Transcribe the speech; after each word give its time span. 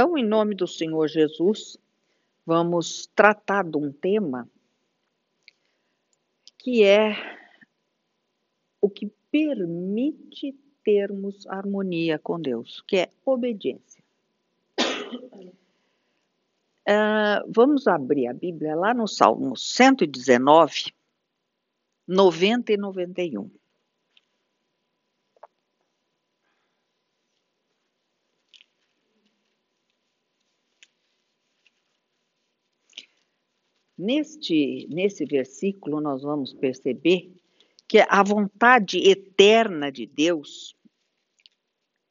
Então, 0.00 0.16
em 0.16 0.24
nome 0.24 0.54
do 0.54 0.66
Senhor 0.66 1.06
Jesus, 1.08 1.76
vamos 2.46 3.06
tratar 3.14 3.62
de 3.64 3.76
um 3.76 3.92
tema 3.92 4.48
que 6.56 6.82
é 6.82 7.14
o 8.80 8.88
que 8.88 9.12
permite 9.30 10.58
termos 10.82 11.46
harmonia 11.46 12.18
com 12.18 12.40
Deus, 12.40 12.82
que 12.88 12.96
é 12.96 13.10
obediência. 13.26 14.02
Uh, 16.88 17.44
vamos 17.46 17.86
abrir 17.86 18.26
a 18.28 18.32
Bíblia 18.32 18.74
lá 18.74 18.94
no 18.94 19.06
Salmo 19.06 19.54
119, 19.54 20.94
90 22.08 22.72
e 22.72 22.76
91. 22.78 23.50
Neste, 34.02 34.86
nesse 34.88 35.26
versículo, 35.26 36.00
nós 36.00 36.22
vamos 36.22 36.54
perceber 36.54 37.30
que 37.86 37.98
a 38.08 38.22
vontade 38.22 38.96
eterna 39.06 39.92
de 39.92 40.06
Deus, 40.06 40.74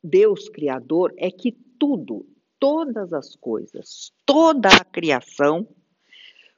Deus 0.03 0.47
Criador, 0.49 1.11
é 1.17 1.31
que 1.31 1.51
tudo, 1.79 2.27
todas 2.59 3.11
as 3.11 3.35
coisas, 3.35 4.11
toda 4.23 4.69
a 4.69 4.85
criação 4.85 5.67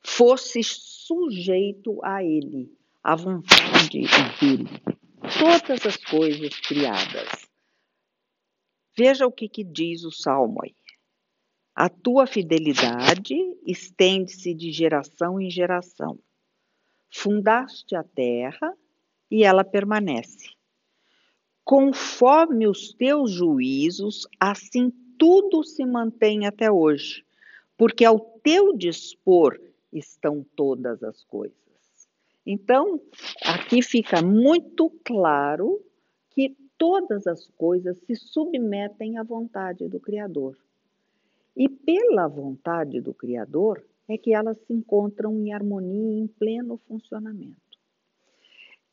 fosse 0.03 0.61
sujeito 0.65 2.03
a 2.03 2.21
Ele, 2.21 2.69
à 3.01 3.15
vontade 3.15 3.89
dele. 3.89 4.67
Todas 5.39 5.85
as 5.85 5.95
coisas 5.95 6.59
criadas. 6.59 7.47
Veja 8.97 9.25
o 9.25 9.31
que, 9.31 9.47
que 9.47 9.63
diz 9.63 10.03
o 10.03 10.11
Salmo 10.11 10.59
aí. 10.61 10.75
A 11.75 11.87
tua 11.87 12.27
fidelidade 12.27 13.35
estende-se 13.65 14.53
de 14.53 14.71
geração 14.71 15.39
em 15.39 15.49
geração. 15.49 16.19
Fundaste 17.09 17.95
a 17.95 18.03
terra 18.03 18.75
e 19.29 19.43
ela 19.43 19.63
permanece. 19.63 20.49
Conforme 21.63 22.67
os 22.67 22.93
teus 22.93 23.31
juízos, 23.31 24.27
assim 24.39 24.91
tudo 25.17 25.63
se 25.63 25.85
mantém 25.85 26.45
até 26.45 26.69
hoje, 26.71 27.23
porque 27.77 28.03
ao 28.03 28.19
teu 28.19 28.75
dispor 28.75 29.57
estão 29.93 30.43
todas 30.55 31.03
as 31.03 31.23
coisas. 31.23 31.55
Então, 32.45 32.99
aqui 33.45 33.81
fica 33.81 34.21
muito 34.21 34.89
claro 35.05 35.79
que 36.31 36.55
todas 36.77 37.27
as 37.27 37.47
coisas 37.55 37.99
se 37.99 38.15
submetem 38.15 39.17
à 39.17 39.23
vontade 39.23 39.87
do 39.87 39.99
Criador. 39.99 40.57
E 41.55 41.67
pela 41.67 42.27
vontade 42.27 43.01
do 43.01 43.13
Criador 43.13 43.83
é 44.07 44.17
que 44.17 44.33
elas 44.33 44.57
se 44.65 44.73
encontram 44.73 45.37
em 45.37 45.53
harmonia 45.53 46.19
em 46.19 46.27
pleno 46.27 46.77
funcionamento. 46.87 47.57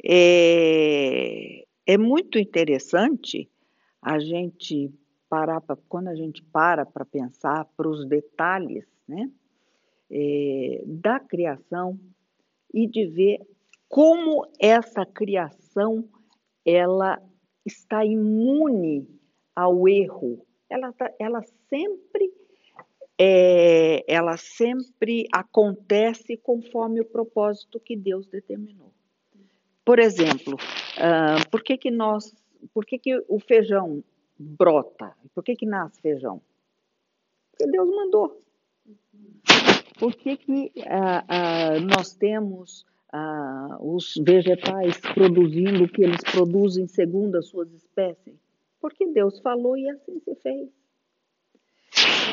É, 0.04 1.64
é 1.86 1.98
muito 1.98 2.38
interessante 2.38 3.50
a 4.00 4.18
gente 4.18 4.92
parar, 5.28 5.60
pra, 5.60 5.76
quando 5.88 6.08
a 6.08 6.14
gente 6.14 6.42
para 6.42 6.86
para 6.86 7.04
pensar 7.04 7.64
para 7.76 7.88
os 7.88 8.06
detalhes 8.06 8.86
né, 9.06 9.30
é, 10.10 10.82
da 10.86 11.18
criação 11.18 11.98
e 12.72 12.86
de 12.86 13.06
ver 13.06 13.40
como 13.88 14.46
essa 14.60 15.04
criação 15.04 16.08
ela 16.64 17.20
está 17.64 18.04
imune 18.04 19.08
ao 19.54 19.88
erro. 19.88 20.46
Ela, 20.68 20.92
tá, 20.92 21.12
ela 21.18 21.42
sempre 21.68 22.30
é, 23.18 24.04
ela 24.06 24.36
sempre 24.36 25.26
acontece 25.32 26.36
conforme 26.36 27.00
o 27.00 27.04
propósito 27.04 27.80
que 27.80 27.96
Deus 27.96 28.28
determinou. 28.28 28.92
Por 29.84 29.98
exemplo, 29.98 30.54
uh, 30.54 31.50
por 31.50 31.62
que 31.62 31.76
que 31.76 31.90
nós, 31.90 32.32
por 32.72 32.84
que 32.86 32.98
que 32.98 33.24
o 33.26 33.40
feijão 33.40 34.04
brota? 34.38 35.16
Por 35.34 35.42
que 35.42 35.56
que 35.56 35.66
nasce 35.66 36.00
feijão? 36.00 36.40
Porque 37.50 37.66
Deus 37.72 37.88
mandou. 37.90 38.40
Por 39.98 40.14
que 40.14 40.36
que 40.36 40.72
uh, 40.76 41.80
uh, 41.80 41.80
nós 41.80 42.14
temos 42.14 42.86
os 43.80 44.20
vegetais 44.22 45.00
produzindo 45.14 45.84
o 45.84 45.88
que 45.88 46.04
eles 46.04 46.20
produzem 46.30 46.86
segundo 46.86 47.36
as 47.36 47.46
suas 47.46 47.72
espécies? 47.72 48.36
Porque 48.78 49.06
Deus 49.08 49.40
falou 49.40 49.76
e 49.78 49.88
assim 49.88 50.20
se 50.20 50.34
fez 50.36 50.68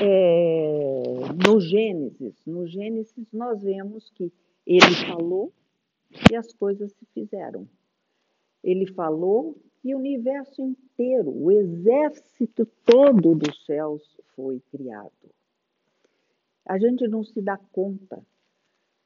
é, 0.01 1.03
no 1.47 1.59
Gênesis, 1.59 2.35
no 2.45 2.67
Gênesis 2.67 3.27
nós 3.31 3.61
vemos 3.61 4.09
que 4.11 4.31
ele 4.65 4.95
falou 5.07 5.53
e 6.31 6.35
as 6.35 6.53
coisas 6.53 6.91
se 6.93 7.05
fizeram. 7.13 7.67
Ele 8.63 8.87
falou 8.87 9.57
e 9.83 9.93
o 9.93 9.99
universo 9.99 10.61
inteiro, 10.61 11.29
o 11.29 11.51
exército 11.51 12.65
todo 12.85 13.35
dos 13.35 13.65
céus 13.65 14.01
foi 14.35 14.59
criado. 14.71 15.11
A 16.65 16.79
gente 16.79 17.07
não 17.07 17.23
se 17.23 17.41
dá 17.41 17.57
conta, 17.71 18.25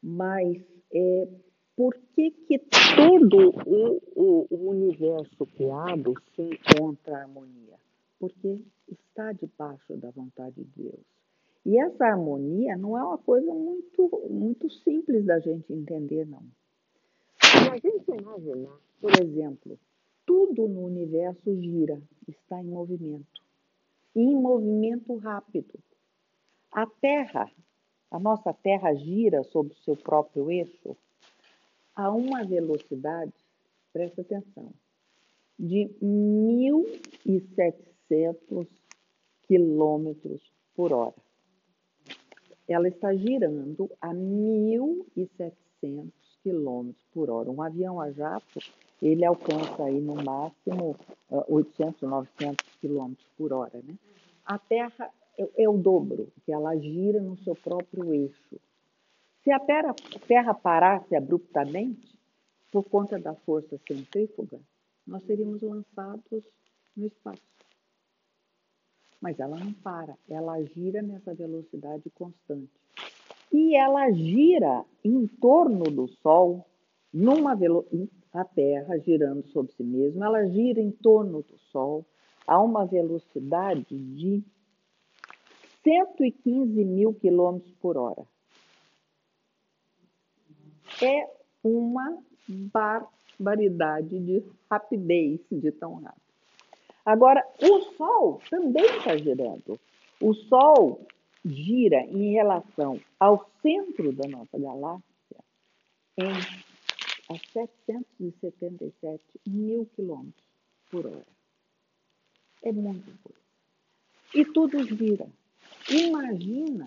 mas 0.02 0.64
é, 0.94 1.28
por 1.76 1.98
que, 2.14 2.32
que 2.32 2.60
todo 2.60 3.54
o, 3.66 4.02
o, 4.16 4.48
o 4.50 4.70
universo 4.70 5.46
criado 5.46 6.14
se 6.36 6.42
encontra 6.42 7.22
harmonia? 7.22 7.79
Porque 8.20 8.60
está 8.88 9.32
debaixo 9.32 9.96
da 9.98 10.12
vontade 10.12 10.64
de 10.64 10.84
Deus. 10.84 11.00
E 11.66 11.78
essa 11.78 12.06
harmonia 12.06 12.78
não 12.78 12.98
é 12.98 13.04
uma 13.04 13.18
coisa 13.18 13.54
muito, 13.54 14.10
muito 14.30 14.70
simples 14.70 15.26
da 15.26 15.40
gente 15.40 15.72
entender, 15.72 16.26
não. 16.26 16.44
Se 17.42 17.70
a 17.70 17.78
gente 17.78 18.12
imaginar, 18.12 18.78
por 19.00 19.12
exemplo, 19.22 19.80
tudo 20.26 20.68
no 20.68 20.86
universo 20.86 21.56
gira, 21.62 22.02
está 22.28 22.62
em 22.62 22.68
movimento. 22.68 23.42
E 24.16 24.22
em 24.22 24.36
movimento 24.36 25.16
rápido. 25.18 25.80
A 26.72 26.86
Terra, 26.86 27.52
a 28.12 28.20
nossa 28.20 28.54
Terra 28.54 28.94
gira 28.94 29.44
sobre 29.44 29.74
o 29.74 29.78
seu 29.78 29.96
próprio 29.96 30.52
eixo 30.52 30.96
a 31.96 32.12
uma 32.12 32.44
velocidade, 32.46 33.34
presta 33.92 34.22
atenção, 34.22 34.72
de 35.58 35.90
1.700 36.02 37.89
quilômetros 39.48 40.42
por 40.76 40.94
hora. 40.94 41.16
Ela 42.68 42.88
está 42.88 43.14
girando 43.16 43.90
a 44.00 44.10
1.700 44.10 46.12
quilômetros 46.44 47.04
por 47.12 47.30
hora. 47.30 47.50
Um 47.50 47.62
avião 47.62 48.00
a 48.00 48.12
jato, 48.12 48.60
ele 49.02 49.26
alcança 49.26 49.84
aí 49.84 50.00
no 50.00 50.16
máximo 50.16 50.96
800, 51.30 52.04
ah, 52.04 52.08
900 52.08 52.66
quilômetros 52.80 53.28
por 53.38 53.54
hora, 53.54 53.82
né? 53.84 53.98
A 54.46 54.60
Terra 54.60 55.12
é, 55.38 55.64
é 55.64 55.70
o 55.70 55.78
dobro, 55.78 56.32
que 56.46 56.52
ela 56.52 56.76
gira 56.78 57.22
no 57.22 57.38
seu 57.38 57.56
próprio 57.56 58.14
eixo. 58.14 58.60
Se 59.44 59.52
a 59.52 59.60
terra, 59.60 59.96
a 60.16 60.20
terra 60.28 60.54
parasse 60.54 61.16
abruptamente, 61.16 62.20
por 62.72 62.84
conta 62.84 63.18
da 63.18 63.34
força 63.34 63.80
centrífuga, 63.88 64.60
nós 65.08 65.24
seríamos 65.24 65.62
lançados 65.62 66.44
no 66.96 67.08
espaço 67.08 67.42
mas 69.22 69.40
ela 69.40 69.58
não 69.58 69.74
para, 69.74 70.18
ela 70.30 70.62
gira 70.64 71.02
nessa 71.02 71.34
velocidade 71.34 72.10
constante. 72.12 72.72
E 73.52 73.76
ela 73.76 74.10
gira 74.12 74.86
em 75.04 75.28
torno 75.28 75.84
do 75.84 76.08
Sol, 76.08 76.66
numa 77.12 77.58
a 78.32 78.46
Terra 78.46 78.98
girando 79.00 79.48
sobre 79.48 79.72
si 79.74 79.84
mesma, 79.84 80.28
ela 80.28 80.46
gira 80.48 80.80
em 80.80 80.92
torno 80.92 81.42
do 81.42 81.58
Sol 81.72 82.06
a 82.46 82.62
uma 82.62 82.86
velocidade 82.86 83.98
de 83.98 84.44
115 85.84 86.86
mil 86.86 87.14
quilômetros 87.14 87.74
por 87.76 87.98
hora. 87.98 88.24
É 91.02 91.30
uma 91.64 92.18
barbaridade 92.48 94.20
de 94.20 94.44
rapidez 94.70 95.40
de 95.52 95.72
tão 95.72 95.96
rápido. 95.96 96.29
Agora, 97.10 97.44
o 97.60 97.82
Sol 97.96 98.40
também 98.52 98.86
está 98.86 99.18
girando. 99.18 99.80
O 100.22 100.32
Sol 100.36 101.08
gira 101.44 102.02
em 102.02 102.34
relação 102.34 103.02
ao 103.20 103.50
centro 103.64 104.14
da 104.14 104.28
nossa 104.28 104.60
galáxia 104.60 105.04
em 106.20 106.30
a 107.30 107.38
777 107.52 109.24
mil 109.48 109.88
quilômetros 109.96 110.46
por 110.92 111.08
hora. 111.08 111.26
É 112.62 112.72
muita 112.72 113.12
coisa. 113.24 113.40
E 114.36 114.46
tudo 114.46 114.84
gira. 114.84 115.28
Imagina 115.90 116.86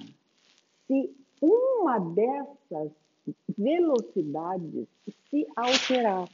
se 0.87 1.17
uma 1.41 1.99
dessas 1.99 2.93
velocidades 3.59 4.87
se 5.29 5.49
alterasse. 5.57 6.33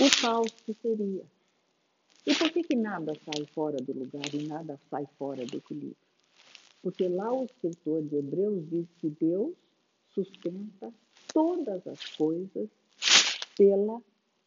O 0.00 0.20
caos 0.20 0.50
que 0.66 0.74
seria. 0.74 1.37
E 2.28 2.34
por 2.34 2.50
que, 2.50 2.62
que 2.62 2.76
nada 2.76 3.14
sai 3.24 3.46
fora 3.54 3.78
do 3.78 3.98
lugar 3.98 4.34
e 4.34 4.46
nada 4.46 4.78
sai 4.90 5.08
fora 5.18 5.46
do 5.46 5.56
equilíbrio? 5.56 5.96
Porque 6.82 7.08
lá 7.08 7.32
o 7.32 7.44
escritor 7.44 8.02
de 8.02 8.16
Hebreus 8.16 8.68
diz 8.68 8.86
que 9.00 9.08
Deus 9.08 9.54
sustenta 10.14 10.92
todas 11.32 11.86
as 11.86 12.04
coisas 12.16 12.68
pela, 13.56 14.02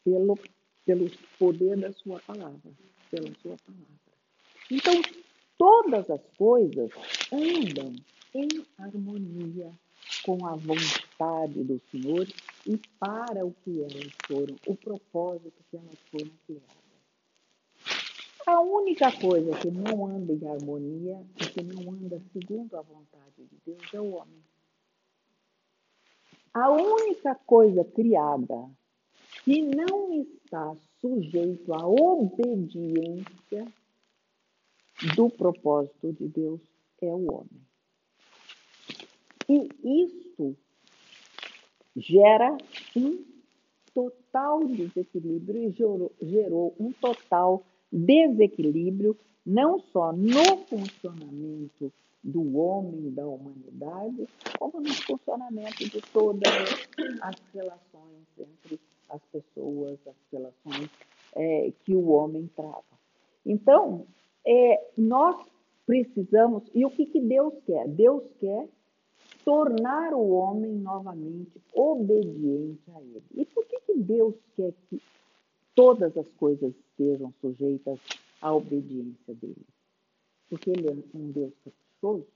pelo, 0.06 0.38
pelo 0.86 1.10
poder 1.40 1.76
da 1.80 1.92
sua 1.92 2.20
palavra, 2.20 2.72
pela 3.10 3.34
sua 3.42 3.58
palavra. 3.66 3.88
Então, 4.70 5.02
todas 5.58 6.08
as 6.08 6.22
coisas 6.38 6.92
andam 7.32 7.96
em 8.36 8.48
harmonia 8.78 9.72
com 10.24 10.46
a 10.46 10.56
vontade 10.56 11.64
do 11.64 11.82
Senhor 11.90 12.28
e 12.68 12.78
para 13.00 13.44
o 13.44 13.52
que 13.64 13.82
elas 13.82 14.12
foram, 14.28 14.56
o 14.68 14.76
propósito 14.76 15.64
que 15.72 15.78
elas 15.78 15.98
foram 16.12 16.30
criadas. 16.46 16.81
A 18.48 18.60
única 18.60 19.12
coisa 19.20 19.52
que 19.60 19.70
não 19.70 20.08
anda 20.08 20.34
em 20.34 20.48
harmonia 20.48 21.24
e 21.40 21.46
que 21.46 21.64
não 21.64 21.94
anda 21.94 22.20
segundo 22.34 22.76
a 22.76 22.82
vontade 22.82 23.36
de 23.38 23.58
Deus 23.66 23.94
é 23.94 24.02
o 24.02 24.16
homem. 24.16 24.44
A 26.54 26.70
única 26.70 27.36
coisa 27.36 27.86
criada 27.86 28.70
que 29.44 29.62
não 29.62 30.22
está 30.22 30.76
sujeito 31.00 31.74
à 31.74 31.88
obediência 31.88 33.66
do 35.16 35.30
propósito 35.30 36.12
de 36.14 36.28
Deus 36.28 36.62
é 37.02 37.14
o 37.14 37.32
homem. 37.32 37.62
E 39.48 39.70
isso 39.84 40.56
gera 41.96 42.58
um 42.96 43.24
total 43.94 44.66
desequilíbrio 44.66 45.64
e 45.64 45.72
gerou, 45.72 46.12
gerou 46.22 46.76
um 46.80 46.92
total 46.94 47.66
desequilíbrio 47.92 49.18
não 49.46 49.80
só 49.80 50.14
no 50.14 50.58
funcionamento 50.68 51.92
do 52.24 52.58
homem, 52.58 53.12
da 53.12 53.26
humanidade, 53.26 54.28
como 54.60 54.80
no 54.80 54.94
funcionamento 54.94 55.84
de 55.90 56.02
todas 56.14 56.52
as 57.22 57.36
relações 57.54 58.28
entre 58.38 58.80
as 59.10 59.22
pessoas, 59.32 60.00
as 60.08 60.16
relações 60.32 60.90
é, 61.36 61.74
que 61.84 61.96
o 61.96 62.10
homem 62.10 62.50
trava. 62.56 62.84
Então, 63.46 64.06
é, 64.46 64.92
nós 64.98 65.36
precisamos, 65.86 66.64
e 66.74 66.86
o 66.86 66.92
que, 66.92 67.08
que 67.08 67.20
Deus 67.20 67.54
quer? 67.66 67.88
Deus 67.88 68.24
quer 68.40 68.68
tornar 69.44 70.14
o 70.14 70.30
homem 70.30 70.74
novamente 70.74 71.60
obediente 71.74 72.84
a 72.96 73.02
Ele. 73.02 73.24
E 73.34 73.46
por 73.46 73.66
que, 73.66 73.80
que 73.82 73.98
Deus 73.98 74.36
quer 74.56 74.74
que 74.90 75.02
todas 75.82 76.16
as 76.16 76.28
coisas 76.34 76.72
estejam 76.76 77.34
sujeitas 77.42 77.98
à 78.40 78.54
obediência 78.54 79.34
dele? 79.34 79.66
Porque 80.48 80.70
Ele 80.70 80.90
é 80.90 81.18
um 81.18 81.32
Deus 81.32 81.54
caprichoso? 81.66 82.28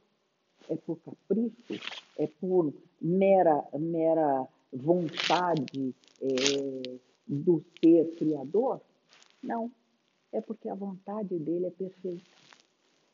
É 0.67 0.75
por 0.75 0.97
capricho? 1.01 1.79
É 2.17 2.25
por 2.25 2.73
mera, 2.99 3.63
mera 3.77 4.47
vontade 4.73 5.93
é, 6.23 6.97
do 7.27 7.63
ser 7.79 8.15
criador? 8.15 8.81
Não. 9.43 9.71
É 10.31 10.41
porque 10.41 10.67
a 10.67 10.73
vontade 10.73 11.37
dele 11.37 11.67
é 11.67 11.69
perfeita. 11.69 12.25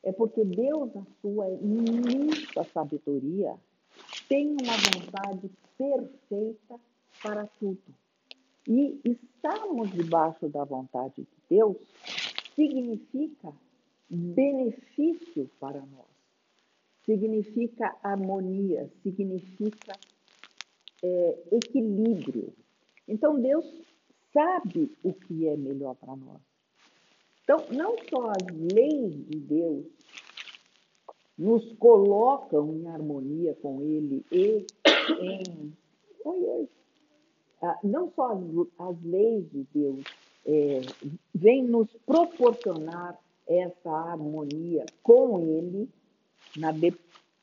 É 0.01 0.13
porque 0.13 0.45
Deus, 0.45 0.93
na 0.95 1.05
sua 1.21 1.49
imensa 1.49 2.63
sabedoria, 2.73 3.53
tem 4.29 4.47
uma 4.47 4.77
vontade 4.77 5.51
perfeita 5.77 6.79
para 7.21 7.45
tudo. 7.59 8.00
E 8.67 8.99
estarmos 9.03 9.91
debaixo 9.91 10.47
da 10.47 10.63
vontade 10.63 11.15
de 11.17 11.27
Deus 11.49 11.77
significa 12.55 13.53
benefício 14.09 15.49
para 15.59 15.79
nós, 15.79 16.05
significa 17.05 17.95
harmonia, 18.03 18.89
significa 19.01 19.97
é, 21.03 21.37
equilíbrio. 21.51 22.53
Então 23.07 23.39
Deus 23.41 23.65
sabe 24.33 24.91
o 25.03 25.13
que 25.13 25.47
é 25.47 25.57
melhor 25.57 25.95
para 25.95 26.15
nós. 26.15 26.41
Então, 27.43 27.65
não 27.71 27.95
só 28.09 28.29
as 28.29 28.73
leis 28.73 29.27
de 29.27 29.39
Deus 29.39 29.85
nos 31.37 31.73
colocam 31.73 32.73
em 32.73 32.87
harmonia 32.87 33.55
com 33.61 33.81
Ele 33.81 34.23
e 34.31 34.65
em. 35.19 35.73
Oi, 36.23 36.43
oi. 36.45 36.69
Ah, 37.61 37.77
não 37.83 38.11
só 38.15 38.31
as, 38.79 39.03
leis 39.03 39.49
de 39.51 39.67
Deus 39.73 40.03
é, 40.45 40.81
vêm 41.33 41.63
nos 41.63 41.87
proporcionar 42.05 43.19
essa 43.47 43.91
harmonia 43.91 44.85
com 45.03 45.39
Ele, 45.39 45.87
na, 46.57 46.71
de, 46.71 46.93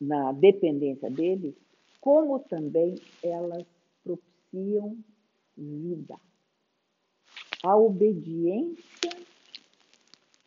na 0.01 0.33
dependência 0.33 1.09
dele, 1.09 1.57
como 2.01 2.41
também 2.41 2.97
elas 3.23 3.65
propiciam 4.03 4.97
vida. 5.57 6.17
A 7.63 7.77
obediência 7.77 9.11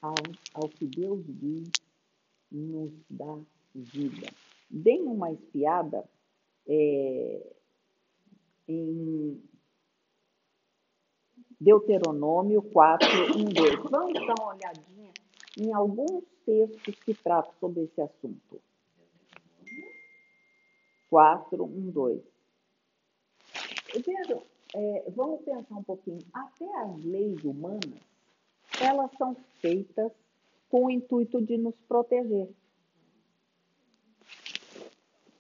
ao, 0.02 0.16
ao 0.54 0.68
que 0.68 0.86
Deus 0.86 1.24
diz 1.28 1.72
nos 2.52 2.92
dá 3.10 3.38
vida. 3.74 4.28
Deem 4.70 5.04
uma 5.04 5.32
espiada 5.32 6.04
é, 6.68 7.54
em 8.68 9.42
Deuteronômio 11.62 12.60
4, 12.60 13.08
1, 13.38 13.46
2. 13.54 13.76
Vamos 13.92 14.14
dar 14.14 14.34
uma 14.40 14.56
olhadinha 14.56 15.12
em 15.60 15.72
alguns 15.72 16.24
textos 16.44 16.96
que 17.06 17.14
tratam 17.14 17.54
sobre 17.60 17.84
esse 17.84 18.02
assunto. 18.02 18.60
4, 21.12 21.64
1, 21.64 21.92
2. 21.92 22.22
Vejam, 24.04 24.42
é, 24.74 25.04
vamos 25.16 25.42
pensar 25.42 25.76
um 25.76 25.84
pouquinho. 25.84 26.18
Até 26.34 26.66
as 26.80 27.06
leis 27.06 27.44
humanas, 27.44 28.00
elas 28.82 29.12
são 29.20 29.36
feitas 29.60 30.12
com 30.68 30.86
o 30.86 30.90
intuito 30.90 31.40
de 31.44 31.60
nos 31.60 31.76
proteger. 31.88 32.50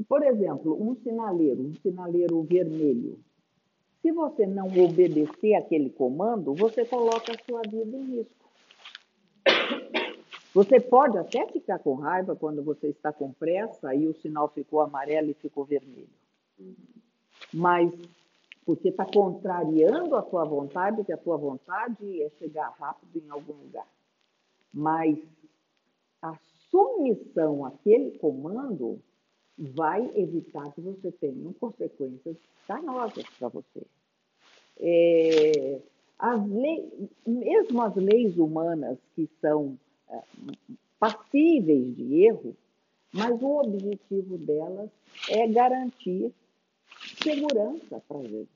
Por 0.07 0.21
exemplo, 0.21 0.79
um 0.79 0.95
sinaleiro, 0.97 1.63
um 1.63 1.73
sinaleiro 1.81 2.43
vermelho. 2.43 3.17
Se 4.01 4.11
você 4.11 4.47
não 4.47 4.67
obedecer 4.67 5.53
aquele 5.55 5.89
comando, 5.89 6.55
você 6.55 6.83
coloca 6.85 7.33
a 7.33 7.45
sua 7.45 7.61
vida 7.61 7.97
em 7.97 8.17
risco. 8.17 8.41
Você 10.53 10.79
pode 10.79 11.17
até 11.17 11.47
ficar 11.47 11.79
com 11.79 11.95
raiva 11.95 12.35
quando 12.35 12.61
você 12.63 12.87
está 12.87 13.13
com 13.13 13.31
pressa 13.31 13.93
e 13.95 14.07
o 14.07 14.13
sinal 14.15 14.49
ficou 14.49 14.81
amarelo 14.81 15.29
e 15.29 15.35
ficou 15.35 15.63
vermelho. 15.63 16.09
Mas 17.53 17.91
porque 18.65 18.89
está 18.89 19.05
contrariando 19.05 20.15
a 20.15 20.23
sua 20.23 20.45
vontade, 20.45 21.03
que 21.03 21.13
a 21.13 21.17
sua 21.17 21.37
vontade 21.37 22.21
é 22.21 22.29
chegar 22.37 22.69
rápido 22.79 23.23
em 23.23 23.29
algum 23.29 23.53
lugar. 23.53 23.87
Mas 24.73 25.17
a 26.21 26.37
submissão 26.69 27.65
àquele 27.65 28.17
comando 28.19 29.01
vai 29.57 30.09
evitar 30.15 30.71
que 30.73 30.81
você 30.81 31.11
tenha 31.11 31.53
consequências 31.59 32.37
danosas 32.67 33.25
para 33.37 33.47
você. 33.49 33.85
É, 34.81 35.79
as 36.17 36.47
leis, 36.47 36.83
mesmo 37.25 37.81
as 37.81 37.95
leis 37.95 38.37
humanas 38.37 38.97
que 39.15 39.29
são 39.39 39.77
é, 40.09 40.21
passíveis 40.99 41.95
de 41.95 42.23
erro, 42.23 42.55
mas 43.13 43.41
o 43.41 43.61
objetivo 43.61 44.37
delas 44.37 44.89
é 45.29 45.47
garantir 45.47 46.31
segurança 47.21 48.01
para 48.07 48.17
a 48.17 48.23
gente 48.23 48.49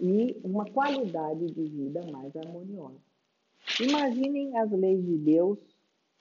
e 0.00 0.36
uma 0.44 0.64
qualidade 0.64 1.46
de 1.46 1.64
vida 1.64 2.02
mais 2.10 2.34
harmoniosa. 2.36 3.00
Imaginem 3.80 4.56
as 4.56 4.70
leis 4.70 5.04
de 5.04 5.18
Deus 5.18 5.58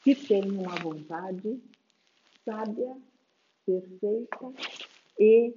que 0.03 0.15
têm 0.15 0.51
uma 0.51 0.75
vontade 0.75 1.59
sábia, 2.43 2.95
perfeita 3.65 4.53
e 5.19 5.53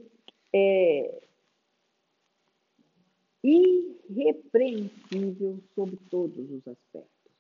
é, 0.53 1.23
irrepreensível 3.43 5.59
sobre 5.75 5.97
todos 6.11 6.51
os 6.51 6.69
aspectos. 6.69 7.33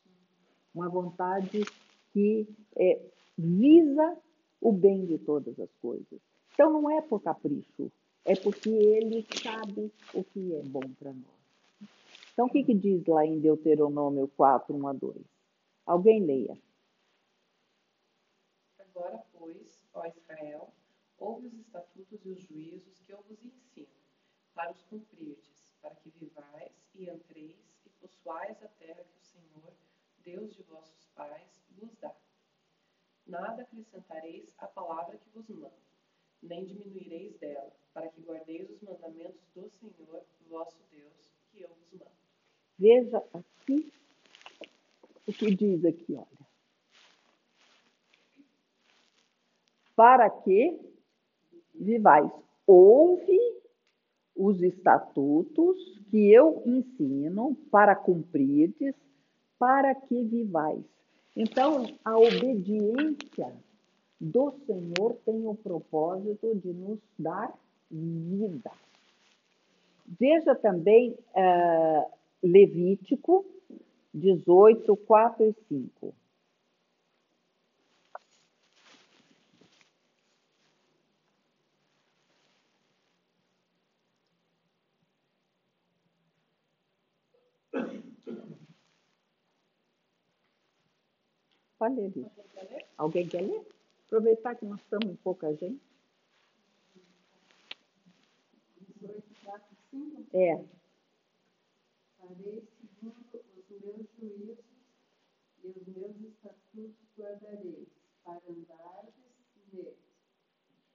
Uma 0.74 0.88
vontade 0.88 1.60
que 2.12 2.48
é, 2.76 3.00
visa 3.36 4.16
o 4.60 4.72
bem 4.72 5.06
de 5.06 5.18
todas 5.18 5.58
as 5.58 5.72
coisas. 5.76 6.20
Então 6.52 6.72
não 6.72 6.90
é 6.90 7.00
por 7.00 7.22
capricho, 7.22 7.90
é 8.24 8.34
porque 8.36 8.68
ele 8.68 9.26
sabe 9.42 9.92
o 10.14 10.24
que 10.24 10.54
é 10.54 10.62
bom 10.62 10.82
para 10.98 11.12
nós. 11.12 11.40
Então, 12.32 12.46
o 12.46 12.50
que, 12.50 12.64
que 12.64 12.74
diz 12.74 13.04
lá 13.06 13.26
em 13.26 13.40
Deuteronômio 13.40 14.28
4, 14.28 14.74
1 14.74 14.88
a 14.88 14.92
2? 14.92 15.16
Alguém 15.84 16.24
leia. 16.24 16.56
Agora, 18.78 19.22
pois, 19.32 19.84
ó 19.92 20.06
Israel, 20.06 20.72
ouve 21.18 21.48
os 21.48 21.58
estatutos 21.58 22.24
e 22.24 22.30
os 22.30 22.40
juízos 22.40 23.00
que 23.00 23.12
eu 23.12 23.22
vos 23.28 23.44
ensino, 23.44 23.88
para 24.54 24.72
os 24.72 24.82
cumprirdes, 24.84 25.49
para 25.80 25.94
que 25.96 26.10
vivais 26.10 26.72
e 26.94 27.08
entreis 27.08 27.80
e 27.84 27.90
possuais 28.00 28.62
a 28.62 28.68
terra 28.68 29.04
que 29.04 29.18
o 29.18 29.22
Senhor, 29.22 29.72
Deus 30.18 30.54
de 30.54 30.62
vossos 30.62 31.06
pais, 31.14 31.60
vos 31.70 31.94
dá. 31.96 32.14
Nada 33.26 33.62
acrescentareis 33.62 34.54
à 34.58 34.66
palavra 34.66 35.16
que 35.16 35.28
vos 35.30 35.48
mando, 35.48 35.72
nem 36.42 36.64
diminuireis 36.64 37.36
dela, 37.38 37.72
para 37.92 38.08
que 38.08 38.20
guardeis 38.20 38.70
os 38.70 38.82
mandamentos 38.82 39.46
do 39.54 39.68
Senhor, 39.68 40.24
vosso 40.48 40.82
Deus, 40.90 41.32
que 41.50 41.62
eu 41.62 41.68
vos 41.68 41.92
mando. 41.92 42.10
Veja 42.78 43.18
aqui 43.32 43.92
o 45.26 45.32
que 45.32 45.54
diz 45.54 45.84
aqui, 45.84 46.14
olha. 46.14 46.50
Para 49.94 50.30
que 50.30 50.78
vivais. 51.74 52.30
Ouve 52.66 53.59
os 54.40 54.62
estatutos 54.62 55.76
que 56.10 56.32
eu 56.32 56.62
ensino 56.64 57.54
para 57.70 57.94
cumprirdes, 57.94 58.94
para 59.58 59.94
que 59.94 60.24
vivais. 60.24 60.82
Então, 61.36 61.84
a 62.02 62.18
obediência 62.18 63.52
do 64.18 64.52
Senhor 64.66 65.14
tem 65.26 65.46
o 65.46 65.54
propósito 65.54 66.54
de 66.56 66.72
nos 66.72 66.98
dar 67.18 67.52
vida. 67.90 68.70
Veja 70.18 70.54
também 70.54 71.10
uh, 71.10 72.10
Levítico 72.42 73.44
18, 74.14 74.96
4 74.96 75.44
e 75.44 75.54
5. 75.68 76.14
Pode 91.80 91.98
ler. 91.98 92.30
Alguém 92.98 93.26
quer 93.26 93.40
ler? 93.40 93.66
Aproveitar 94.04 94.54
que 94.54 94.66
nós 94.66 94.78
estamos 94.82 95.08
em 95.08 95.16
pouca 95.16 95.50
gente. 95.56 95.80
É. 100.34 100.62
Farei 102.18 102.68
segundo 102.78 103.16
os 103.32 103.80
meus 103.80 104.06
juízos 104.18 104.58
e 105.64 105.68
os 105.68 105.86
meus 105.96 106.20
estatutos 106.20 106.94
guardarei, 107.16 107.88
para 108.24 108.42
andares 108.46 109.14
neles. 109.72 109.96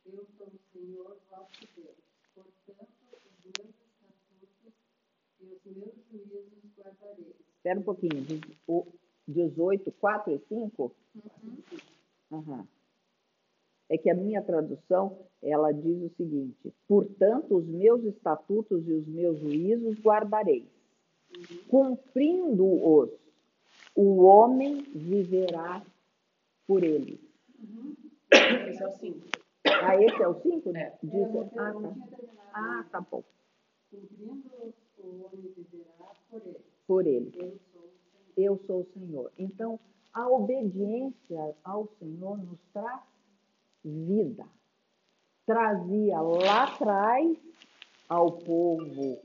Eu 0.05 0.23
sou 0.37 0.45
o 0.45 0.59
Senhor 0.71 1.17
vosso 1.31 1.67
Deus. 1.75 1.95
Portanto, 2.35 2.91
os 3.25 3.43
meus 3.43 3.73
estatutos 3.73 4.73
e 5.39 5.45
os 5.45 5.65
meus 5.65 5.95
juízos 6.11 6.77
guardarei. 6.77 7.35
Espera 7.55 7.79
um 7.79 7.83
pouquinho. 7.83 8.23
O 8.67 8.85
18, 9.27 9.91
4 9.91 10.33
e 10.33 10.39
5? 10.47 10.95
Uhum. 11.15 11.23
Uhum. 12.31 12.67
É 13.89 13.97
que 13.97 14.09
a 14.09 14.15
minha 14.15 14.41
tradução, 14.41 15.17
ela 15.41 15.71
diz 15.71 16.01
o 16.01 16.15
seguinte, 16.15 16.73
portanto, 16.87 17.55
os 17.55 17.65
meus 17.65 18.03
estatutos 18.03 18.87
e 18.87 18.93
os 18.93 19.07
meus 19.07 19.39
juízos 19.39 19.99
guardarei. 19.99 20.67
Uhum. 21.35 21.57
Cumprindo-os, 21.67 23.11
o 23.95 24.23
homem 24.23 24.81
viverá 24.93 25.85
por 26.67 26.83
eles. 26.83 27.19
Uhum. 27.59 27.95
Esse 28.69 28.83
é 28.83 28.87
o 28.87 28.91
5. 28.91 29.27
Ah, 29.65 30.01
esse 30.01 30.21
é 30.21 30.27
o 30.27 30.41
5? 30.41 30.75
É. 30.75 30.97
Diz, 31.03 31.13
ah, 31.13 31.49
tá. 31.53 31.73
Ah, 32.53 32.85
tá 32.91 33.01
bom. 33.01 33.23
Cumprindo-os, 33.91 34.73
o 34.97 35.25
homem 35.25 35.53
viverá 35.55 36.11
por 36.29 36.41
eles. 36.41 36.61
Por 36.87 37.07
eles 37.07 37.59
eu 38.37 38.61
sou 38.65 38.81
o 38.81 38.93
Senhor. 38.93 39.31
Então, 39.37 39.79
a 40.13 40.29
obediência 40.29 41.55
ao 41.63 41.87
Senhor 41.99 42.37
nos 42.37 42.59
traz 42.73 43.01
vida. 43.83 44.45
Trazia 45.45 46.21
lá 46.21 46.63
atrás 46.63 47.37
ao 48.09 48.31
povo 48.31 49.21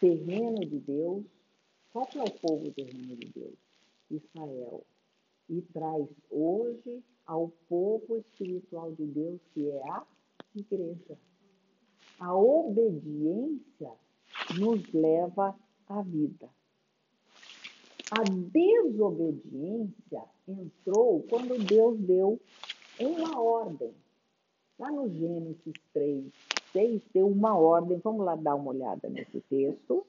terreno 0.00 0.60
de 0.60 0.78
Deus. 0.80 1.24
Qual 1.92 2.06
que 2.06 2.18
é 2.18 2.22
o 2.22 2.30
povo 2.30 2.70
terreno 2.72 3.16
de 3.16 3.28
Deus? 3.32 3.56
Israel. 4.10 4.84
E 5.48 5.62
traz 5.62 6.06
hoje 6.30 7.02
ao 7.26 7.48
povo 7.68 8.16
espiritual 8.16 8.92
de 8.92 9.06
Deus, 9.06 9.40
que 9.54 9.70
é 9.70 9.90
a 9.90 10.04
igreja. 10.54 11.18
A 12.18 12.34
obediência 12.34 13.92
nos 14.58 14.92
leva 14.92 15.56
à 15.88 16.02
vida. 16.02 16.48
A 18.14 18.24
desobediência 18.24 20.22
entrou 20.46 21.22
quando 21.30 21.56
Deus 21.64 21.98
deu 22.00 22.38
uma 23.00 23.40
ordem. 23.40 23.94
Lá 24.78 24.92
no 24.92 25.08
Gênesis 25.08 25.72
3, 25.94 26.30
6, 26.74 27.02
deu 27.14 27.26
uma 27.26 27.56
ordem. 27.56 27.98
Vamos 28.00 28.26
lá 28.26 28.36
dar 28.36 28.56
uma 28.56 28.68
olhada 28.70 29.08
nesse 29.08 29.40
texto. 29.40 30.06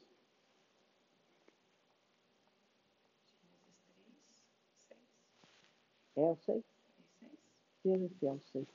É 6.18 6.30
o 6.30 6.36
6? 6.36 6.62
Veja 7.86 8.10
se 8.20 8.28
é 8.28 8.32
o 8.34 8.42
6. 8.52 8.68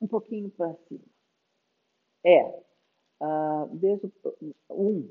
Um 0.00 0.06
pouquinho 0.06 0.48
para 0.50 0.76
cima. 0.88 1.02
É. 2.22 2.62
Uh, 3.20 3.66
desde 3.72 4.12
o 4.68 4.90
1. 4.90 5.10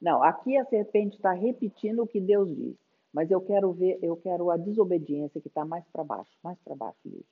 Não, 0.00 0.22
aqui 0.22 0.56
a 0.56 0.64
serpente 0.64 1.16
está 1.16 1.32
repetindo 1.32 2.02
o 2.02 2.06
que 2.06 2.20
Deus 2.20 2.48
diz, 2.56 2.76
mas 3.12 3.30
eu 3.30 3.40
quero 3.40 3.72
ver, 3.72 3.98
eu 4.02 4.16
quero 4.16 4.50
a 4.50 4.56
desobediência 4.56 5.40
que 5.40 5.48
está 5.48 5.64
mais 5.64 5.84
para 5.92 6.04
baixo, 6.04 6.30
mais 6.42 6.58
para 6.64 6.74
baixo, 6.74 6.98
Lívia. 7.04 7.24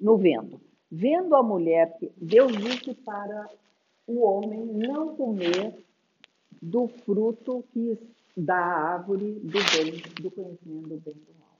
No 0.00 0.16
vendo. 0.16 0.60
Vendo 0.90 1.34
a 1.34 1.42
mulher, 1.42 1.98
Deus 2.16 2.52
disse 2.52 2.94
para 2.94 3.50
o 4.06 4.22
homem 4.22 4.64
não 4.64 5.14
comer 5.16 5.84
do 6.62 6.88
fruto 6.88 7.62
que 7.72 7.98
da 8.34 8.56
árvore 8.56 9.32
do 9.40 9.58
bem, 9.58 10.00
do 10.22 10.30
conhecimento 10.30 10.88
do 10.88 11.00
bem 11.00 11.14
e 11.14 11.20
do 11.20 11.38
mal. 11.38 11.58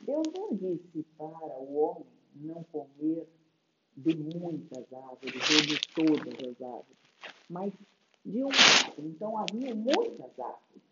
Deus 0.00 0.26
não 0.34 0.56
disse 0.56 1.04
para 1.18 1.26
o 1.26 1.76
homem 1.76 2.06
não 2.36 2.64
comer 2.72 3.28
de 3.96 4.16
muitas 4.16 4.92
árvores 4.92 5.50
ou 5.50 5.66
de 5.66 5.80
todas 5.94 6.34
as 6.48 6.62
árvores, 6.62 6.96
mas 7.50 7.72
de 8.24 8.42
uma 8.42 8.52
árvore. 8.52 9.08
Então 9.08 9.38
havia 9.38 9.74
muitas 9.74 10.38
árvores. 10.38 10.82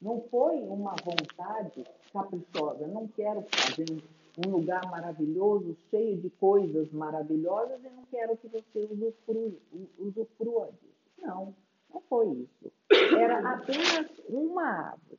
Não 0.00 0.20
foi 0.30 0.56
uma 0.60 0.94
vontade 1.04 1.84
caprichosa. 2.12 2.86
Não 2.86 3.08
quero 3.08 3.44
fazer 3.50 4.02
um 4.46 4.50
lugar 4.50 4.88
maravilhoso, 4.88 5.76
cheio 5.90 6.16
de 6.18 6.30
coisas 6.30 6.90
maravilhosas, 6.92 7.80
e 7.84 7.90
não 7.90 8.04
quero 8.04 8.36
que 8.36 8.46
você 8.48 8.88
usufrua, 8.92 9.52
usufrua 9.98 10.70
disso. 10.80 10.94
Não, 11.20 11.54
não 11.92 12.00
foi 12.08 12.28
isso. 12.28 12.72
Era 13.18 13.54
apenas 13.54 14.06
uma 14.28 14.62
árvore. 14.62 15.18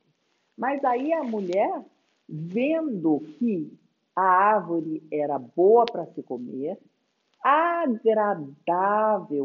Mas 0.56 0.82
aí 0.84 1.12
a 1.12 1.22
mulher, 1.22 1.84
vendo 2.26 3.20
que 3.38 3.70
a 4.16 4.22
árvore 4.22 5.02
era 5.10 5.38
boa 5.38 5.84
para 5.84 6.06
se 6.06 6.22
comer, 6.22 6.78
agradável 7.42 8.42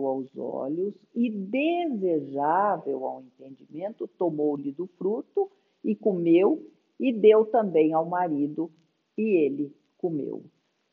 aos 0.05 0.35
olhos 0.37 0.93
e 1.13 1.29
desejável 1.29 3.05
ao 3.05 3.21
entendimento, 3.21 4.07
tomou-lhe 4.07 4.71
do 4.71 4.87
fruto 4.97 5.49
e 5.83 5.95
comeu, 5.95 6.71
e 6.99 7.11
deu 7.13 7.45
também 7.45 7.93
ao 7.93 8.05
marido, 8.05 8.71
e 9.17 9.21
ele 9.21 9.75
comeu. 9.97 10.43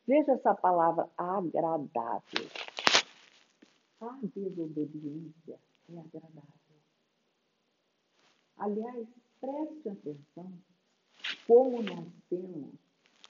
Veja 0.07 0.33
essa 0.33 0.55
palavra 0.55 1.09
agradável. 1.17 2.47
A 4.01 4.19
desobediência 4.35 5.59
é 5.89 5.99
agradável. 5.99 6.53
Aliás, 8.57 9.09
preste 9.41 9.89
atenção 9.89 10.53
como 11.47 11.83
nós 11.83 12.07
temos 12.29 12.75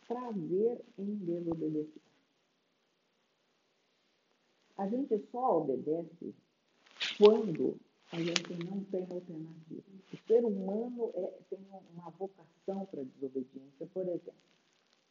prazer 0.07 0.85
em 0.99 1.15
desobedecer. 1.17 2.12
A 4.83 4.89
gente 4.89 5.17
só 5.31 5.59
obedece 5.59 6.35
quando 7.17 7.79
a 8.11 8.17
gente 8.17 8.65
não 8.65 8.83
tem 8.87 9.03
alternativa. 9.03 9.83
O 10.13 10.17
ser 10.27 10.45
humano 10.45 11.13
é, 11.15 11.39
tem 11.49 11.61
uma 11.95 12.11
vocação 12.11 12.85
para 12.87 13.05
desobediência. 13.05 13.87
Por 13.95 14.03
exemplo, 14.09 14.35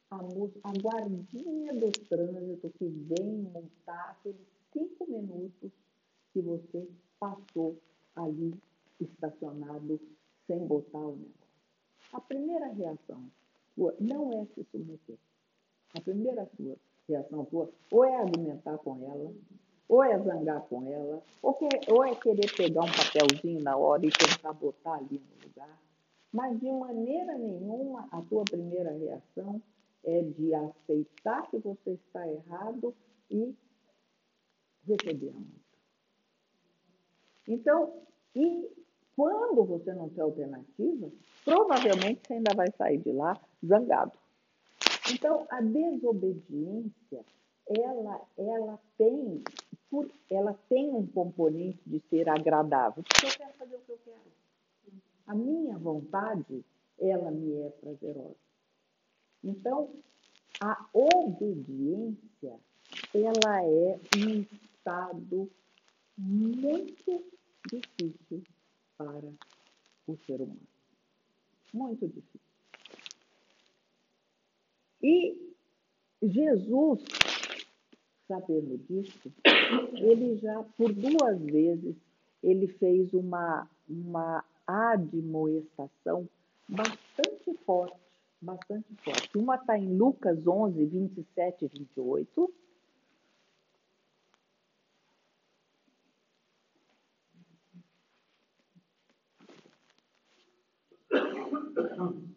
a, 0.10 0.18
a 0.18 0.72
guardinha 0.74 1.74
do 1.74 1.90
trânsito 1.90 2.70
que 2.72 2.86
vem 2.86 3.26
multar 3.26 4.10
aqueles 4.10 4.46
cinco 4.74 5.10
minutos 5.10 5.72
que 6.34 6.42
você 6.42 6.86
passou 7.18 7.82
ali 8.18 8.54
estacionado 9.00 10.02
sem 10.48 10.68
botar 10.68 11.00
o 11.00 11.16
negócio. 11.16 11.48
A 12.12 12.20
primeira 12.20 12.68
reação 12.74 13.24
não 14.02 14.34
é 14.34 14.46
se 14.48 14.66
submeter. 14.70 15.18
A 15.96 16.02
primeira 16.02 16.46
sua 16.58 16.76
reação 17.08 17.46
tua 17.46 17.70
ou 17.92 18.06
é 18.06 18.16
argumentar 18.16 18.78
com 18.80 18.98
ela, 19.04 19.34
ou 19.88 20.04
é 20.04 20.18
zangar 20.20 20.62
com 20.62 20.88
ela, 20.88 21.22
ou, 21.42 21.54
quer, 21.54 21.82
ou 21.90 22.04
é 22.04 22.16
querer 22.16 22.50
pegar 22.56 22.82
um 22.82 22.92
papelzinho 22.92 23.62
na 23.62 23.76
hora 23.76 24.06
e 24.06 24.10
tentar 24.10 24.54
botar 24.54 24.96
ali 24.96 25.20
no 25.20 25.48
lugar. 25.48 25.78
Mas 26.32 26.60
de 26.60 26.72
maneira 26.72 27.38
nenhuma 27.38 28.08
a 28.12 28.22
tua 28.22 28.44
primeira 28.46 28.92
reação 28.92 29.62
é 30.04 30.22
de 30.22 30.54
aceitar 30.54 31.50
que 31.50 31.58
você 31.58 31.92
está 31.92 32.28
errado 32.28 32.96
e 33.30 33.54
receber 34.88 35.30
a 35.30 35.34
multa. 35.34 35.62
Então, 37.48 37.94
e 38.36 38.70
quando 39.16 39.64
você 39.66 39.94
não 39.94 40.10
tem 40.10 40.24
alternativa, 40.24 41.12
provavelmente 41.44 42.22
você 42.26 42.34
ainda 42.34 42.54
vai 42.56 42.72
sair 42.78 42.98
de 43.00 43.12
lá 43.12 43.40
zangado. 43.66 44.14
Então, 45.10 45.48
a 45.50 45.62
desobediência, 45.62 47.26
ela, 47.68 48.22
ela, 48.38 48.80
tem, 48.98 49.44
ela 50.30 50.54
tem 50.70 50.94
um 50.94 51.08
componente 51.08 51.82
de 51.86 52.00
ser 52.10 52.30
agradável, 52.30 53.04
porque 53.04 53.26
eu 53.26 53.32
quero 53.32 53.54
fazer 53.54 53.76
o 53.76 53.80
que 53.80 53.92
eu 53.92 54.00
quero. 54.06 54.32
A 55.28 55.34
minha 55.34 55.78
vontade, 55.78 56.64
ela 57.00 57.32
me 57.32 57.54
é 57.62 57.70
prazerosa. 57.70 58.36
Então, 59.44 59.90
a 60.60 60.88
obediência, 60.94 62.60
ela 63.14 63.64
é 63.64 64.00
um 64.18 64.42
estado 64.42 65.50
muito 66.18 67.24
difícil 67.72 68.44
para 68.98 69.32
o 70.08 70.18
ser 70.26 70.42
humano. 70.42 70.68
Muito 71.74 72.08
difícil. 72.08 72.51
E 75.04 75.36
Jesus, 76.22 77.04
sabendo 78.28 78.78
disso, 78.78 79.32
ele 79.96 80.38
já 80.38 80.64
por 80.78 80.94
duas 80.94 81.40
vezes 81.42 81.96
ele 82.44 82.68
fez 82.68 83.14
uma, 83.14 83.68
uma 83.88 84.44
admoestação 84.66 86.28
bastante 86.68 87.54
forte, 87.66 87.98
bastante 88.42 88.88
forte. 89.04 89.38
Uma 89.38 89.56
está 89.56 89.78
em 89.78 89.96
Lucas 89.96 90.46
11, 90.46 90.86
27 90.86 91.66
e 91.66 91.68
28, 91.68 92.54
Olha, 101.12 102.22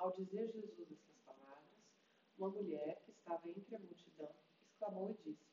ao 0.00 0.10
dizer 0.12 0.50
Jesus 0.50 0.80
essas 0.80 1.18
palavras, 1.26 1.78
uma 2.38 2.48
mulher 2.48 3.02
que 3.04 3.10
estava 3.10 3.48
entre 3.50 3.76
a 3.76 3.78
multidão 3.78 4.30
exclamou 4.62 5.10
e 5.10 5.30
disse: 5.30 5.44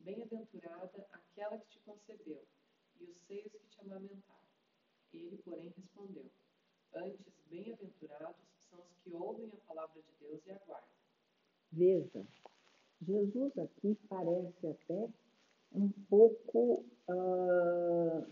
Bem-aventurada 0.00 1.06
aquela 1.12 1.58
que 1.58 1.68
te 1.68 1.78
concebeu 1.80 2.44
e 3.00 3.04
os 3.04 3.16
seios 3.28 3.52
que 3.52 3.68
te 3.68 3.80
amamentaram. 3.80 4.48
Ele, 5.12 5.38
porém, 5.44 5.72
respondeu: 5.76 6.28
Antes, 6.92 7.32
bem-aventurados 7.48 8.42
são 8.68 8.80
os 8.80 8.98
que 9.04 9.12
ouvem 9.12 9.48
a 9.52 9.68
palavra 9.68 10.02
de 10.02 10.26
Deus 10.26 10.44
e 10.44 10.50
aguardam. 10.50 10.88
Veja, 11.70 12.26
Jesus 13.00 13.56
aqui 13.58 13.96
parece 14.08 14.66
até 14.66 15.08
um 15.72 15.88
pouco 16.08 16.84
uh, 17.08 18.26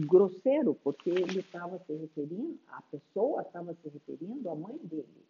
grosseiro, 0.00 0.74
porque 0.82 1.10
ele 1.10 1.40
estava 1.40 1.78
se 1.86 1.92
referindo, 1.94 2.58
a 2.68 2.82
pessoa 2.82 3.42
estava 3.42 3.74
se 3.74 3.88
referindo 3.88 4.48
à 4.50 4.54
mãe 4.54 4.76
dele. 4.78 5.24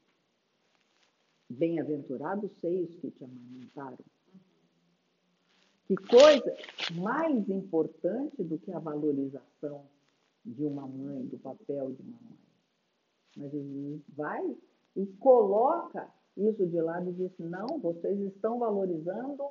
Bem-aventurados 1.48 2.50
seios 2.60 2.94
que 2.96 3.10
te 3.10 3.24
amamentaram. 3.24 3.98
Que 5.86 5.96
coisa 5.96 6.56
mais 6.94 7.48
importante 7.48 8.42
do 8.42 8.58
que 8.58 8.72
a 8.72 8.78
valorização 8.78 9.84
de 10.44 10.64
uma 10.64 10.86
mãe, 10.86 11.26
do 11.26 11.38
papel 11.38 11.92
de 11.92 12.02
uma 12.02 12.18
mãe. 12.22 12.38
Mas 13.36 13.52
Jesus 13.52 14.00
vai 14.08 14.56
e 14.96 15.06
coloca 15.18 16.08
isso 16.36 16.66
de 16.66 16.80
lado 16.80 17.10
e 17.10 17.12
diz: 17.12 17.32
não, 17.38 17.78
vocês 17.78 18.18
estão 18.20 18.58
valorizando 18.58 19.44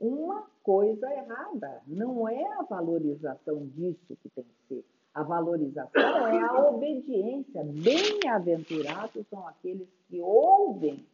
uma 0.00 0.46
coisa 0.62 1.12
errada. 1.12 1.82
Não 1.86 2.26
é 2.26 2.42
a 2.54 2.62
valorização 2.62 3.66
disso 3.66 4.16
que 4.22 4.28
tem 4.30 4.44
que 4.44 4.68
ser. 4.68 4.84
A 5.12 5.22
valorização 5.22 6.26
é 6.26 6.40
a 6.40 6.68
obediência. 6.68 7.62
Bem-aventurados 7.64 9.26
são 9.28 9.46
aqueles 9.46 9.88
que 10.08 10.20
ouvem 10.20 11.04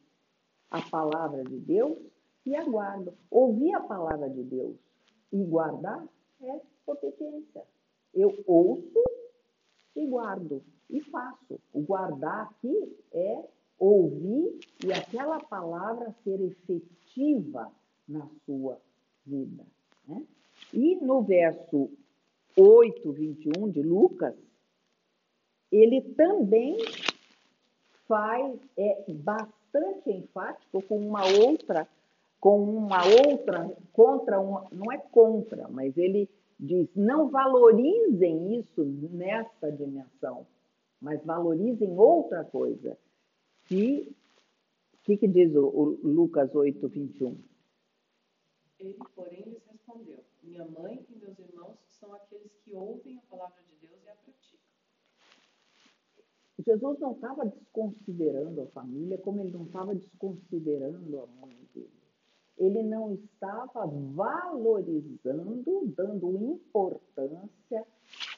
a 0.71 0.81
palavra 0.83 1.43
de 1.43 1.59
Deus 1.59 1.99
e 2.45 2.55
aguardam. 2.55 3.15
Ouvir 3.31 3.75
a 3.75 3.81
palavra 3.81 4.31
de 4.31 4.43
Deus 4.43 4.77
e 5.33 5.43
guardar 5.45 6.07
é 6.43 6.61
obediência. 6.87 7.65
Eu 8.15 8.33
ouço 8.47 9.03
e 9.97 10.07
guardo 10.07 10.63
e 10.89 11.01
faço. 11.01 11.59
O 11.73 11.81
guardar 11.81 12.51
aqui 12.51 12.97
é 13.13 13.45
ouvir 13.79 14.59
e 14.85 14.93
aquela 14.93 15.41
palavra 15.41 16.15
ser 16.23 16.41
efetiva 16.41 17.73
na 18.09 18.27
sua 18.45 18.81
vida. 19.25 19.65
Né? 20.07 20.23
E 20.73 20.97
no 20.97 21.23
verso 21.23 21.91
8, 22.57 23.13
21 23.13 23.71
de 23.71 23.83
Lucas, 23.83 24.35
ele 25.71 26.01
também 26.01 26.79
faz, 28.07 28.59
é 28.77 29.05
bastante 29.13 30.11
enfático 30.11 30.81
com 30.83 30.99
uma 30.99 31.25
outra, 31.27 31.89
com 32.41 32.63
uma 32.63 33.03
outra, 33.05 33.71
contra 33.93 34.41
uma, 34.41 34.67
não 34.73 34.93
é 34.93 34.99
contra, 34.99 35.69
mas 35.69 35.97
ele 35.97 36.29
diz, 36.59 36.89
não 36.95 37.29
valorizem 37.29 38.59
isso 38.59 38.85
nessa 38.85 39.71
dimensão, 39.71 40.47
mas 41.01 41.23
valorizem 41.25 41.99
outra 41.99 42.45
coisa. 42.45 42.97
E 43.71 44.15
o 44.95 45.05
que, 45.05 45.17
que, 45.17 45.29
diz 45.29 45.55
o, 45.55 45.67
o 45.67 46.09
Lucas 46.09 46.55
8, 46.55 46.89
21? 46.89 47.37
Ele, 48.79 48.99
porém, 49.15 49.43
lhes 49.43 49.65
respondeu: 49.67 50.25
Minha 50.43 50.65
mãe 50.67 51.05
e 51.09 51.17
meus 51.17 51.39
irmãos 51.39 51.79
são 51.89 52.13
aqueles 52.15 52.53
que 52.65 52.75
ouvem 52.75 53.19
a 53.19 53.23
palavra 53.23 53.63
de 53.63 53.87
Deus 53.87 54.03
e 54.05 54.09
a 54.09 54.15
praticam. 54.17 54.57
Jesus 56.67 56.99
não 56.99 57.13
estava 57.13 57.47
desconsiderando 57.47 58.63
a 58.63 58.67
família, 58.69 59.19
como 59.19 59.41
ele 59.41 59.53
não 59.53 59.67
estava 59.67 59.95
desconsiderando 59.95 61.21
a 61.21 61.27
mãe 61.27 61.57
dele. 61.75 61.91
Ele 62.59 62.83
não 62.83 63.13
estava 63.13 63.87
valorizando, 63.87 65.93
dando 65.95 66.37
importância 66.37 67.87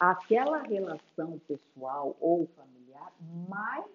àquela 0.00 0.62
relação 0.62 1.38
pessoal 1.46 2.16
ou 2.20 2.46
familiar 2.48 3.14
mais 3.48 3.86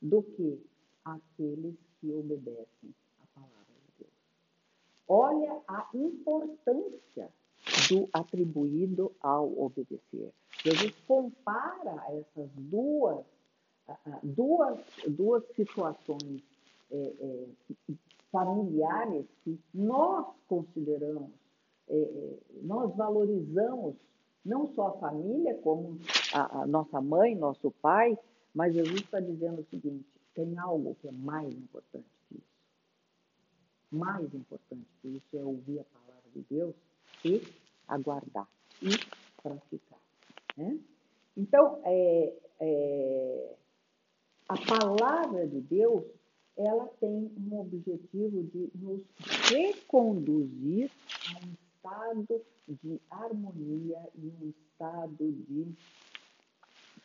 do 0.00 0.22
que 0.22 0.62
aqueles 1.04 1.74
que 1.98 2.12
obedecem 2.12 2.94
a 3.22 3.26
palavra 3.34 3.74
de 3.86 4.04
Deus. 4.04 4.12
Olha 5.08 5.60
a 5.68 5.88
importância 5.94 7.30
do 7.88 8.08
atribuído 8.12 9.12
ao 9.20 9.58
obedecer. 9.58 10.32
Jesus 10.64 10.94
compara 11.06 12.04
essas 12.08 12.50
duas, 12.56 13.24
duas, 14.22 14.78
duas 15.08 15.44
situações 15.54 16.42
é, 16.90 16.96
é, 16.96 17.46
familiares 18.30 19.26
que 19.44 19.58
nós 19.74 20.26
consideramos, 20.48 21.30
é, 21.88 21.96
é 21.96 22.38
nós 22.62 22.94
valorizamos 22.96 23.94
não 24.44 24.72
só 24.74 24.88
a 24.88 24.98
família, 24.98 25.54
como 25.62 25.98
a, 26.32 26.62
a 26.62 26.66
nossa 26.66 27.00
mãe, 27.00 27.34
nosso 27.34 27.70
pai, 27.82 28.16
mas 28.54 28.74
Jesus 28.74 29.00
está 29.00 29.20
dizendo 29.20 29.60
o 29.60 29.66
seguinte: 29.66 30.06
tem 30.34 30.56
algo 30.58 30.94
que 31.00 31.08
é 31.08 31.12
mais 31.12 31.52
importante. 31.52 32.06
Mais 33.90 34.34
importante 34.34 34.86
que 35.00 35.08
isso 35.08 35.36
é 35.36 35.44
ouvir 35.44 35.80
a 35.80 35.84
palavra 35.84 36.30
de 36.34 36.44
Deus 36.50 36.74
e 37.24 37.42
aguardar 37.88 38.48
e 38.82 38.90
praticar. 39.42 40.00
Né? 40.56 40.78
Então, 41.36 41.80
é, 41.84 42.32
é, 42.60 43.56
a 44.48 44.56
palavra 44.56 45.46
de 45.46 45.60
Deus 45.60 46.04
ela 46.56 46.86
tem 47.00 47.30
um 47.36 47.60
objetivo 47.60 48.42
de 48.44 48.70
nos 48.74 49.02
reconduzir 49.50 50.90
a 51.28 51.46
um 51.46 51.52
estado 51.52 52.42
de 52.66 53.00
harmonia 53.10 54.08
e 54.14 54.26
um 54.26 54.48
estado 54.48 55.32
de 55.32 55.74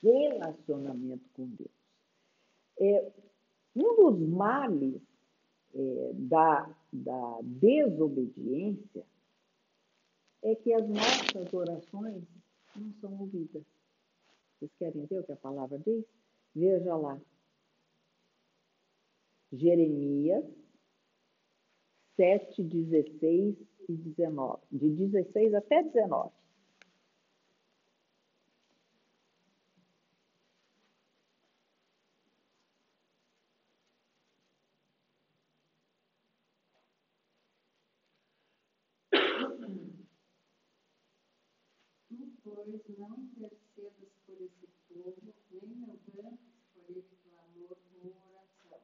relacionamento 0.01 1.23
com 1.35 1.47
Deus. 1.47 1.69
É, 2.79 3.11
um 3.75 3.95
dos 3.95 4.19
males 4.29 5.01
é, 5.73 6.11
da, 6.13 6.75
da 6.91 7.39
desobediência 7.41 9.05
é 10.43 10.55
que 10.55 10.73
as 10.73 10.87
nossas 10.87 11.53
orações 11.53 12.23
não 12.75 12.93
são 12.99 13.19
ouvidas. 13.19 13.63
Vocês 14.59 14.71
querem 14.77 15.05
ver 15.05 15.19
o 15.19 15.23
que 15.23 15.31
a 15.31 15.37
palavra 15.37 15.79
diz? 15.79 16.05
Veja 16.55 16.95
lá, 16.95 17.19
Jeremias 19.51 20.45
7, 22.15 22.63
16 22.63 23.55
e 23.89 23.93
19. 23.93 24.61
De 24.71 24.89
16 24.89 25.53
até 25.53 25.83
19. 25.83 26.31
Pois, 42.53 42.81
não 42.97 43.15
intercedas 43.17 44.09
por 44.25 44.35
esse 44.41 44.67
povo, 44.89 45.33
nem 45.51 45.71
levantes 45.85 46.39
por 46.73 46.83
ele 46.89 47.05
clamor 47.23 47.77
ou 48.03 48.11
oração, 48.11 48.79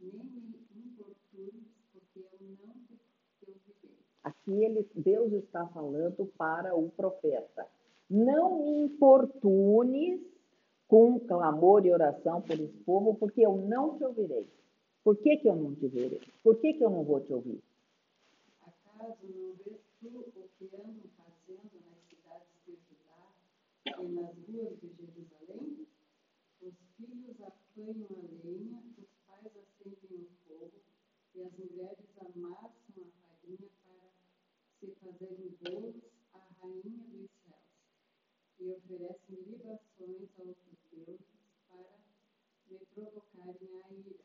nem 0.00 0.24
me 0.24 0.58
importunes, 0.74 1.68
porque 1.92 2.20
eu 2.20 2.38
não 2.40 2.74
te 2.86 3.46
ouvirei. 3.46 3.98
Aqui 4.22 4.64
ele, 4.64 4.88
Deus 4.94 5.32
está 5.32 5.66
falando 5.68 6.26
para 6.36 6.74
o 6.74 6.90
profeta. 6.90 7.66
Não 8.08 8.64
me 8.64 8.84
importunes 8.84 10.20
com 10.88 11.20
clamor 11.20 11.86
e 11.86 11.92
oração 11.92 12.42
por 12.42 12.58
esse 12.58 12.76
povo, 12.78 13.14
porque 13.14 13.46
eu 13.46 13.56
não 13.56 13.96
te 13.96 14.04
ouvirei. 14.04 14.46
Por 15.04 15.16
que, 15.16 15.36
que 15.38 15.48
eu 15.48 15.54
não 15.54 15.74
te 15.76 15.86
verei? 15.86 16.20
Por 16.42 16.56
que, 16.60 16.74
que 16.74 16.84
eu 16.84 16.90
não 16.90 17.04
vou 17.04 17.20
te 17.20 17.32
ouvir? 17.32 17.62
Acaso 18.60 19.26
não 19.28 19.54
vês 19.64 19.80
tu 20.00 20.08
o 20.08 20.48
que 20.58 20.76
andam 20.76 21.04
fazendo 21.16 21.70
nas 21.86 22.00
cidades 22.08 22.48
de 22.66 22.72
Judá 22.72 23.89
e 24.02 24.08
nas 24.08 24.34
ruas 24.48 24.80
de 24.80 24.88
Jerusalém? 24.96 25.86
Os 26.62 26.74
filhos 26.96 27.40
apanham 27.40 28.08
a 28.10 28.44
lenha, 28.44 28.82
os 28.98 29.08
pais 29.26 29.46
acendem 29.46 30.20
o 30.20 30.28
fogo, 30.46 30.72
e 31.34 31.42
as 31.42 31.52
mulheres 31.58 32.06
amassam 32.18 33.04
a 33.04 33.10
farinha 33.20 33.68
para 33.84 34.10
se 34.78 34.86
fazerem 34.96 35.56
bolos 35.62 35.96
à 36.32 36.38
rainha 36.60 37.06
dos 37.08 37.30
céus, 37.44 37.60
e 38.58 38.70
oferecem 38.70 39.36
libações 39.46 40.28
a 40.38 40.42
outros 40.42 40.78
deuses 40.92 41.20
para 41.68 41.98
me 42.70 42.78
provocarem 42.94 43.82
a 43.82 43.92
ira. 43.92 44.24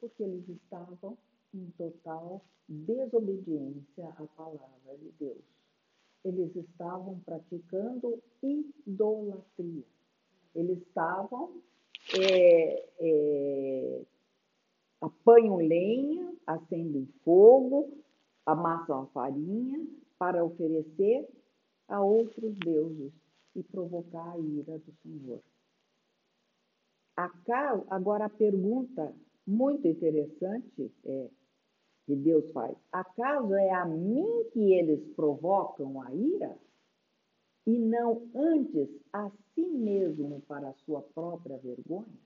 Porque 0.00 0.22
eles 0.22 0.48
estavam 0.48 1.16
em 1.54 1.70
total 1.72 2.44
desobediência 2.68 4.08
à 4.08 4.26
palavra 4.26 4.96
de 4.98 5.10
Deus. 5.12 5.61
Eles 6.24 6.54
estavam 6.54 7.20
praticando 7.20 8.22
idolatria. 8.42 9.84
Eles 10.54 10.78
estavam 10.78 11.62
é, 12.20 12.88
é, 13.00 14.02
apanham 15.00 15.56
lenha, 15.56 16.34
acendem 16.46 17.08
fogo, 17.24 17.90
amassam 18.46 19.02
a 19.02 19.06
farinha 19.06 19.86
para 20.18 20.44
oferecer 20.44 21.28
a 21.88 22.00
outros 22.00 22.54
deuses 22.58 23.12
e 23.54 23.62
provocar 23.62 24.32
a 24.32 24.38
ira 24.38 24.78
do 24.78 24.92
Senhor. 25.02 25.40
Agora 27.90 28.26
a 28.26 28.30
pergunta 28.30 29.14
muito 29.46 29.86
interessante 29.86 30.90
é 31.04 31.28
que 32.06 32.16
Deus 32.16 32.50
faz. 32.52 32.76
Acaso 32.90 33.54
é 33.54 33.70
a 33.70 33.84
mim 33.84 34.44
que 34.52 34.72
eles 34.72 35.00
provocam 35.14 36.00
a 36.02 36.12
ira? 36.12 36.56
E 37.66 37.78
não 37.78 38.28
antes 38.34 38.88
a 39.12 39.30
si 39.54 39.64
mesmo 39.64 40.40
para 40.48 40.68
a 40.68 40.74
sua 40.84 41.00
própria 41.00 41.58
vergonha? 41.58 42.18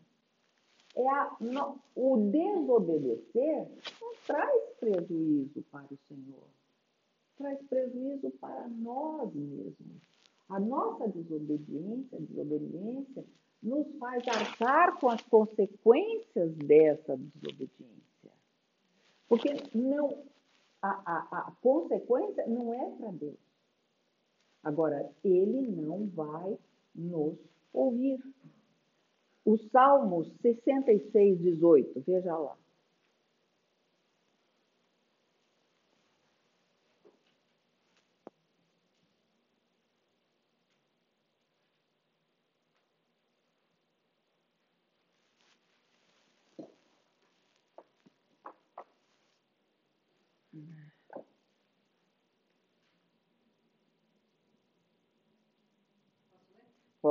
É 0.94 1.06
a, 1.08 1.36
não, 1.40 1.78
o 1.94 2.16
desobedecer 2.30 3.68
não 4.00 4.12
traz 4.26 4.62
prejuízo 4.80 5.62
para 5.70 5.92
o 5.92 5.98
Senhor, 6.08 6.48
traz 7.36 7.62
prejuízo 7.68 8.30
para 8.40 8.66
nós 8.68 9.34
mesmos. 9.34 10.02
A 10.48 10.58
nossa 10.58 11.06
desobediência, 11.08 12.18
desobediência, 12.18 13.24
nos 13.62 13.86
faz 13.98 14.26
arcar 14.28 14.98
com 14.98 15.08
as 15.10 15.20
consequências 15.22 16.54
dessa 16.54 17.16
desobediência. 17.16 18.05
Porque 19.28 19.48
não, 19.74 20.24
a, 20.80 20.88
a, 20.88 21.38
a 21.38 21.52
consequência 21.60 22.46
não 22.46 22.72
é 22.72 22.90
para 22.96 23.10
Deus. 23.12 23.38
Agora, 24.62 25.10
ele 25.22 25.68
não 25.68 26.06
vai 26.08 26.58
nos 26.94 27.38
ouvir. 27.72 28.18
O 29.44 29.56
Salmo 29.70 30.24
66, 30.42 31.38
18, 31.38 32.00
veja 32.06 32.36
lá. 32.36 32.56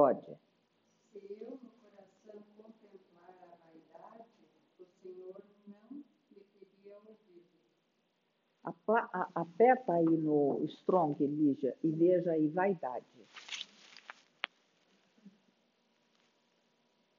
Pode. 0.05 0.21
Se 0.21 1.17
eu 1.17 1.49
no 1.49 1.71
coração 1.81 2.43
contemplar 2.55 3.33
a 3.41 3.55
vaidade, 3.65 4.29
o 4.79 4.85
Senhor 5.01 5.41
não 5.65 5.89
me 5.89 6.05
teria 6.53 6.95
ouvido. 6.97 7.41
Aperta 9.33 9.93
aí 9.93 10.05
no 10.05 10.63
Strong, 10.65 11.25
Lígia, 11.25 11.75
e 11.83 11.89
veja 11.89 12.33
aí 12.33 12.47
vaidade. 12.49 13.03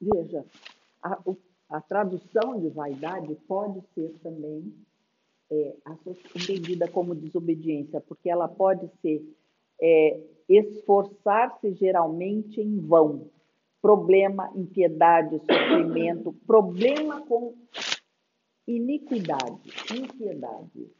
Veja, 0.00 0.46
a, 1.02 1.20
a 1.70 1.80
tradução 1.80 2.60
de 2.60 2.68
vaidade 2.68 3.34
pode 3.48 3.82
ser 3.96 4.16
também 4.22 4.72
é, 5.50 5.76
entendida 6.36 6.88
como 6.88 7.16
desobediência, 7.16 8.00
porque 8.00 8.30
ela 8.30 8.46
pode 8.46 8.88
ser 9.02 9.28
é, 9.80 10.35
esforçar-se 10.48 11.74
geralmente 11.74 12.60
em 12.60 12.78
vão. 12.80 13.30
Problema, 13.80 14.50
impiedade, 14.54 15.38
sofrimento, 15.40 16.32
problema 16.46 17.20
com 17.26 17.54
iniquidade, 18.66 19.70
impiedade. 19.94 20.90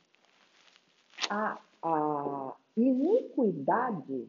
A, 1.28 1.58
a 1.82 2.54
iniquidade, 2.76 4.28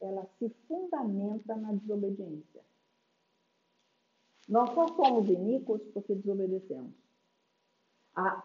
ela 0.00 0.26
se 0.38 0.48
fundamenta 0.68 1.56
na 1.56 1.72
desobediência. 1.72 2.62
Nós 4.48 4.70
só 4.70 4.86
somos 4.88 5.28
iníquos 5.28 5.82
porque 5.92 6.14
desobedecemos. 6.14 6.92
A 8.14 8.42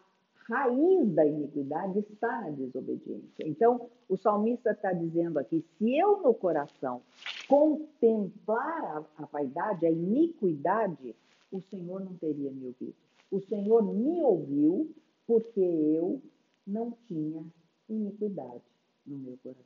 raiz 0.51 1.13
da 1.13 1.25
iniquidade 1.25 1.99
está 1.99 2.41
na 2.41 2.49
desobediência. 2.49 3.47
Então, 3.47 3.89
o 4.09 4.17
salmista 4.17 4.71
está 4.71 4.91
dizendo 4.91 5.39
aqui: 5.39 5.63
se 5.77 5.97
eu 5.97 6.21
no 6.21 6.33
coração 6.33 7.01
contemplar 7.47 8.97
a, 9.17 9.23
a 9.23 9.25
vaidade, 9.27 9.85
a 9.85 9.91
iniquidade, 9.91 11.15
o 11.51 11.61
Senhor 11.61 12.03
não 12.03 12.13
teria 12.15 12.51
me 12.51 12.67
ouvido. 12.67 12.95
O 13.31 13.39
Senhor 13.39 13.81
me 13.81 14.21
ouviu 14.21 14.93
porque 15.25 15.61
eu 15.61 16.21
não 16.67 16.91
tinha 17.07 17.43
iniquidade 17.87 18.63
no 19.05 19.17
meu 19.17 19.37
coração. 19.41 19.63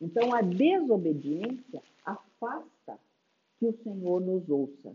Então, 0.00 0.34
a 0.34 0.40
desobediência 0.40 1.82
afasta 2.04 2.98
que 3.58 3.66
o 3.66 3.76
Senhor 3.84 4.20
nos 4.20 4.48
ouça. 4.48 4.94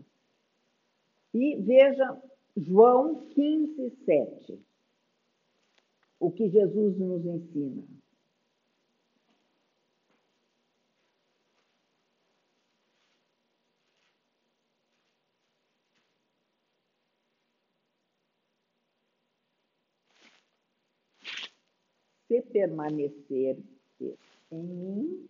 E 1.32 1.56
veja 1.56 2.20
João 2.56 3.26
15, 3.30 3.90
7 4.04 4.67
o 6.20 6.30
que 6.30 6.48
Jesus 6.48 6.98
nos 6.98 7.24
ensina. 7.24 7.82
Se 22.26 22.42
permanecer 22.42 23.56
em 24.50 24.62
mim 24.62 25.28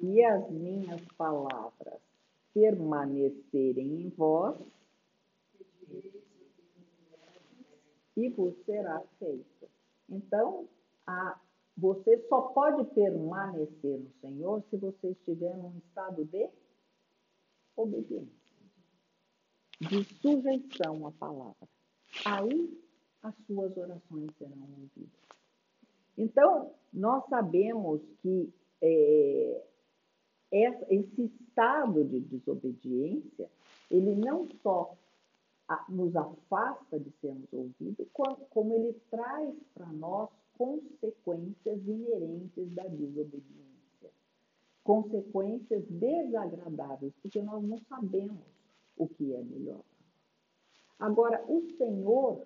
e 0.00 0.22
as 0.22 0.50
minhas 0.50 1.00
palavras 1.16 2.00
permanecerem 2.52 4.02
em 4.02 4.08
vós, 4.10 4.56
e 8.16 8.28
vos 8.30 8.54
será 8.64 9.00
feito. 9.18 9.68
Então, 10.08 10.68
a, 11.06 11.40
você 11.76 12.18
só 12.28 12.42
pode 12.42 12.84
permanecer 12.94 13.98
no 13.98 14.10
Senhor 14.20 14.62
se 14.70 14.76
você 14.76 15.10
estiver 15.10 15.56
num 15.56 15.76
estado 15.78 16.24
de 16.24 16.48
obediência. 17.76 18.32
de 19.80 20.04
sujeição 20.20 21.06
à 21.06 21.12
palavra. 21.12 21.68
Aí 22.24 22.80
as 23.22 23.34
suas 23.46 23.76
orações 23.76 24.30
serão 24.38 24.58
ouvidas. 24.60 25.20
Então, 26.16 26.72
nós 26.92 27.24
sabemos 27.28 28.00
que 28.22 28.52
é, 28.80 29.64
esse 30.52 31.24
estado 31.24 32.04
de 32.04 32.20
desobediência, 32.20 33.50
ele 33.90 34.14
não 34.14 34.46
só 34.62 34.96
nos 35.88 36.14
afasta 36.14 36.98
de 36.98 37.10
sermos 37.20 37.52
ouvidos, 37.52 38.06
como 38.50 38.74
ele 38.74 38.92
traz 39.10 39.54
para 39.74 39.86
nós 39.92 40.28
consequências 40.56 41.80
inerentes 41.86 42.70
da 42.74 42.84
desobediência. 42.84 44.10
Consequências 44.82 45.84
desagradáveis, 45.88 47.12
porque 47.22 47.40
nós 47.40 47.62
não 47.64 47.78
sabemos 47.88 48.44
o 48.96 49.08
que 49.08 49.34
é 49.34 49.42
melhor. 49.42 49.80
Agora, 50.98 51.42
o 51.48 51.62
Senhor, 51.76 52.44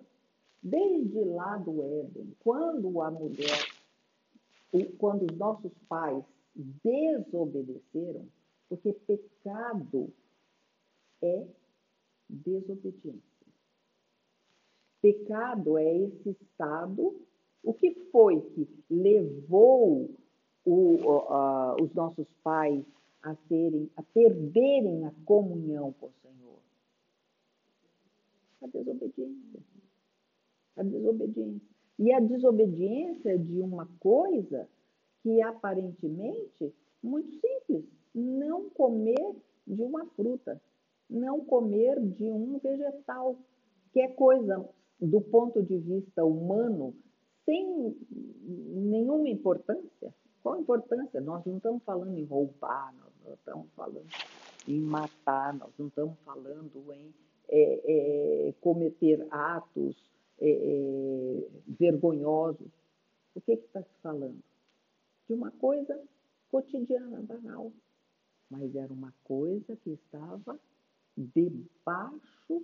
desde 0.63 1.23
lá 1.25 1.57
do 1.57 1.83
Éden, 1.83 2.35
quando 2.39 3.01
a 3.01 3.11
mulher, 3.11 3.67
quando 4.97 5.29
os 5.29 5.37
nossos 5.37 5.71
pais 5.87 6.23
desobedeceram, 6.55 8.25
porque 8.67 8.93
pecado 8.93 10.11
é 11.21 11.45
desobediência. 12.29 13.21
Pecado 15.01 15.77
é 15.77 15.97
esse 15.97 16.29
estado. 16.41 17.19
O 17.63 17.73
que 17.73 17.91
foi 18.11 18.41
que 18.41 18.67
levou 18.89 20.09
o, 20.65 20.95
uh, 20.95 21.81
os 21.81 21.93
nossos 21.93 22.27
pais 22.43 22.85
a, 23.21 23.35
serem, 23.47 23.89
a 23.95 24.03
perderem 24.03 25.05
a 25.05 25.11
comunhão 25.25 25.93
com 25.93 26.07
o 26.07 26.13
Senhor? 26.21 26.59
A 28.61 28.67
desobediência. 28.67 29.59
A 30.77 30.83
desobediência. 30.83 31.67
E 31.97 32.13
a 32.13 32.19
desobediência 32.19 33.37
de 33.37 33.59
uma 33.59 33.85
coisa 33.99 34.69
que 35.21 35.41
aparentemente 35.41 36.73
muito 37.03 37.31
simples, 37.39 37.85
não 38.13 38.69
comer 38.69 39.35
de 39.67 39.81
uma 39.81 40.05
fruta, 40.07 40.61
não 41.09 41.43
comer 41.43 41.99
de 41.99 42.25
um 42.25 42.59
vegetal, 42.59 43.35
que 43.91 43.99
é 43.99 44.07
coisa 44.09 44.67
do 44.99 45.21
ponto 45.21 45.63
de 45.63 45.77
vista 45.77 46.23
humano 46.23 46.93
sem 47.45 47.95
nenhuma 48.41 49.27
importância. 49.27 50.13
Qual 50.43 50.55
a 50.55 50.59
importância? 50.59 51.19
Nós 51.19 51.43
não 51.45 51.57
estamos 51.57 51.83
falando 51.83 52.17
em 52.17 52.25
roubar, 52.25 52.93
nós 52.95 53.11
não 53.25 53.33
estamos 53.33 53.67
falando 53.75 54.07
em 54.67 54.79
matar, 54.79 55.53
nós 55.55 55.71
não 55.77 55.87
estamos 55.87 56.17
falando 56.19 56.93
em 56.93 57.13
é, 57.49 58.49
é, 58.49 58.53
cometer 58.61 59.25
atos 59.31 59.95
é, 60.39 60.49
é 60.49 61.47
vergonhosos. 61.67 62.71
O 63.35 63.41
que 63.41 63.53
está 63.53 63.81
se 63.81 63.97
falando? 64.01 64.39
De 65.27 65.33
uma 65.33 65.51
coisa 65.51 65.99
cotidiana, 66.51 67.21
banal. 67.21 67.71
Mas 68.49 68.75
era 68.75 68.91
uma 68.91 69.13
coisa 69.23 69.75
que 69.77 69.91
estava 69.91 70.59
debaixo 71.17 72.63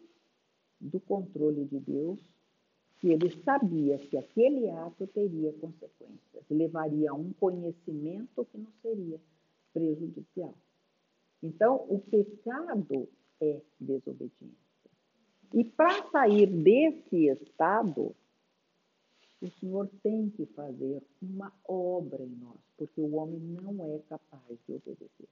do 0.79 0.99
controle 0.99 1.65
de 1.65 1.79
Deus, 1.79 2.19
que 2.99 3.10
ele 3.10 3.29
sabia 3.43 3.97
que 3.97 4.17
aquele 4.17 4.69
ato 4.69 5.05
teria 5.08 5.51
consequências, 5.53 6.43
levaria 6.49 7.12
a 7.12 7.13
um 7.13 7.34
conhecimento 7.34 8.45
que 8.45 8.58
não 8.58 8.71
seria 8.81 9.19
prejudicial. 9.73 10.55
Então, 11.43 11.86
o 11.89 11.99
pecado 11.99 13.08
é 13.39 13.62
desobediência. 13.79 14.65
E 15.53 15.63
para 15.63 16.10
sair 16.10 16.47
desse 16.47 17.27
estado, 17.27 18.15
o 19.41 19.51
Senhor 19.60 19.89
tem 20.01 20.29
que 20.29 20.45
fazer 20.47 21.03
uma 21.21 21.53
obra 21.67 22.23
em 22.23 22.36
nós, 22.38 22.58
porque 22.77 22.99
o 22.99 23.15
homem 23.15 23.39
não 23.39 23.86
é 23.86 23.99
capaz 24.10 24.58
de 24.67 24.73
obedecer. 24.73 25.29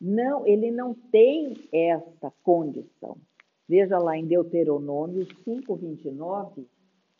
Não, 0.00 0.46
ele 0.46 0.70
não 0.70 0.94
tem 0.94 1.68
essa 1.70 2.32
condição. 2.42 3.18
Veja 3.68 3.98
lá 3.98 4.16
em 4.16 4.26
Deuteronômio 4.26 5.26
5, 5.44 5.76
29, 5.76 6.66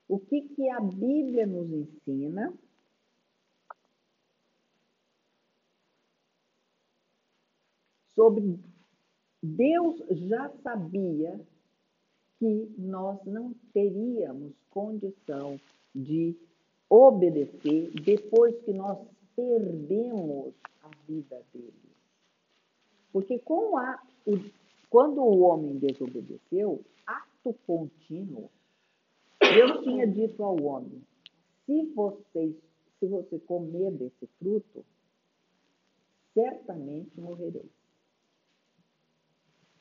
o 0.08 0.18
que, 0.18 0.42
que 0.42 0.68
a 0.70 0.80
Bíblia 0.80 1.46
nos 1.46 1.70
ensina 1.70 2.52
sobre 8.14 8.58
Deus 9.42 10.02
já 10.10 10.50
sabia 10.62 11.40
que 12.38 12.74
nós 12.76 13.24
não 13.24 13.54
teríamos 13.72 14.52
condição 14.70 15.60
de 15.94 16.36
obedecer 16.88 17.90
depois 18.02 18.58
que 18.64 18.72
nós 18.72 18.98
perdemos 19.36 20.52
a 20.82 20.90
vida 21.06 21.42
dele. 21.52 21.89
Porque 23.12 23.38
com 23.40 23.76
a, 23.76 24.02
o, 24.26 24.32
quando 24.88 25.20
o 25.20 25.40
homem 25.40 25.78
desobedeceu, 25.78 26.84
ato 27.06 27.54
contínuo, 27.66 28.50
Deus 29.40 29.82
tinha 29.82 30.06
dito 30.06 30.42
ao 30.42 30.62
homem: 30.62 31.02
se 31.66 31.86
você, 31.94 32.56
se 32.98 33.06
você 33.06 33.38
comer 33.40 33.90
desse 33.92 34.26
fruto, 34.38 34.84
certamente 36.34 37.20
morrereis. 37.20 37.80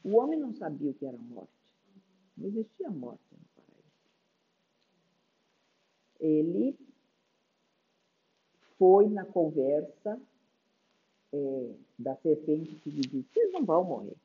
O 0.03 0.15
homem 0.17 0.39
não 0.39 0.53
sabia 0.53 0.91
o 0.91 0.93
que 0.93 1.05
era 1.05 1.17
morte. 1.17 1.51
Não 2.37 2.47
existia 2.47 2.89
morte 2.89 3.21
no 3.31 3.45
paraíso. 3.55 3.93
Ele 6.19 6.77
foi 8.77 9.09
na 9.09 9.25
conversa 9.25 10.19
é, 11.33 11.75
da 11.97 12.15
serpente 12.17 12.75
que 12.75 12.89
lhe 12.89 13.01
disse: 13.01 13.27
vocês 13.33 13.51
não 13.51 13.65
vão 13.65 13.83
morrer. 13.83 14.15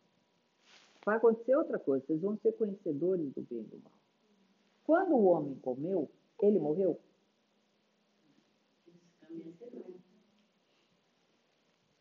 Vai 1.05 1.17
acontecer 1.17 1.55
outra 1.55 1.79
coisa, 1.79 2.05
vocês 2.07 2.21
vão 2.21 2.37
ser 2.39 2.53
conhecedores 2.53 3.31
do 3.33 3.43
bem 3.43 3.61
e 3.61 3.65
do 3.65 3.79
mal. 3.83 3.93
Quando 4.85 5.15
o 5.15 5.25
homem 5.25 5.55
comeu, 5.57 6.11
ele 6.41 6.59
morreu? 6.59 6.99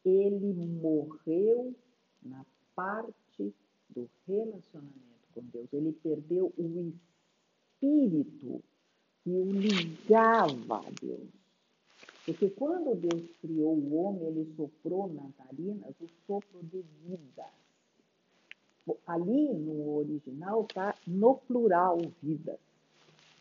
Ele 0.05 0.53
morreu 0.53 1.73
na 2.21 2.45
parte 2.75 3.53
do 3.89 4.09
relacionamento 4.27 5.03
com 5.33 5.41
Deus. 5.45 5.67
Ele 5.71 5.93
perdeu 5.93 6.53
o 6.57 6.93
espírito 7.81 8.63
que 9.23 9.29
o 9.29 9.45
ligava 9.51 10.79
a 10.79 10.89
Deus. 11.01 11.42
Porque 12.25 12.49
quando 12.51 12.95
Deus 12.95 13.29
criou 13.41 13.75
o 13.75 13.95
homem, 13.95 14.27
ele 14.27 14.53
soprou 14.55 15.11
nas 15.11 15.35
narinas 15.37 15.93
o 15.99 16.07
sopro 16.25 16.63
de 16.63 16.81
vida. 17.05 17.45
Ali 19.05 19.53
no 19.53 19.95
original 19.97 20.61
está 20.61 20.95
no 21.05 21.35
plural 21.35 21.97
vida. 22.21 22.57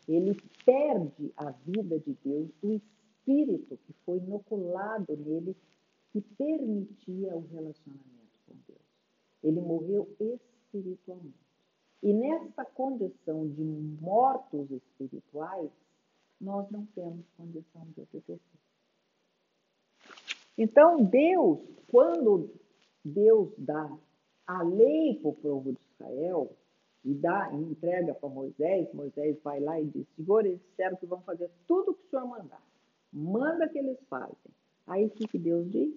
Ele 0.07 0.35
perde 0.65 1.31
a 1.37 1.51
vida 1.51 1.97
de 1.99 2.17
Deus, 2.23 2.49
o 2.61 2.73
espírito 2.73 3.77
que 3.85 3.93
foi 4.05 4.17
inoculado 4.17 5.15
nele, 5.15 5.55
que 6.11 6.19
permitia 6.21 7.35
o 7.35 7.47
relacionamento 7.47 8.37
com 8.45 8.55
Deus. 8.67 8.81
Ele 9.41 9.61
morreu 9.61 10.09
espiritualmente. 10.19 11.43
E 12.01 12.11
nessa 12.11 12.65
condição 12.65 13.47
de 13.47 13.63
mortos 13.63 14.69
espirituais, 14.71 15.71
nós 16.39 16.69
não 16.69 16.85
temos 16.87 17.25
condição 17.37 17.85
de 17.95 18.01
obedecer. 18.01 18.62
Então, 20.57 21.03
Deus, 21.03 21.59
quando 21.89 22.49
Deus 23.03 23.51
dá 23.57 23.91
a 24.45 24.63
lei 24.63 25.19
para 25.19 25.29
o 25.29 25.35
povo 25.35 25.71
de 25.71 25.79
Israel 25.93 26.55
e 27.03 27.13
dá 27.13 27.51
e 27.53 27.57
entrega 27.57 28.13
para 28.13 28.29
Moisés, 28.29 28.93
Moisés 28.93 29.37
vai 29.43 29.59
lá 29.59 29.79
e 29.79 29.85
diz: 29.85 30.07
Senhor, 30.15 30.45
eles 30.45 30.61
disseram 30.69 30.97
que 30.97 31.05
vão 31.05 31.21
fazer 31.21 31.49
tudo 31.67 31.91
o 31.91 31.93
que 31.95 32.05
o 32.05 32.09
Senhor 32.09 32.27
mandar. 32.27 32.61
Manda 33.11 33.67
que 33.67 33.79
eles 33.79 33.99
fazem. 34.09 34.53
Aí 34.87 35.05
o 35.05 35.09
que, 35.09 35.27
que 35.27 35.37
Deus 35.37 35.69
diz? 35.71 35.93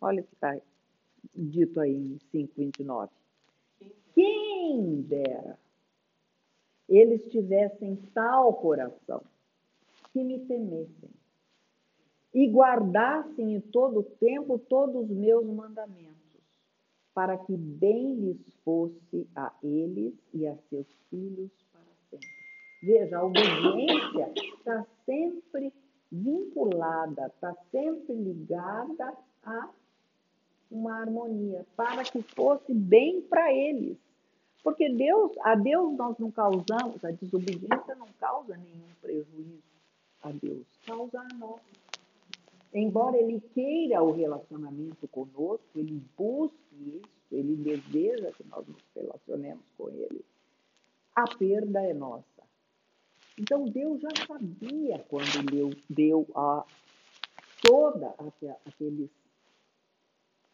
Olha 0.00 0.22
o 0.22 0.24
que 0.24 0.34
está 0.34 0.60
dito 1.34 1.80
aí 1.80 2.18
em 2.32 2.46
5,29. 2.46 3.10
Quem 4.14 5.02
dera 5.02 5.58
eles 6.88 7.22
tivessem 7.30 7.96
tal 8.14 8.54
coração 8.54 9.22
que 10.12 10.24
me 10.24 10.38
temessem 10.46 11.10
e 12.34 12.46
guardassem 12.48 13.54
em 13.54 13.60
todo 13.60 14.00
o 14.00 14.04
tempo 14.04 14.58
todos 14.58 15.10
os 15.10 15.16
meus 15.16 15.46
mandamentos, 15.46 16.16
para 17.14 17.36
que 17.38 17.56
bem 17.56 18.14
lhes 18.14 18.38
fosse 18.64 19.26
a 19.34 19.52
eles 19.62 20.14
e 20.32 20.46
a 20.46 20.56
seus 20.68 20.86
filhos 21.10 21.50
para 21.72 21.82
sempre. 22.10 22.28
Veja, 22.82 23.18
a 23.18 23.24
obediência 23.24 24.32
está 24.36 24.86
sempre 25.04 25.72
vinculada, 26.12 27.26
está 27.26 27.54
sempre 27.70 28.14
ligada 28.14 29.14
a 29.44 29.70
uma 30.70 31.00
harmonia, 31.00 31.64
para 31.76 32.04
que 32.04 32.22
fosse 32.22 32.72
bem 32.74 33.22
para 33.22 33.52
eles. 33.52 33.96
Porque 34.62 34.88
Deus, 34.90 35.32
a 35.42 35.54
Deus 35.54 35.96
nós 35.96 36.18
não 36.18 36.30
causamos, 36.30 37.02
a 37.04 37.10
desobediência 37.10 37.94
não 37.94 38.08
causa 38.20 38.56
nenhum 38.56 38.88
prejuízo 39.00 39.62
a 40.22 40.30
Deus, 40.30 40.66
causa 40.84 41.20
a 41.20 41.34
nós. 41.34 41.60
Embora 42.72 43.16
Ele 43.16 43.40
queira 43.54 44.02
o 44.02 44.12
relacionamento 44.12 45.08
conosco, 45.08 45.66
Ele 45.74 46.02
busque 46.16 46.56
isso, 46.74 47.08
Ele 47.32 47.56
deseja 47.56 48.30
que 48.32 48.44
nós 48.48 48.66
nos 48.66 48.82
relacionemos 48.94 49.64
com 49.76 49.88
Ele, 49.88 50.24
a 51.14 51.24
perda 51.36 51.82
é 51.82 51.94
nossa. 51.94 52.24
Então 53.38 53.64
Deus 53.64 54.00
já 54.00 54.08
sabia 54.26 54.98
quando 55.08 55.50
deu, 55.50 55.70
deu 55.88 56.26
a 56.34 56.64
toda 57.62 58.14
aqueles, 58.66 59.10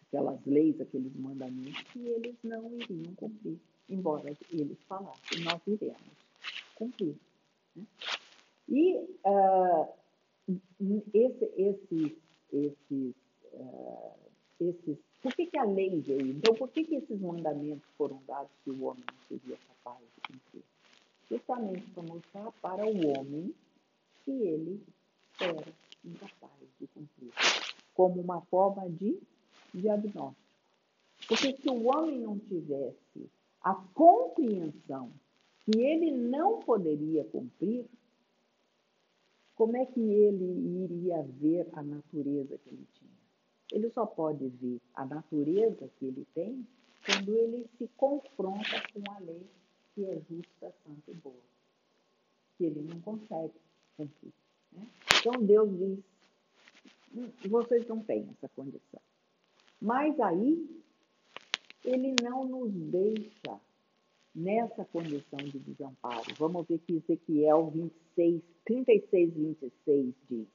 aquelas 0.06 0.44
leis, 0.46 0.80
aqueles 0.80 1.14
mandamentos 1.16 1.82
que 1.92 1.98
eles 1.98 2.36
não 2.42 2.72
iriam 2.74 3.14
cumprir, 3.14 3.58
embora 3.88 4.32
eles 4.50 4.78
falassem, 4.86 5.42
nós 5.44 5.60
iremos 5.66 6.00
cumprir. 6.74 7.16
Né? 7.74 7.84
E 8.68 8.96
uh, 9.24 9.88
esse, 10.48 11.44
esse, 11.56 12.18
esses, 12.52 13.14
uh, 13.52 14.12
esses, 14.60 14.98
por 15.22 15.34
que, 15.34 15.46
que 15.46 15.58
a 15.58 15.64
lei 15.64 16.00
veio? 16.00 16.32
Então, 16.32 16.54
por 16.54 16.68
que, 16.70 16.84
que 16.84 16.96
esses 16.96 17.20
mandamentos 17.20 17.88
foram 17.96 18.22
dados 18.26 18.50
que 18.62 18.70
o 18.70 18.84
homem 18.84 19.04
não 19.10 19.38
seria 19.38 19.56
capaz 19.68 20.00
de 20.00 20.32
cumprir? 20.32 20.62
Justamente 21.30 21.90
para 21.90 22.02
mostrar 22.02 22.52
para 22.60 22.86
o 22.86 23.18
homem 23.18 23.54
que 24.24 24.30
ele 24.30 24.82
era 25.40 25.64
incapaz 26.04 26.52
de 26.78 26.86
cumprir, 26.88 27.32
como 27.94 28.20
uma 28.20 28.40
forma 28.42 28.88
de 28.90 29.18
diagnóstico. 29.72 30.44
Porque 31.26 31.56
se 31.56 31.68
o 31.70 31.86
homem 31.86 32.20
não 32.20 32.38
tivesse 32.38 33.30
a 33.62 33.74
compreensão 33.94 35.10
que 35.64 35.80
ele 35.80 36.10
não 36.10 36.60
poderia 36.60 37.24
cumprir, 37.24 37.86
como 39.54 39.76
é 39.76 39.86
que 39.86 40.00
ele 40.00 40.84
iria 40.84 41.22
ver 41.22 41.68
a 41.72 41.82
natureza 41.82 42.58
que 42.58 42.68
ele 42.70 42.86
tinha? 42.94 43.10
Ele 43.72 43.90
só 43.90 44.04
pode 44.04 44.48
ver 44.48 44.80
a 44.94 45.04
natureza 45.04 45.88
que 45.98 46.06
ele 46.06 46.26
tem 46.34 46.66
quando 47.06 47.36
ele 47.36 47.68
se 47.78 47.88
confronta 47.96 48.82
com 48.92 49.10
a 49.12 49.18
lei 49.20 49.46
que 49.94 50.04
é 50.04 50.20
justa, 50.28 50.74
santa 50.84 51.10
e 51.10 51.14
boa, 51.14 51.36
que 52.56 52.64
ele 52.64 52.82
não 52.82 53.00
consegue 53.00 53.54
cumprir. 53.96 54.32
Né? 54.72 54.86
Então 55.20 55.40
Deus 55.42 55.70
diz: 55.78 57.38
vocês 57.48 57.86
não 57.86 58.02
têm 58.02 58.28
essa 58.36 58.48
condição. 58.48 59.00
Mas 59.80 60.18
aí 60.18 60.82
ele 61.84 62.16
não 62.22 62.44
nos 62.44 62.72
deixa 62.72 63.60
nessa 64.34 64.84
condição 64.86 65.38
de 65.38 65.58
desamparo. 65.58 66.34
Vamos 66.38 66.66
ver 66.66 66.78
que 66.80 66.94
Ezequiel 66.94 67.70
26, 67.70 68.42
36, 68.64 69.34
26 69.34 70.14
diz. 70.28 70.48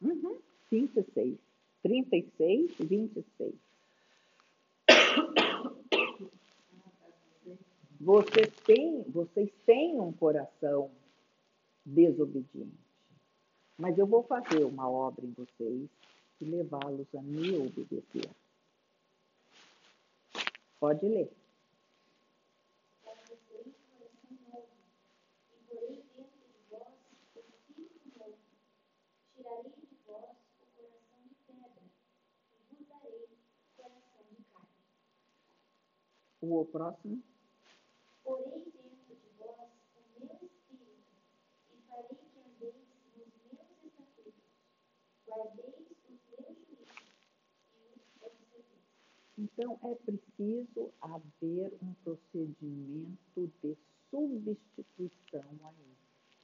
Uhum, 0.00 0.38
26. 0.70 1.38
36, 1.82 2.70
26. 2.80 3.54
Vocês 8.00 8.50
têm, 8.66 9.02
vocês 9.04 9.48
têm 9.64 10.00
um 10.00 10.12
coração 10.12 10.90
desobediente. 11.86 12.72
Mas 13.78 13.96
eu 13.96 14.06
vou 14.06 14.24
fazer 14.24 14.64
uma 14.64 14.90
obra 14.90 15.24
em 15.24 15.32
vocês 15.32 15.88
e 16.42 16.44
levá-los 16.44 17.06
a 17.14 17.22
me 17.22 17.56
obedecer. 17.56 18.28
Pode 20.80 21.08
ler. 21.08 21.30
O 36.40 36.64
próximo. 36.64 37.22
Porém, 38.24 38.64
dentro 38.64 39.14
de 39.14 39.28
vós 39.38 39.70
o 39.94 40.18
meu 40.18 40.34
espírito, 40.42 41.06
e 41.70 41.76
farei 41.88 42.18
que 42.18 42.40
andeis 42.40 42.74
nos 42.74 43.14
meus 43.14 43.84
estatutos, 43.84 44.34
guardeis 45.24 45.82
Então, 49.42 49.76
é 49.82 49.94
preciso 49.96 50.92
haver 51.00 51.76
um 51.82 51.92
procedimento 52.04 53.50
de 53.60 53.76
substituição 54.08 55.44
aí, 55.64 55.96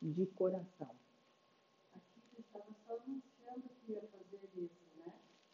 de 0.02 0.26
coração. 0.26 0.90
Aqui 1.94 2.20
ele 2.32 2.40
estava 2.40 2.74
só 2.84 2.94
anunciando 2.94 3.68
que 3.86 3.92
ia 3.92 4.02
fazer 4.02 4.48
isso, 4.56 4.98
né? 4.98 5.12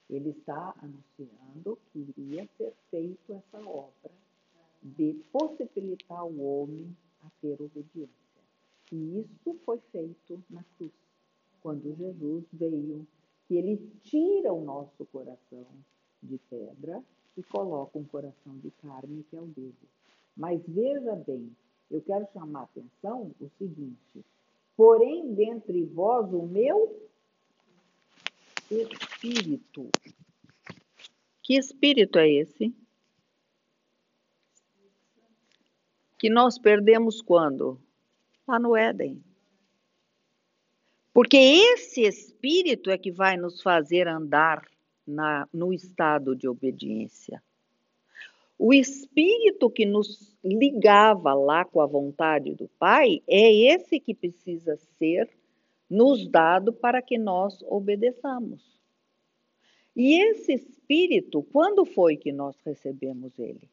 Ele 0.08 0.30
está 0.30 0.74
anunciando 0.78 1.78
que 1.92 1.98
iria 2.16 2.48
ser 2.56 2.72
feito 2.90 3.34
essa 3.34 3.58
obra 3.58 4.10
de 4.82 5.12
possibilitar 5.30 6.24
o 6.24 6.40
homem 6.42 6.96
a 7.24 7.30
ter 7.42 7.60
obediência. 7.60 8.42
E 8.90 9.20
isso 9.20 9.54
foi 9.66 9.78
feito 9.92 10.42
na 10.48 10.64
cruz, 10.78 10.92
quando 11.60 11.94
Jesus 11.94 12.44
veio, 12.54 13.06
que 13.46 13.56
ele 13.56 13.76
tira 14.02 14.50
o 14.50 14.64
nosso 14.64 15.04
coração 15.06 15.66
de 16.22 16.38
pedra 16.48 17.04
e 17.36 17.42
coloca 17.42 17.98
um 17.98 18.04
coração 18.04 18.58
de 18.58 18.70
carne 18.72 19.24
que 19.28 19.36
é 19.36 19.40
o 19.40 19.46
dele. 19.46 19.74
Mas 20.36 20.60
veja 20.66 21.14
bem, 21.16 21.54
eu 21.90 22.00
quero 22.02 22.26
chamar 22.32 22.60
a 22.60 22.64
atenção 22.64 23.32
o 23.40 23.50
seguinte: 23.58 24.24
porém, 24.76 25.34
dentre 25.34 25.84
vós 25.84 26.32
o 26.32 26.42
meu 26.42 27.08
espírito. 28.70 29.90
Que 31.42 31.56
espírito 31.56 32.18
é 32.18 32.28
esse? 32.28 32.74
Que 36.18 36.30
nós 36.30 36.58
perdemos 36.58 37.20
quando? 37.20 37.78
Lá 38.46 38.58
no 38.58 38.74
Éden. 38.74 39.22
Porque 41.12 41.36
esse 41.36 42.00
espírito 42.02 42.90
é 42.90 42.98
que 42.98 43.12
vai 43.12 43.36
nos 43.36 43.62
fazer 43.62 44.08
andar 44.08 44.66
na, 45.06 45.48
no 45.52 45.72
estado 45.72 46.34
de 46.34 46.48
obediência. 46.48 47.42
O 48.58 48.72
espírito 48.72 49.68
que 49.68 49.84
nos 49.84 50.32
ligava 50.42 51.34
lá 51.34 51.64
com 51.64 51.80
a 51.80 51.86
vontade 51.86 52.54
do 52.54 52.68
Pai 52.78 53.22
é 53.26 53.52
esse 53.52 53.98
que 53.98 54.14
precisa 54.14 54.76
ser 54.98 55.28
nos 55.90 56.26
dado 56.28 56.72
para 56.72 57.02
que 57.02 57.18
nós 57.18 57.62
obedeçamos. 57.62 58.74
E 59.96 60.20
esse 60.20 60.54
espírito, 60.54 61.42
quando 61.52 61.84
foi 61.84 62.16
que 62.16 62.32
nós 62.32 62.56
recebemos 62.64 63.38
ele? 63.38 63.68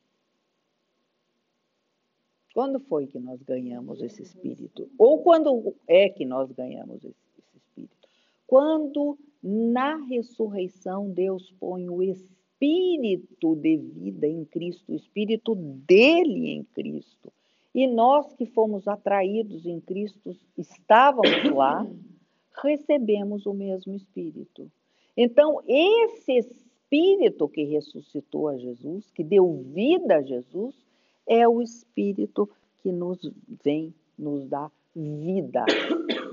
Quando 2.53 2.79
foi 2.79 3.07
que 3.07 3.19
nós 3.19 3.41
ganhamos 3.41 4.01
esse 4.01 4.21
espírito? 4.21 4.89
Ou 4.97 5.23
quando 5.23 5.75
é 5.87 6.09
que 6.09 6.25
nós 6.25 6.51
ganhamos 6.51 7.03
esse, 7.03 7.15
esse 7.39 7.57
espírito? 7.57 8.09
Quando 8.51 9.17
na 9.41 9.95
ressurreição, 9.95 11.09
Deus 11.09 11.53
põe 11.57 11.87
o 11.87 12.03
espírito 12.03 13.55
de 13.55 13.77
vida 13.77 14.27
em 14.27 14.43
Cristo, 14.43 14.91
o 14.91 14.95
espírito 14.95 15.55
dele 15.55 16.49
em 16.49 16.63
Cristo. 16.65 17.31
E 17.73 17.87
nós 17.87 18.33
que 18.33 18.45
fomos 18.45 18.89
atraídos 18.89 19.65
em 19.65 19.79
Cristo, 19.79 20.35
estávamos 20.57 21.49
lá, 21.55 21.87
recebemos 22.61 23.45
o 23.45 23.53
mesmo 23.53 23.93
espírito. 23.93 24.69
Então, 25.15 25.61
esse 25.65 26.33
espírito 26.33 27.47
que 27.47 27.63
ressuscitou 27.63 28.49
a 28.49 28.57
Jesus, 28.57 29.09
que 29.11 29.23
deu 29.23 29.63
vida 29.73 30.17
a 30.17 30.21
Jesus, 30.21 30.75
é 31.25 31.47
o 31.47 31.61
espírito 31.61 32.49
que 32.83 32.91
nos 32.91 33.17
vem 33.63 33.93
nos 34.19 34.45
dar 34.49 34.69
vida 34.93 35.63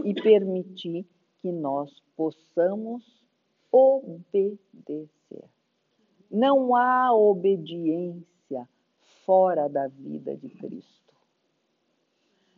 e 0.04 0.12
permitir 0.14 1.06
que 1.40 1.52
nós 1.52 2.02
possamos 2.16 3.04
obedecer. 3.70 5.08
Não 6.30 6.74
há 6.74 7.12
obediência 7.12 8.68
fora 9.24 9.68
da 9.68 9.88
vida 9.88 10.36
de 10.36 10.48
Cristo. 10.48 11.14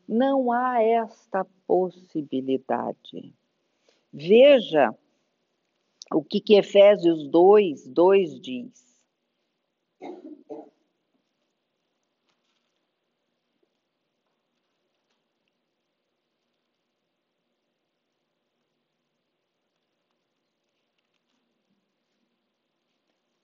Não 0.08 0.50
há 0.50 0.82
esta 0.82 1.44
possibilidade. 1.66 3.34
Veja 4.12 4.94
o 6.12 6.22
que, 6.22 6.40
que 6.40 6.56
Efésios 6.56 7.28
2, 7.28 7.86
2 7.88 8.40
diz. 8.40 8.90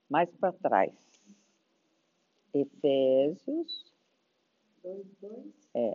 Mais 0.09 0.31
para 0.41 0.53
trás. 0.53 0.93
Efésios. 2.55 3.93
Dois, 4.83 5.07
dois. 5.21 5.55
É. 5.75 5.95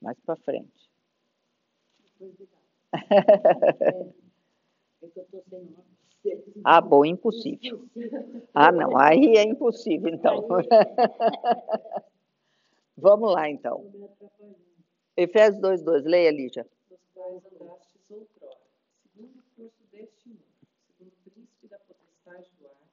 Mais 0.00 0.18
para 0.20 0.36
frente. 0.36 0.88
Ah, 6.64 6.80
bom, 6.80 7.04
impossível. 7.04 7.84
Ah, 8.52 8.72
não, 8.72 8.98
aí 8.98 9.36
é 9.36 9.44
impossível, 9.44 10.12
então. 10.12 10.46
Vamos 12.96 13.32
lá, 13.32 13.48
então. 13.48 13.84
Efésios 15.18 15.60
2, 15.60 15.82
2. 15.82 16.04
Leia, 16.04 16.30
Lígia. 16.30 16.64
nos 16.88 17.00
quais 17.12 17.44
andastes 17.60 18.08
outrora, 18.08 18.56
segundo 19.02 19.36
o 19.36 19.42
curso 19.56 19.82
deste 19.90 20.28
mundo, 20.28 20.44
segundo 20.86 21.08
o 21.10 21.30
príncipe 21.30 21.66
da 21.66 21.76
potestade 21.80 22.46
do 22.60 22.68
ar, 22.68 22.86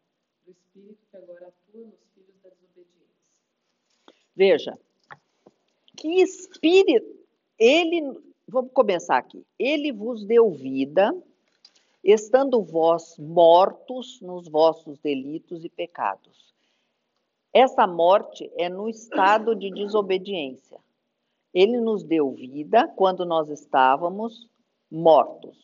do 0.44 0.52
espírito 0.52 1.06
que 1.12 1.18
agora 1.18 1.48
atua 1.50 1.86
nos 1.86 2.00
filhos 2.16 2.36
da 2.42 2.50
desobediência. 2.50 3.06
Veja, 4.36 4.80
que 5.96 6.20
espírito, 6.20 7.16
ele, 7.60 8.02
vamos 8.48 8.72
começar 8.72 9.18
aqui, 9.18 9.46
ele 9.60 9.92
vos 9.92 10.26
deu 10.26 10.50
vida, 10.50 11.16
estando 12.04 12.60
vós 12.64 13.20
mortos 13.20 14.20
nos 14.20 14.48
vossos 14.48 14.98
delitos 14.98 15.64
e 15.64 15.70
pecados. 15.70 16.56
Essa 17.54 17.86
morte 17.86 18.52
é 18.58 18.68
no 18.68 18.90
estado 18.90 19.56
de 19.56 19.70
desobediência. 19.70 20.84
Ele 21.56 21.80
nos 21.80 22.03
deu 22.03 22.32
vida 22.32 22.86
quando 22.97 23.26
nós 23.26 23.49
estávamos 23.49 24.45
mortos. 24.91 25.58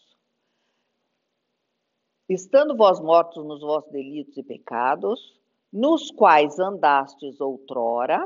Estando 2.30 2.78
vós 2.78 3.02
mortos 3.02 3.46
nos 3.46 3.60
vossos 3.60 3.92
delitos 3.92 4.38
e 4.38 4.44
pecados, 4.44 5.38
nos 5.72 6.10
quais 6.10 6.58
andastes 6.60 7.42
outrora, 7.42 8.26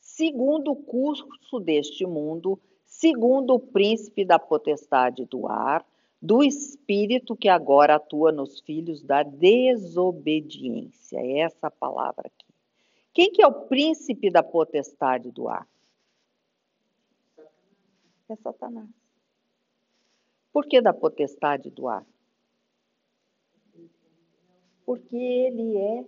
segundo 0.00 0.70
o 0.70 0.76
curso 0.76 1.60
deste 1.60 2.06
mundo, 2.06 2.58
segundo 2.86 3.52
o 3.54 3.60
príncipe 3.60 4.24
da 4.24 4.38
potestade 4.38 5.26
do 5.26 5.46
ar, 5.46 5.84
do 6.20 6.42
espírito 6.42 7.36
que 7.36 7.50
agora 7.50 7.96
atua 7.96 8.32
nos 8.32 8.60
filhos 8.60 9.02
da 9.02 9.22
desobediência. 9.22 11.18
É 11.18 11.40
essa 11.40 11.70
palavra 11.70 12.22
aqui. 12.26 12.46
Quem 13.12 13.30
que 13.30 13.42
é 13.42 13.46
o 13.46 13.66
príncipe 13.66 14.30
da 14.30 14.42
potestade 14.42 15.30
do 15.30 15.46
ar? 15.46 15.68
É 18.28 18.36
Satanás. 18.36 18.88
Por 20.52 20.66
que 20.66 20.80
da 20.80 20.92
potestade 20.92 21.70
do 21.70 21.86
ar? 21.86 22.06
Porque 24.84 25.16
ele 25.16 25.76
é 25.76 26.04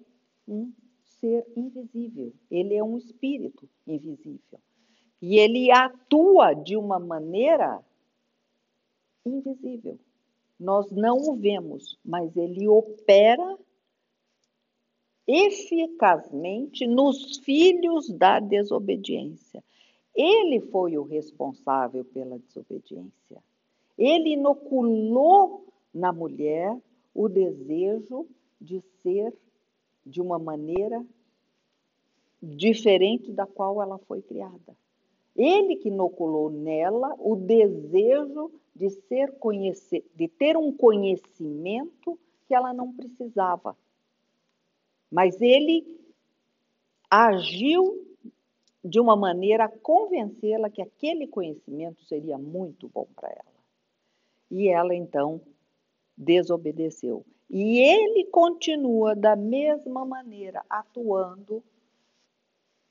um 0.46 0.72
ser 1.02 1.46
invisível, 1.56 2.32
ele 2.50 2.74
é 2.74 2.82
um 2.82 2.96
espírito 2.96 3.68
invisível. 3.86 4.60
E 5.20 5.36
ele 5.36 5.70
atua 5.70 6.54
de 6.54 6.76
uma 6.76 6.98
maneira 6.98 7.84
invisível. 9.26 9.98
Nós 10.58 10.90
não 10.90 11.16
o 11.16 11.36
vemos, 11.36 11.98
mas 12.04 12.36
ele 12.36 12.66
opera 12.68 13.58
eficazmente 15.26 16.86
nos 16.86 17.36
filhos 17.38 18.08
da 18.08 18.40
desobediência. 18.40 19.62
Ele 20.14 20.60
foi 20.60 20.98
o 20.98 21.02
responsável 21.02 22.04
pela 22.04 22.38
desobediência. 22.38 23.42
Ele 23.96 24.30
inoculou 24.30 25.66
na 25.92 26.12
mulher 26.12 26.76
o 27.14 27.28
desejo 27.28 28.26
de 28.60 28.80
ser 29.02 29.34
de 30.04 30.20
uma 30.20 30.38
maneira 30.38 31.04
diferente 32.42 33.32
da 33.32 33.46
qual 33.46 33.82
ela 33.82 33.98
foi 33.98 34.22
criada. 34.22 34.76
Ele 35.36 35.76
que 35.76 35.88
inoculou 35.88 36.50
nela 36.50 37.14
o 37.18 37.36
desejo 37.36 38.50
de 38.74 38.90
ser 38.90 39.32
conhecer, 39.38 40.04
de 40.14 40.28
ter 40.28 40.56
um 40.56 40.72
conhecimento 40.72 42.18
que 42.46 42.54
ela 42.54 42.72
não 42.72 42.92
precisava. 42.92 43.76
Mas 45.10 45.40
ele 45.40 45.86
agiu 47.10 48.07
de 48.88 48.98
uma 48.98 49.14
maneira 49.14 49.64
a 49.64 49.68
convencê-la 49.68 50.70
que 50.70 50.80
aquele 50.80 51.26
conhecimento 51.26 52.02
seria 52.04 52.38
muito 52.38 52.88
bom 52.88 53.06
para 53.14 53.28
ela. 53.28 53.58
E 54.50 54.68
ela 54.68 54.94
então 54.94 55.40
desobedeceu. 56.16 57.24
E 57.50 57.78
ele 57.78 58.24
continua 58.26 59.14
da 59.14 59.36
mesma 59.36 60.04
maneira 60.04 60.64
atuando 60.68 61.62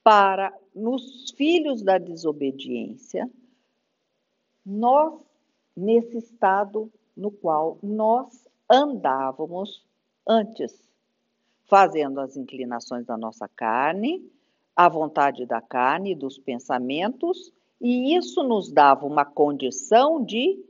para 0.04 0.58
nos 0.74 1.32
filhos 1.32 1.82
da 1.82 1.98
desobediência, 1.98 3.30
nós 4.66 5.22
nesse 5.76 6.18
estado 6.18 6.92
no 7.16 7.30
qual 7.30 7.78
nós 7.84 8.48
andávamos 8.70 9.86
antes, 10.26 10.88
fazendo 11.66 12.20
as 12.20 12.38
inclinações 12.38 13.06
da 13.06 13.18
nossa 13.18 13.48
carne, 13.48 14.32
a 14.78 14.88
vontade 14.88 15.44
da 15.48 15.60
carne 15.60 16.14
dos 16.14 16.38
pensamentos, 16.38 17.52
e 17.82 18.16
isso 18.16 18.44
nos 18.44 18.72
dava 18.72 19.08
uma 19.08 19.26
condição 19.26 20.24
de 20.24 20.64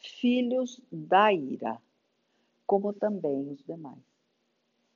filhos 0.00 0.82
da 0.90 1.32
ira, 1.32 1.80
como 2.66 2.92
também 2.92 3.48
os 3.48 3.62
demais. 3.62 4.02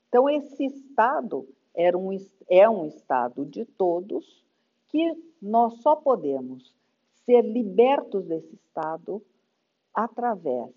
Então, 0.08 0.28
esse 0.28 0.64
estado 0.64 1.48
era 1.72 1.96
um, 1.96 2.10
é 2.48 2.68
um 2.68 2.86
estado 2.86 3.46
de 3.46 3.64
todos 3.64 4.44
que 4.88 5.16
nós 5.40 5.74
só 5.74 5.94
podemos 5.94 6.74
ser 7.24 7.42
libertos 7.42 8.24
desse 8.24 8.52
estado 8.52 9.22
através, 9.94 10.70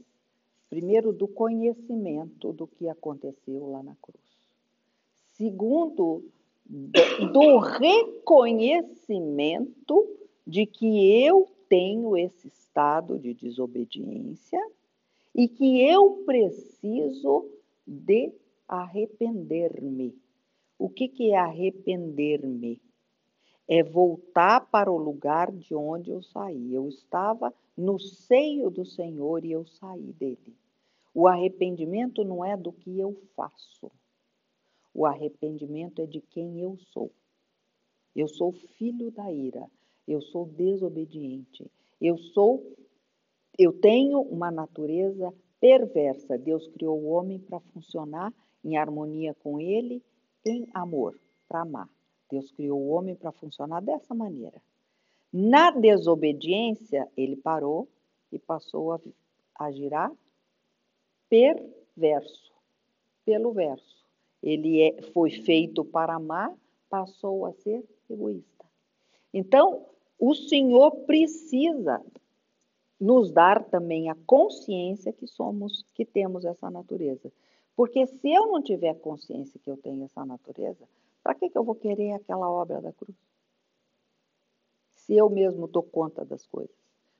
primeiro, 0.70 1.12
do 1.12 1.28
conhecimento 1.28 2.54
do 2.54 2.68
que 2.68 2.88
aconteceu 2.88 3.72
lá 3.72 3.82
na 3.82 3.96
cruz. 4.00 4.22
Segundo, 5.34 6.24
do 6.66 7.58
reconhecimento 7.58 10.08
de 10.46 10.66
que 10.66 11.24
eu 11.24 11.48
tenho 11.70 12.18
esse 12.18 12.48
estado 12.48 13.20
de 13.20 13.34
desobediência 13.34 14.60
e 15.34 15.48
que 15.48 15.82
eu 15.82 16.24
preciso 16.26 17.50
de 17.86 18.34
arrepender-me. 18.68 20.16
O 20.78 20.90
que, 20.90 21.08
que 21.08 21.32
é 21.32 21.38
arrepender-me? 21.38 22.82
É 23.68 23.82
voltar 23.82 24.70
para 24.70 24.92
o 24.92 24.98
lugar 24.98 25.52
de 25.52 25.74
onde 25.74 26.12
eu 26.12 26.22
saí. 26.22 26.74
Eu 26.74 26.90
estava 26.90 27.54
no 27.78 27.98
seio 27.98 28.70
do 28.70 28.86
Senhor 28.86 29.46
e 29.46 29.52
eu 29.52 29.66
saí 29.66 30.12
dele. 30.14 30.56
O 31.14 31.28
arrependimento 31.28 32.24
não 32.24 32.44
é 32.44 32.58
do 32.58 32.72
que 32.72 33.00
eu 33.00 33.16
faço. 33.36 33.92
O 34.94 35.06
arrependimento 35.06 36.02
é 36.02 36.06
de 36.06 36.22
quem 36.22 36.62
eu 36.62 36.78
sou. 36.92 37.12
Eu 38.16 38.28
sou 38.28 38.52
filho 38.52 39.12
da 39.12 39.32
ira. 39.32 39.70
Eu 40.08 40.22
sou 40.22 40.46
desobediente. 40.46 41.70
Eu 42.00 42.18
sou 42.18 42.76
eu 43.58 43.72
tenho 43.72 44.20
uma 44.20 44.50
natureza 44.50 45.34
perversa. 45.60 46.38
Deus 46.38 46.68
criou 46.70 47.00
o 47.00 47.10
homem 47.10 47.40
para 47.40 47.60
funcionar 47.60 48.34
em 48.64 48.78
harmonia 48.78 49.36
com 49.36 49.60
ele, 49.60 50.02
em 50.46 50.68
amor, 50.74 51.20
para 51.48 51.62
amar. 51.62 51.90
Deus 52.32 52.52
criou 52.52 52.80
o 52.80 52.90
homem 52.90 53.16
para 53.16 53.32
funcionar 53.32 53.82
dessa 53.82 54.14
maneira. 54.16 54.62
Na 55.32 55.70
desobediência, 55.72 57.08
ele 57.16 57.36
parou 57.36 57.88
e 58.32 58.40
passou 58.40 58.94
a, 58.94 59.00
a 59.60 59.72
girar 59.72 60.12
perverso, 61.30 62.52
pelo 63.26 63.52
verso. 63.52 64.03
Ele 64.44 64.82
é, 64.82 65.02
foi 65.14 65.32
feito 65.32 65.86
para 65.86 66.16
amar, 66.16 66.54
passou 66.90 67.46
a 67.46 67.54
ser 67.54 67.84
egoísta. 68.10 68.66
Então, 69.34 69.86
o 70.20 70.36
Senhor 70.36 70.92
precisa 71.06 72.04
nos 73.00 73.32
dar 73.32 73.64
também 73.64 74.10
a 74.10 74.16
consciência 74.28 75.12
que 75.12 75.26
somos, 75.26 75.84
que 75.94 76.06
temos 76.06 76.46
essa 76.46 76.70
natureza. 76.70 77.32
Porque 77.76 78.06
se 78.06 78.32
eu 78.32 78.48
não 78.48 78.62
tiver 78.62 78.94
consciência 78.96 79.60
que 79.60 79.70
eu 79.70 79.78
tenho 79.78 80.04
essa 80.04 80.26
natureza, 80.26 80.88
para 81.24 81.34
que, 81.34 81.50
que 81.50 81.58
eu 81.58 81.64
vou 81.64 81.76
querer 81.76 82.12
aquela 82.12 82.50
obra 82.52 82.82
da 82.82 82.92
cruz? 82.92 83.16
Se 84.94 85.16
eu 85.16 85.30
mesmo 85.30 85.68
dou 85.68 85.84
conta 85.84 86.24
das 86.24 86.46
coisas. 86.46 86.76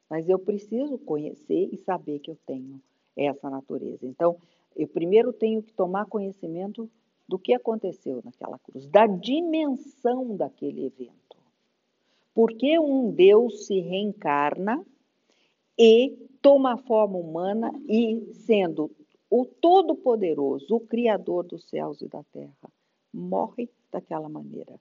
Mas 0.10 0.30
eu 0.30 0.38
preciso 0.38 0.98
conhecer 0.98 1.70
e 1.72 1.78
saber 1.78 2.20
que 2.20 2.30
eu 2.30 2.38
tenho 2.46 2.82
essa 3.16 3.50
natureza. 3.50 4.06
Então, 4.06 4.38
eu 4.76 4.88
primeiro 4.88 5.34
tenho 5.34 5.64
que 5.64 5.74
tomar 5.74 6.06
conhecimento 6.06 6.90
do 7.34 7.40
que 7.40 7.52
aconteceu 7.52 8.22
naquela 8.24 8.60
cruz, 8.60 8.86
da 8.86 9.08
dimensão 9.08 10.38
daquele 10.38 10.86
evento. 10.86 11.36
Porque 12.32 12.78
um 12.78 13.10
Deus 13.10 13.66
se 13.66 13.80
reencarna 13.80 14.86
e 15.76 16.16
toma 16.44 16.74
a 16.74 16.78
forma 16.78 17.18
humana 17.18 17.74
e, 17.90 18.32
sendo 18.46 18.92
o 19.32 19.48
Todo-Poderoso, 19.48 20.76
o 20.76 20.80
Criador 20.80 21.44
dos 21.48 21.68
céus 21.68 22.02
e 22.02 22.08
da 22.08 22.22
terra, 22.26 22.70
morre 23.12 23.68
daquela 23.92 24.30
maneira. 24.30 24.80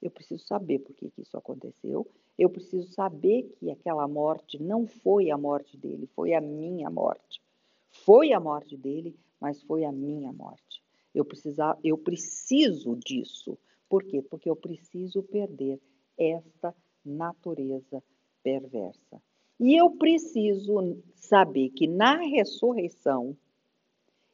Eu 0.00 0.12
preciso 0.12 0.46
saber 0.46 0.78
por 0.78 0.94
que, 0.94 1.10
que 1.10 1.22
isso 1.22 1.36
aconteceu. 1.36 2.06
Eu 2.38 2.50
preciso 2.50 2.86
saber 2.92 3.52
que 3.58 3.68
aquela 3.68 4.06
morte 4.06 4.62
não 4.62 4.86
foi 4.86 5.28
a 5.28 5.36
morte 5.36 5.76
dele, 5.76 6.08
foi 6.14 6.34
a 6.34 6.40
minha 6.40 6.88
morte. 6.88 7.42
Foi 7.90 8.32
a 8.32 8.38
morte 8.38 8.76
dele, 8.76 9.12
mas 9.40 9.60
foi 9.64 9.84
a 9.84 9.90
minha 9.90 10.32
morte. 10.32 10.71
Eu, 11.14 11.24
precisar, 11.24 11.78
eu 11.82 11.98
preciso 11.98 12.96
disso. 12.96 13.58
Por 13.88 14.02
quê? 14.04 14.22
Porque 14.22 14.48
eu 14.48 14.56
preciso 14.56 15.22
perder 15.22 15.80
esta 16.16 16.74
natureza 17.04 18.02
perversa. 18.42 19.22
E 19.60 19.76
eu 19.76 19.90
preciso 19.90 20.98
saber 21.14 21.70
que 21.70 21.86
na 21.86 22.16
ressurreição, 22.16 23.36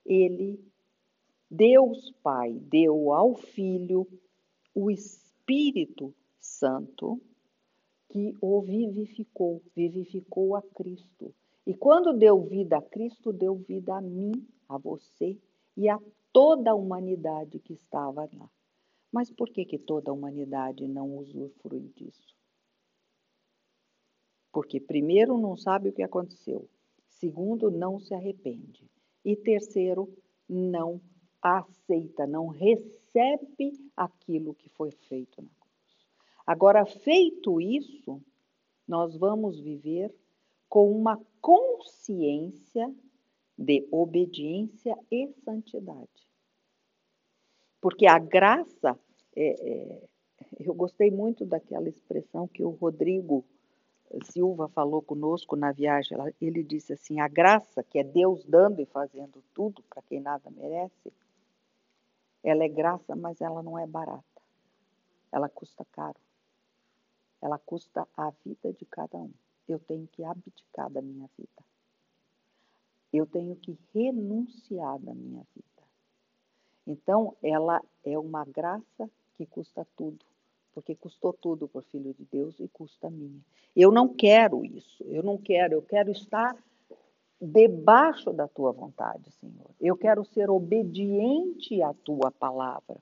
ele, 0.04 0.58
Deus 1.50 2.12
Pai, 2.22 2.52
deu 2.52 3.12
ao 3.12 3.34
Filho 3.34 4.06
o 4.74 4.90
Espírito 4.90 6.14
Santo 6.40 7.20
que 8.08 8.34
o 8.40 8.62
vivificou, 8.62 9.62
vivificou 9.76 10.56
a 10.56 10.62
Cristo. 10.62 11.34
E 11.66 11.74
quando 11.74 12.16
deu 12.16 12.40
vida 12.40 12.78
a 12.78 12.82
Cristo, 12.82 13.32
deu 13.32 13.56
vida 13.56 13.96
a 13.96 14.00
mim, 14.00 14.32
a 14.66 14.78
você 14.78 15.36
e 15.76 15.88
a 15.88 16.00
toda 16.32 16.70
a 16.70 16.74
humanidade 16.74 17.58
que 17.58 17.74
estava 17.74 18.28
lá. 18.32 18.50
Mas 19.10 19.30
por 19.30 19.48
que, 19.48 19.64
que 19.64 19.78
toda 19.78 20.10
a 20.10 20.14
humanidade 20.14 20.86
não 20.86 21.16
usufrui 21.16 21.90
disso? 21.94 22.36
Porque, 24.52 24.80
primeiro, 24.80 25.38
não 25.38 25.56
sabe 25.56 25.88
o 25.88 25.92
que 25.92 26.02
aconteceu, 26.02 26.68
segundo, 27.08 27.70
não 27.70 27.98
se 27.98 28.14
arrepende, 28.14 28.90
e 29.24 29.36
terceiro, 29.36 30.12
não 30.48 31.00
aceita, 31.40 32.26
não 32.26 32.48
recebe 32.48 33.72
aquilo 33.96 34.54
que 34.54 34.68
foi 34.70 34.90
feito 34.90 35.40
na 35.42 35.48
cruz. 35.48 36.08
Agora, 36.46 36.84
feito 36.86 37.60
isso, 37.60 38.22
nós 38.86 39.16
vamos 39.16 39.60
viver 39.60 40.14
com 40.68 40.90
uma 40.90 41.20
consciência 41.40 42.92
de 43.58 43.88
obediência 43.90 44.96
e 45.10 45.32
santidade. 45.44 46.28
Porque 47.80 48.06
a 48.06 48.18
graça, 48.18 48.96
é, 49.34 49.68
é, 49.68 50.08
eu 50.60 50.72
gostei 50.74 51.10
muito 51.10 51.44
daquela 51.44 51.88
expressão 51.88 52.46
que 52.46 52.62
o 52.62 52.70
Rodrigo 52.70 53.44
Silva 54.24 54.68
falou 54.68 55.02
conosco 55.02 55.56
na 55.56 55.72
viagem. 55.72 56.16
Ele 56.40 56.62
disse 56.62 56.92
assim: 56.92 57.20
a 57.20 57.26
graça, 57.26 57.82
que 57.82 57.98
é 57.98 58.04
Deus 58.04 58.44
dando 58.44 58.80
e 58.80 58.86
fazendo 58.86 59.42
tudo 59.52 59.82
para 59.82 60.02
quem 60.02 60.20
nada 60.20 60.50
merece, 60.50 61.12
ela 62.42 62.64
é 62.64 62.68
graça, 62.68 63.16
mas 63.16 63.40
ela 63.40 63.62
não 63.62 63.78
é 63.78 63.86
barata. 63.86 64.24
Ela 65.32 65.48
custa 65.48 65.84
caro. 65.92 66.18
Ela 67.42 67.58
custa 67.58 68.06
a 68.16 68.30
vida 68.44 68.72
de 68.72 68.84
cada 68.86 69.18
um. 69.18 69.32
Eu 69.68 69.78
tenho 69.78 70.06
que 70.08 70.24
abdicar 70.24 70.90
da 70.90 71.02
minha 71.02 71.28
vida. 71.36 71.64
Eu 73.12 73.26
tenho 73.26 73.56
que 73.56 73.76
renunciar 73.94 74.98
da 74.98 75.14
minha 75.14 75.42
vida. 75.54 75.68
Então, 76.86 77.36
ela 77.42 77.82
é 78.04 78.18
uma 78.18 78.44
graça 78.44 79.10
que 79.36 79.46
custa 79.46 79.86
tudo, 79.96 80.24
porque 80.72 80.94
custou 80.94 81.32
tudo 81.32 81.68
por 81.68 81.84
Filho 81.84 82.14
de 82.14 82.24
Deus 82.24 82.58
e 82.58 82.68
custa 82.68 83.08
a 83.08 83.10
minha. 83.10 83.40
Eu 83.76 83.92
não 83.92 84.08
quero 84.08 84.64
isso, 84.64 85.04
eu 85.04 85.22
não 85.22 85.36
quero, 85.36 85.74
eu 85.74 85.82
quero 85.82 86.10
estar 86.10 86.56
debaixo 87.40 88.32
da 88.32 88.48
tua 88.48 88.72
vontade, 88.72 89.30
Senhor. 89.32 89.70
Eu 89.80 89.96
quero 89.96 90.24
ser 90.24 90.50
obediente 90.50 91.80
à 91.82 91.94
tua 91.94 92.30
palavra. 92.30 92.98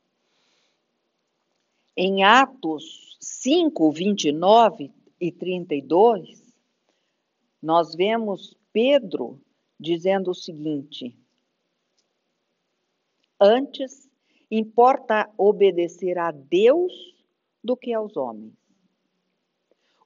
Em 1.96 2.24
Atos 2.24 3.16
5, 3.20 3.90
29 3.90 4.92
e 5.18 5.32
32, 5.32 6.54
nós 7.62 7.94
vemos 7.94 8.54
Pedro 8.72 9.40
dizendo 9.79 10.31
o 10.31 10.35
seguinte: 10.35 11.16
Antes, 13.41 14.09
importa 14.51 15.31
obedecer 15.37 16.18
a 16.18 16.31
Deus 16.31 16.93
do 17.62 17.77
que 17.77 17.93
aos 17.93 18.16
homens. 18.16 18.55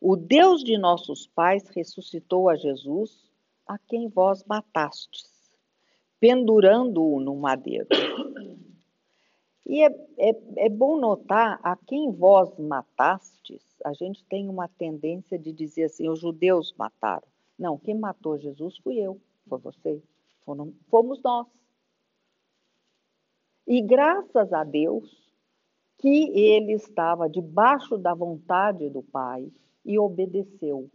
O 0.00 0.16
Deus 0.16 0.64
de 0.64 0.78
nossos 0.78 1.26
pais 1.26 1.68
ressuscitou 1.68 2.48
a 2.48 2.56
Jesus, 2.56 3.30
a 3.66 3.78
quem 3.78 4.08
vós 4.08 4.42
matastes, 4.44 5.28
pendurando-o 6.18 7.20
no 7.20 7.36
madeiro. 7.36 7.86
E 9.66 9.82
é, 9.84 9.86
é, 10.18 10.30
é, 10.56 10.68
bom 10.68 10.98
notar 10.98 11.60
a 11.62 11.76
quem 11.76 12.10
vós 12.10 12.58
matastes, 12.58 13.62
a 13.84 13.92
gente 13.92 14.24
tem 14.24 14.48
uma 14.48 14.66
tendência 14.66 15.38
de 15.38 15.52
dizer 15.52 15.84
assim: 15.84 16.08
os 16.08 16.18
judeus 16.18 16.74
mataram. 16.76 17.28
Não, 17.56 17.78
quem 17.78 17.94
matou 17.94 18.38
Jesus 18.38 18.78
fui 18.78 18.96
eu, 18.98 19.20
foi 19.50 19.58
você, 19.58 20.02
fomos 20.88 21.20
nós. 21.22 21.46
E 23.66 23.82
graças 23.82 24.52
a 24.52 24.64
Deus 24.64 25.08
que 25.98 26.30
ele 26.30 26.72
estava 26.72 27.28
debaixo 27.28 27.98
da 27.98 28.14
vontade 28.14 28.88
do 28.88 29.02
Pai 29.02 29.52
e 29.84 29.98
obedeceu 29.98 30.90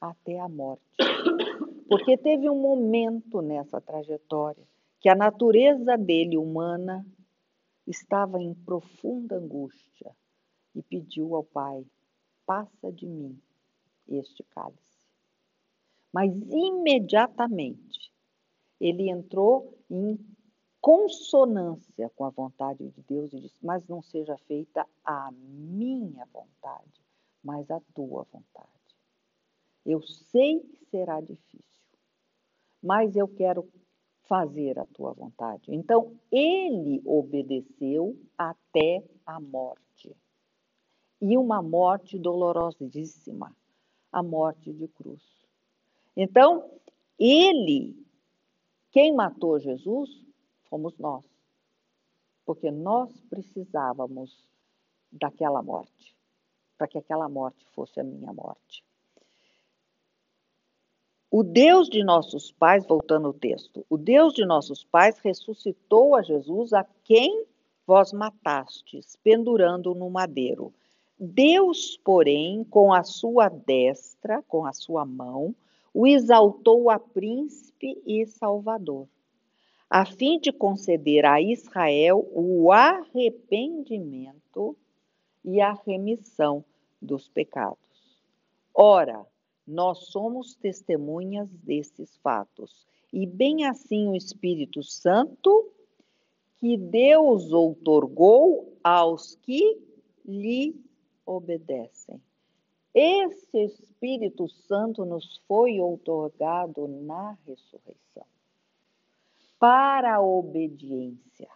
até 0.00 0.38
a 0.40 0.48
morte. 0.48 0.82
Porque 1.88 2.16
teve 2.18 2.50
um 2.50 2.60
momento 2.60 3.40
nessa 3.40 3.80
trajetória 3.80 4.62
que 5.00 5.08
a 5.08 5.14
natureza 5.14 5.96
dele 5.96 6.36
humana 6.36 7.06
estava 7.86 8.42
em 8.42 8.52
profunda 8.52 9.36
angústia 9.36 10.14
e 10.74 10.82
pediu 10.82 11.34
ao 11.34 11.44
Pai: 11.44 11.86
passa 12.44 12.92
de 12.92 13.06
mim 13.06 13.40
este 14.08 14.42
cálice. 14.42 14.98
Mas 16.12 16.34
imediatamente 16.50 17.87
ele 18.80 19.10
entrou 19.10 19.76
em 19.90 20.18
consonância 20.80 22.08
com 22.10 22.24
a 22.24 22.30
vontade 22.30 22.88
de 22.88 23.02
Deus 23.02 23.32
e 23.32 23.40
disse: 23.40 23.64
Mas 23.64 23.86
não 23.86 24.02
seja 24.02 24.36
feita 24.46 24.86
a 25.04 25.30
minha 25.32 26.24
vontade, 26.32 27.02
mas 27.42 27.70
a 27.70 27.80
tua 27.94 28.24
vontade. 28.32 28.68
Eu 29.84 30.02
sei 30.02 30.60
que 30.60 30.84
será 30.86 31.20
difícil, 31.20 31.98
mas 32.82 33.16
eu 33.16 33.26
quero 33.26 33.68
fazer 34.28 34.78
a 34.78 34.84
tua 34.86 35.12
vontade. 35.12 35.74
Então, 35.74 36.14
ele 36.30 37.00
obedeceu 37.04 38.14
até 38.36 39.02
a 39.24 39.40
morte. 39.40 40.14
E 41.20 41.36
uma 41.36 41.62
morte 41.62 42.18
dolorosíssima, 42.18 43.56
a 44.12 44.22
morte 44.22 44.72
de 44.72 44.86
cruz. 44.86 45.22
Então, 46.14 46.70
ele, 47.18 47.96
quem 48.90 49.14
matou 49.14 49.58
Jesus, 49.58 50.10
fomos 50.68 50.96
nós. 50.98 51.24
Porque 52.44 52.70
nós 52.70 53.10
precisávamos 53.28 54.48
daquela 55.12 55.62
morte, 55.62 56.16
para 56.76 56.88
que 56.88 56.98
aquela 56.98 57.28
morte 57.28 57.66
fosse 57.74 58.00
a 58.00 58.04
minha 58.04 58.32
morte. 58.32 58.84
O 61.30 61.42
Deus 61.42 61.90
de 61.90 62.02
nossos 62.02 62.50
pais, 62.50 62.86
voltando 62.86 63.26
ao 63.26 63.34
texto, 63.34 63.84
o 63.90 63.98
Deus 63.98 64.32
de 64.32 64.46
nossos 64.46 64.82
pais 64.82 65.18
ressuscitou 65.18 66.16
a 66.16 66.22
Jesus 66.22 66.72
a 66.72 66.86
quem 67.04 67.44
vós 67.86 68.12
matastes, 68.12 69.16
pendurando 69.22 69.94
no 69.94 70.08
madeiro. 70.08 70.72
Deus, 71.18 71.98
porém, 72.02 72.64
com 72.64 72.94
a 72.94 73.02
sua 73.02 73.48
destra, 73.50 74.42
com 74.48 74.64
a 74.64 74.72
sua 74.72 75.04
mão, 75.04 75.54
o 75.92 76.06
exaltou 76.06 76.90
a 76.90 76.98
príncipe 76.98 78.00
e 78.06 78.26
salvador 78.26 79.08
a 79.90 80.04
fim 80.04 80.38
de 80.38 80.52
conceder 80.52 81.24
a 81.24 81.40
Israel 81.40 82.28
o 82.32 82.70
arrependimento 82.70 84.76
e 85.42 85.62
a 85.62 85.72
remissão 85.72 86.62
dos 87.00 87.26
pecados. 87.28 87.78
Ora, 88.74 89.24
nós 89.66 90.08
somos 90.08 90.54
testemunhas 90.54 91.48
desses 91.50 92.18
fatos, 92.18 92.86
e 93.12 93.26
bem 93.26 93.64
assim 93.64 94.08
o 94.08 94.16
Espírito 94.16 94.82
Santo 94.82 95.72
que 96.58 96.76
Deus 96.76 97.50
outorgou 97.52 98.76
aos 98.84 99.36
que 99.36 99.80
lhe 100.26 100.78
obedecem. 101.24 102.20
Esse 103.00 103.56
Espírito 103.58 104.48
Santo 104.48 105.04
nos 105.04 105.40
foi 105.46 105.78
outorgado 105.78 106.88
na 106.88 107.38
ressurreição 107.46 108.26
para 109.56 110.16
a 110.16 110.20
obediência. 110.20 111.48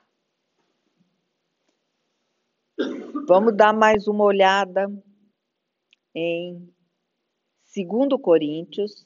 Vamos 3.27 3.57
dar 3.57 3.73
mais 3.75 4.07
uma 4.07 4.23
olhada 4.23 4.87
em 6.15 6.73
2 7.75 8.23
Coríntios 8.23 9.05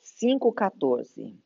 5,14. 0.00 1.36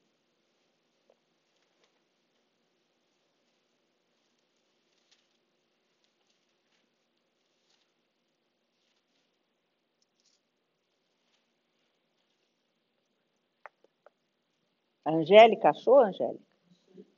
Angélica, 15.08 15.70
achou, 15.70 16.00
Angélica? 16.00 16.44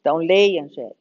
Então, 0.01 0.19
leia, 0.19 0.63
Angélica. 0.63 1.01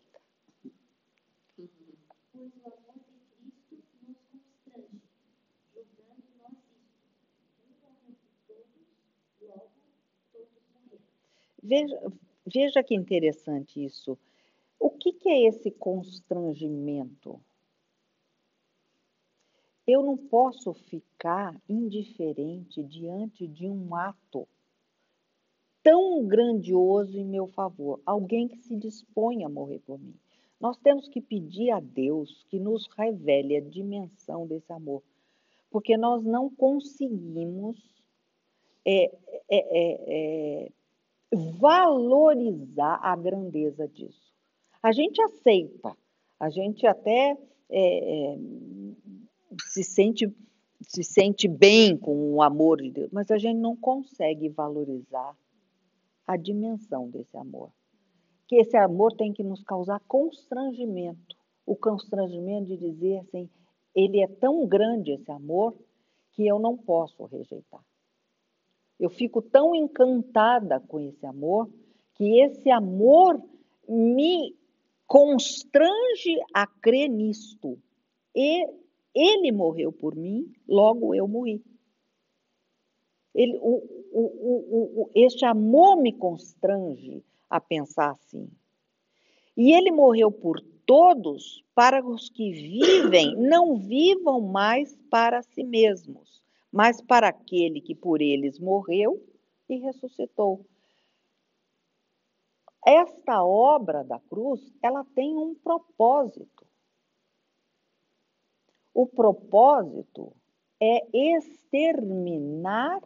Veja, 11.62 12.02
veja 12.46 12.84
que 12.84 12.96
interessante 12.96 13.84
isso. 13.84 14.18
O 14.80 14.90
que, 14.90 15.14
que 15.14 15.30
é 15.30 15.48
esse 15.48 15.70
constrangimento? 15.70 17.40
Eu 19.86 20.02
não 20.02 20.18
posso 20.18 20.74
ficar 20.74 21.56
indiferente 21.68 22.82
diante 22.82 23.48
de 23.48 23.68
um 23.68 23.94
ato 23.96 24.48
tão 25.90 26.24
grandioso 26.24 27.18
em 27.18 27.26
meu 27.26 27.48
favor, 27.48 28.00
alguém 28.06 28.48
que 28.48 28.60
se 28.60 28.76
dispõe 28.76 29.44
a 29.44 29.50
morrer 29.50 29.80
por 29.80 29.98
mim. 30.00 30.14
Nós 30.62 30.78
temos 30.78 31.10
que 31.10 31.20
pedir 31.20 31.72
a 31.72 31.80
Deus 31.80 32.46
que 32.48 32.60
nos 32.60 32.88
revele 32.96 33.58
a 33.58 33.60
dimensão 33.60 34.46
desse 34.46 34.72
amor, 34.72 35.02
porque 35.72 35.98
nós 35.98 36.24
não 36.24 36.48
conseguimos 36.48 37.76
é, 38.86 39.06
é, 39.06 39.10
é, 39.50 40.68
é 40.68 40.72
valorizar 41.60 43.00
a 43.02 43.16
grandeza 43.16 43.88
disso. 43.88 44.32
A 44.84 44.92
gente 44.92 45.20
aceita, 45.24 45.98
a 46.40 46.52
gente 46.52 46.86
até 46.86 47.36
é, 47.68 48.34
é, 48.34 48.38
se 49.64 49.84
sente 49.84 50.32
se 50.82 51.04
sente 51.04 51.48
bem 51.48 51.98
com 51.98 52.36
o 52.36 52.42
amor 52.44 52.80
de 52.80 52.92
Deus, 52.92 53.10
mas 53.12 53.32
a 53.32 53.38
gente 53.40 53.58
não 53.58 53.76
consegue 53.76 54.48
valorizar 54.50 55.36
a 56.30 56.38
dimensão 56.38 57.10
desse 57.10 57.36
amor. 57.36 57.72
Que 58.48 58.58
esse 58.58 58.78
amor 58.78 59.14
tem 59.14 59.34
que 59.34 59.42
nos 59.42 59.64
causar 59.64 60.00
constrangimento. 60.02 61.36
O 61.66 61.76
constrangimento 61.76 62.68
de 62.68 62.78
dizer 62.78 63.18
assim, 63.18 63.50
ele 63.96 64.22
é 64.22 64.28
tão 64.28 64.68
grande 64.68 65.14
esse 65.14 65.32
amor 65.32 65.76
que 66.34 66.46
eu 66.46 66.60
não 66.60 66.78
posso 66.78 67.26
rejeitar. 67.26 67.84
Eu 69.00 69.10
fico 69.10 69.42
tão 69.42 69.74
encantada 69.74 70.80
com 70.80 71.00
esse 71.00 71.26
amor 71.26 71.68
que 72.14 72.40
esse 72.42 72.70
amor 72.70 73.42
me 73.88 74.56
constrange 75.08 76.38
a 76.54 76.68
crer 76.68 77.10
nisto. 77.10 77.76
E 78.36 78.68
ele 79.16 79.52
morreu 79.52 79.92
por 79.92 80.16
mim, 80.16 80.54
logo 80.68 81.16
eu 81.16 81.28
morri. 81.28 81.64
Ele, 83.34 83.58
o, 83.64 83.99
o, 84.12 85.04
o, 85.04 85.12
este 85.16 85.46
amor 85.46 85.98
me 85.98 86.14
constrange 86.14 87.24
a 87.50 87.60
pensar 87.60 88.12
assim. 88.12 88.50
E 89.56 89.74
ele 89.74 89.92
morreu 89.92 90.32
por 90.32 90.62
todos 90.86 91.64
para 91.76 92.06
os 92.06 92.30
que 92.30 92.52
vivem, 92.52 93.36
não 93.36 93.78
vivam 93.78 94.42
mais 94.42 94.98
para 95.10 95.42
si 95.42 95.64
mesmos, 95.64 96.44
mas 96.72 97.02
para 97.02 97.28
aquele 97.28 97.82
que 97.82 97.94
por 97.94 98.22
eles 98.22 98.60
morreu 98.60 99.24
e 99.68 99.78
ressuscitou. 99.78 100.66
Esta 102.86 103.44
obra 103.44 104.04
da 104.04 104.20
cruz, 104.20 104.74
ela 104.82 105.06
tem 105.14 105.36
um 105.36 105.54
propósito. 105.54 106.66
O 108.94 109.06
propósito 109.06 110.34
é 110.82 111.06
exterminar 111.14 113.02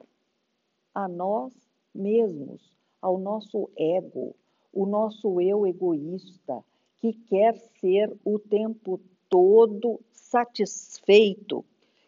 a 0.94 1.08
nós 1.08 1.54
mesmos, 1.94 2.62
ao 3.02 3.18
nosso 3.18 3.70
ego, 3.78 4.36
o 4.72 4.86
nosso 4.86 5.40
eu 5.42 5.68
egoísta, 5.68 6.64
que 6.98 7.14
quer 7.14 7.56
ser 7.80 8.16
o 8.24 8.40
tempo 8.40 9.00
todo 9.30 10.00
satisfeito, 10.12 11.66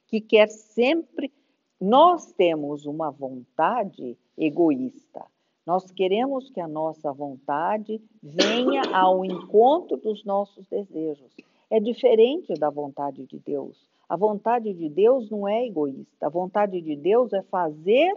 que 0.08 0.22
quer 0.22 0.48
sempre. 0.48 1.32
Nós 1.80 2.32
temos 2.32 2.86
uma 2.86 3.12
vontade 3.12 4.18
egoísta. 4.38 5.26
Nós 5.66 5.92
queremos 5.92 6.50
que 6.50 6.62
a 6.62 6.68
nossa 6.68 7.12
vontade 7.12 8.02
venha 8.22 8.84
ao 8.94 9.26
encontro 9.26 9.98
dos 9.98 10.24
nossos 10.24 10.66
desejos. 10.68 11.36
É 11.70 11.80
diferente 11.80 12.54
da 12.54 12.70
vontade 12.70 13.26
de 13.26 13.40
Deus. 13.40 13.76
A 14.08 14.16
vontade 14.16 14.72
de 14.74 14.88
Deus 14.88 15.30
não 15.30 15.48
é 15.48 15.66
egoísta. 15.66 16.28
A 16.28 16.30
vontade 16.30 16.80
de 16.80 16.96
Deus 16.96 17.34
é 17.34 17.42
fazer 17.42 18.16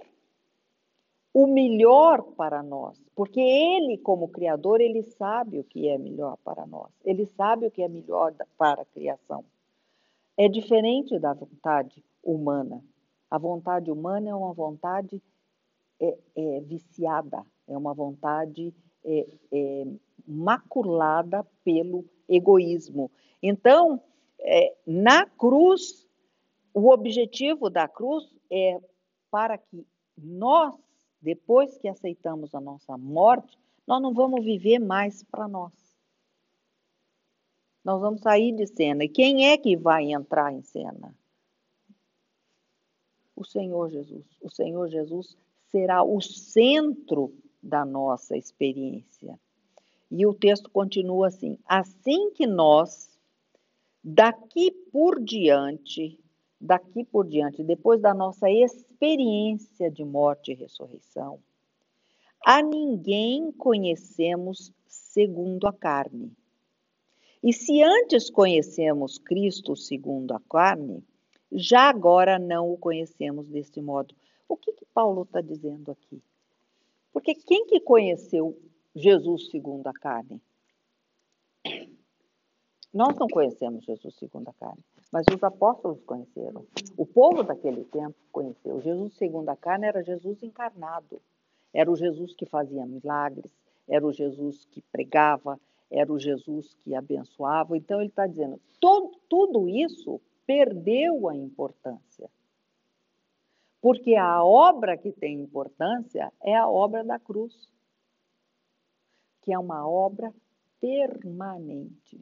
o 1.33 1.47
melhor 1.47 2.23
para 2.37 2.63
nós, 2.63 3.01
porque 3.15 3.41
ele, 3.41 3.99
como 3.99 4.29
criador, 4.29 4.81
ele 4.81 5.03
sabe 5.03 5.59
o 5.59 5.65
que 5.65 5.89
é 5.89 5.99
melhor 5.99 6.37
para 6.43 6.67
nós. 6.67 6.91
Ele 7.05 7.27
sabe 7.27 7.67
o 7.67 7.71
que 7.71 7.83
é 7.83 7.89
melhor 7.89 8.35
para 8.57 8.83
a 8.83 8.87
criação. 8.87 9.45
É 10.37 10.49
diferente 10.49 11.19
da 11.19 11.35
vontade 11.35 12.03
humana. 12.23 12.83
A 13.31 13.39
vontade 13.39 13.91
humana 13.91 14.31
é 14.31 14.35
uma 14.35 14.53
vontade 14.53 15.23
é, 16.01 16.19
é, 16.37 16.61
viciada, 16.61 17.45
é 17.67 17.77
uma 17.77 17.93
vontade 17.93 18.75
é, 19.05 19.27
é 19.53 19.87
maculada 20.27 21.47
pelo 21.65 22.05
egoísmo. 22.29 23.11
Então, 23.43 24.01
é, 24.41 24.75
na 24.87 25.27
cruz, 25.27 26.07
o 26.73 26.91
objetivo 26.91 27.69
da 27.69 27.89
cruz 27.89 28.33
é 28.51 28.81
para 29.31 29.59
que 29.59 29.87
nós 30.17 30.75
depois 31.21 31.77
que 31.79 31.89
aceitamos 31.89 32.55
a 32.55 32.61
nossa 32.61 32.97
morte, 32.97 33.59
nós 33.87 34.01
não 34.01 34.13
vamos 34.13 34.45
viver 34.45 34.79
mais 34.79 35.23
para 35.25 35.49
nós. 35.49 35.73
Nós 37.85 38.01
vamos 38.01 38.21
sair 38.21 38.55
de 38.55 38.67
cena. 38.67 39.05
E 39.05 39.09
quem 39.09 39.49
é 39.49 39.57
que 39.57 39.77
vai 39.77 40.13
entrar 40.13 40.53
em 40.53 40.63
cena? 40.63 41.15
O 43.35 43.45
Senhor 43.45 43.89
Jesus. 43.91 44.27
O 44.43 44.51
Senhor 44.51 44.89
Jesus 44.89 45.37
será 45.69 46.03
o 46.03 46.21
centro 46.21 47.33
da 47.63 47.85
nossa 47.85 48.37
experiência. 48.37 49.39
E 50.11 50.27
o 50.27 50.35
texto 50.35 50.71
continua 50.71 51.29
assim: 51.29 51.59
assim 51.67 52.31
que 52.33 52.47
nós, 52.47 53.19
daqui 54.03 54.71
por 54.93 55.23
diante, 55.23 56.19
daqui 56.61 57.05
por 57.05 57.27
diante, 57.27 57.63
depois 57.63 58.01
da 58.01 58.13
nossa 58.13 58.51
experiência 58.51 59.91
de 59.91 60.05
morte 60.05 60.53
e 60.53 60.55
ressurreição, 60.55 61.41
a 62.45 62.63
ninguém 62.63 63.53
conhecemos 63.53 64.73
segundo 64.87 65.67
a 65.67 65.73
carne. 65.73 66.33
E 67.43 67.53
se 67.53 67.83
antes 67.83 68.31
conhecemos 68.31 69.19
Cristo 69.19 69.77
segundo 69.77 70.33
a 70.33 70.41
carne, 70.41 71.05
já 71.53 71.89
agora 71.89 72.39
não 72.39 72.73
o 72.73 72.77
conhecemos 72.77 73.47
deste 73.47 73.81
modo. 73.81 74.15
O 74.49 74.57
que, 74.57 74.73
que 74.73 74.85
Paulo 74.87 75.23
está 75.23 75.41
dizendo 75.41 75.91
aqui? 75.91 76.21
Porque 77.13 77.35
quem 77.35 77.67
que 77.67 77.81
conheceu 77.81 78.59
Jesus 78.95 79.51
segundo 79.51 79.87
a 79.87 79.93
carne? 79.93 80.41
Nós 82.93 83.17
não 83.17 83.29
conhecemos 83.29 83.85
Jesus 83.85 84.15
segundo 84.17 84.49
a 84.49 84.53
carne. 84.55 84.83
Mas 85.11 85.25
os 85.35 85.43
apóstolos 85.43 86.03
conheceram. 86.05 86.67
O 86.97 87.07
povo 87.07 87.43
daquele 87.43 87.85
tempo 87.85 88.15
conheceu. 88.31 88.81
Jesus, 88.81 89.15
segundo 89.15 89.49
a 89.49 89.57
carne, 89.57 89.87
era 89.87 90.03
Jesus 90.03 90.43
encarnado. 90.43 91.21
Era 91.73 91.91
o 91.91 91.97
Jesus 91.97 92.35
que 92.35 92.47
fazia 92.47 92.85
milagres, 92.87 93.53
era 93.87 94.07
o 94.07 94.13
Jesus 94.13 94.65
que 94.67 94.83
pregava, 94.83 95.59
era 95.91 96.13
o 96.13 96.19
Jesus 96.19 96.75
que 96.75 96.95
abençoava. 96.95 97.77
Então, 97.77 98.01
ele 98.01 98.11
está 98.11 98.27
dizendo: 98.27 98.61
todo, 98.81 99.19
tudo 99.29 99.69
isso 99.69 100.21
perdeu 100.47 101.29
a 101.29 101.37
importância. 101.37 102.31
Porque 103.81 104.17
a 104.17 104.43
obra 104.45 104.97
que 104.97 105.13
tem 105.13 105.41
importância 105.41 106.33
é 106.43 106.57
a 106.57 106.69
obra 106.69 107.05
da 107.05 107.19
cruz, 107.19 107.69
que 109.43 109.53
é 109.53 109.59
uma 109.59 109.89
obra 109.89 110.35
permanente. 110.81 112.21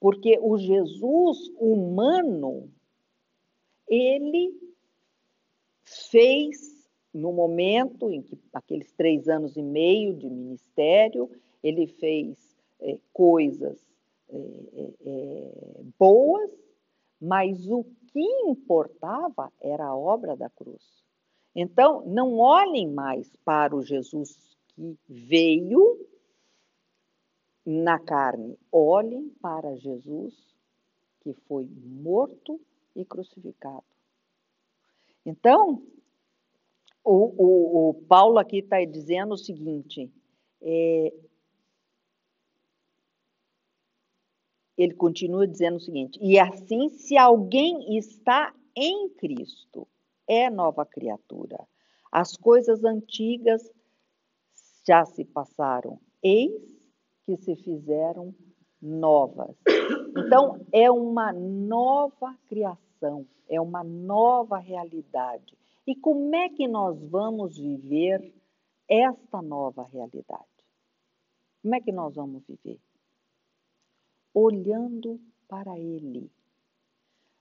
Porque 0.00 0.38
o 0.40 0.58
Jesus 0.58 1.50
humano, 1.58 2.70
ele 3.88 4.52
fez, 5.82 6.88
no 7.12 7.32
momento 7.32 8.10
em 8.10 8.22
que, 8.22 8.38
aqueles 8.52 8.92
três 8.92 9.28
anos 9.28 9.56
e 9.56 9.62
meio 9.62 10.14
de 10.14 10.28
ministério, 10.28 11.30
ele 11.62 11.86
fez 11.86 12.36
é, 12.80 12.98
coisas 13.12 13.80
é, 14.28 14.36
é, 14.36 14.92
é 15.06 15.82
boas, 15.98 16.50
mas 17.20 17.66
o 17.68 17.84
que 18.12 18.20
importava 18.46 19.52
era 19.60 19.86
a 19.86 19.96
obra 19.96 20.36
da 20.36 20.50
cruz. 20.50 20.82
Então, 21.54 22.04
não 22.06 22.38
olhem 22.38 22.90
mais 22.90 23.34
para 23.44 23.74
o 23.74 23.82
Jesus 23.82 24.56
que 24.68 24.98
veio 25.08 26.06
na 27.66 27.98
carne, 27.98 28.56
olhem 28.70 29.28
para 29.42 29.74
Jesus 29.74 30.32
que 31.20 31.34
foi 31.48 31.68
morto 31.84 32.60
e 32.94 33.04
crucificado. 33.04 33.82
Então, 35.24 35.82
o, 37.02 37.34
o, 37.36 37.88
o 37.90 37.94
Paulo 37.94 38.38
aqui 38.38 38.58
está 38.58 38.84
dizendo 38.84 39.34
o 39.34 39.38
seguinte: 39.38 40.08
é, 40.62 41.12
ele 44.78 44.94
continua 44.94 45.48
dizendo 45.48 45.78
o 45.78 45.80
seguinte: 45.80 46.16
e 46.22 46.38
assim, 46.38 46.88
se 46.90 47.16
alguém 47.16 47.98
está 47.98 48.54
em 48.76 49.08
Cristo, 49.08 49.88
é 50.28 50.48
nova 50.48 50.86
criatura. 50.86 51.66
As 52.12 52.36
coisas 52.36 52.84
antigas 52.84 53.68
já 54.86 55.04
se 55.04 55.24
passaram, 55.24 55.98
eis 56.22 56.75
que 57.26 57.36
se 57.36 57.56
fizeram 57.56 58.32
novas. 58.80 59.54
Então, 60.16 60.64
é 60.72 60.90
uma 60.90 61.32
nova 61.32 62.34
criação, 62.46 63.26
é 63.48 63.60
uma 63.60 63.82
nova 63.82 64.58
realidade. 64.58 65.58
E 65.86 65.94
como 65.94 66.34
é 66.34 66.48
que 66.48 66.66
nós 66.68 66.98
vamos 67.10 67.58
viver 67.58 68.32
esta 68.88 69.42
nova 69.42 69.82
realidade? 69.82 70.44
Como 71.62 71.74
é 71.74 71.80
que 71.80 71.92
nós 71.92 72.14
vamos 72.14 72.44
viver? 72.46 72.80
Olhando 74.32 75.20
para 75.48 75.76
Ele. 75.78 76.30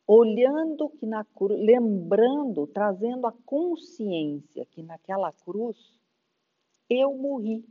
Olhando 0.07 0.89
que 0.89 1.05
na 1.05 1.23
cruz, 1.23 1.59
lembrando, 1.59 2.67
trazendo 2.67 3.25
a 3.25 3.31
consciência 3.45 4.65
que 4.65 4.83
naquela 4.83 5.31
cruz 5.31 5.77
eu 6.89 7.15
morri. 7.15 7.65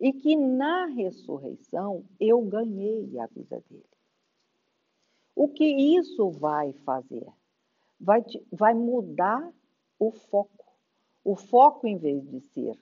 E 0.00 0.12
que 0.12 0.36
na 0.36 0.86
ressurreição 0.86 2.04
eu 2.20 2.40
ganhei 2.42 3.18
a 3.18 3.26
vida 3.26 3.62
dele. 3.68 3.84
O 5.34 5.48
que 5.48 5.64
isso 5.64 6.30
vai 6.30 6.72
fazer? 6.72 7.26
vai, 7.98 8.24
vai 8.52 8.74
mudar 8.74 9.52
o 9.98 10.10
foco. 10.10 10.66
O 11.24 11.34
foco, 11.36 11.86
em 11.86 11.96
vez 11.96 12.26
de 12.28 12.40
ser 12.40 12.78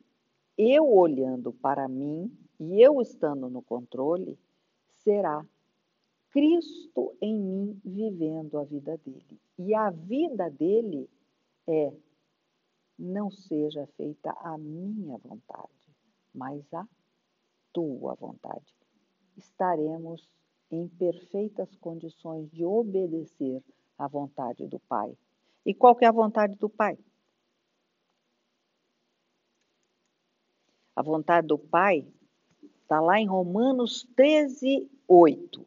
eu 0.59 0.89
olhando 0.91 1.53
para 1.53 1.89
mim 1.89 2.35
e 2.59 2.81
eu 2.81 3.01
estando 3.01 3.49
no 3.51 3.61
controle, 3.61 4.39
será 4.97 5.45
Cristo 6.31 7.15
em 7.21 7.39
mim 7.39 7.81
vivendo 7.85 8.59
a 8.59 8.65
vida 8.65 8.97
dele. 8.99 9.41
E 9.59 9.75
a 9.75 9.91
vida 9.91 10.51
dele 10.51 11.09
é: 11.67 11.93
não 12.99 13.31
seja 13.31 13.87
feita 13.97 14.31
a 14.41 14.57
minha 14.57 15.19
vontade, 15.19 15.95
mas 16.35 16.63
a 16.73 16.87
tua 17.77 18.15
vontade. 18.15 18.75
Estaremos 19.37 20.27
em 20.71 20.89
perfeitas 20.89 21.77
condições 21.77 22.51
de 22.51 22.65
obedecer 22.65 23.63
a 23.99 24.09
vontade 24.09 24.67
do 24.67 24.81
Pai. 24.81 25.15
E 25.65 25.75
qual 25.75 25.95
é 26.01 26.07
a 26.07 26.13
vontade 26.13 26.57
do 26.57 26.71
Pai? 26.71 26.97
A 30.95 31.03
vontade 31.03 31.47
do 31.47 31.59
Pai 31.59 32.07
está 32.81 32.99
lá 32.99 33.21
em 33.21 33.27
Romanos 33.27 34.09
13, 34.17 34.91
8. 35.07 35.67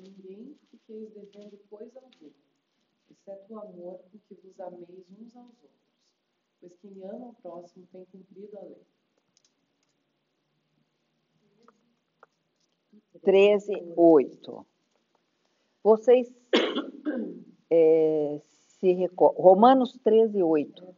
A 0.00 0.02
ninguém 0.02 0.56
fiqueis 0.70 1.14
devendo 1.40 1.58
coisa 1.70 1.98
alguma, 1.98 2.32
exceto 3.10 3.54
o 3.54 3.58
amor 3.60 4.00
com 4.10 4.18
que 4.28 4.34
vos 4.34 4.60
ameis 4.60 4.88
uns 5.18 5.36
aos 5.36 5.46
outros 5.46 5.80
pois 6.60 6.76
quem 6.76 7.02
ama 7.04 7.28
o 7.28 7.34
próximo 7.42 7.86
tem 7.90 8.04
cumprido 8.06 8.58
a 8.58 8.62
lei. 8.62 8.82
13, 13.22 13.92
8. 13.96 14.66
Vocês 15.82 16.30
é, 17.70 18.40
se 18.42 18.92
recordam, 18.92 19.42
Romanos 19.42 19.98
13, 20.04 20.42
8. 20.42 20.94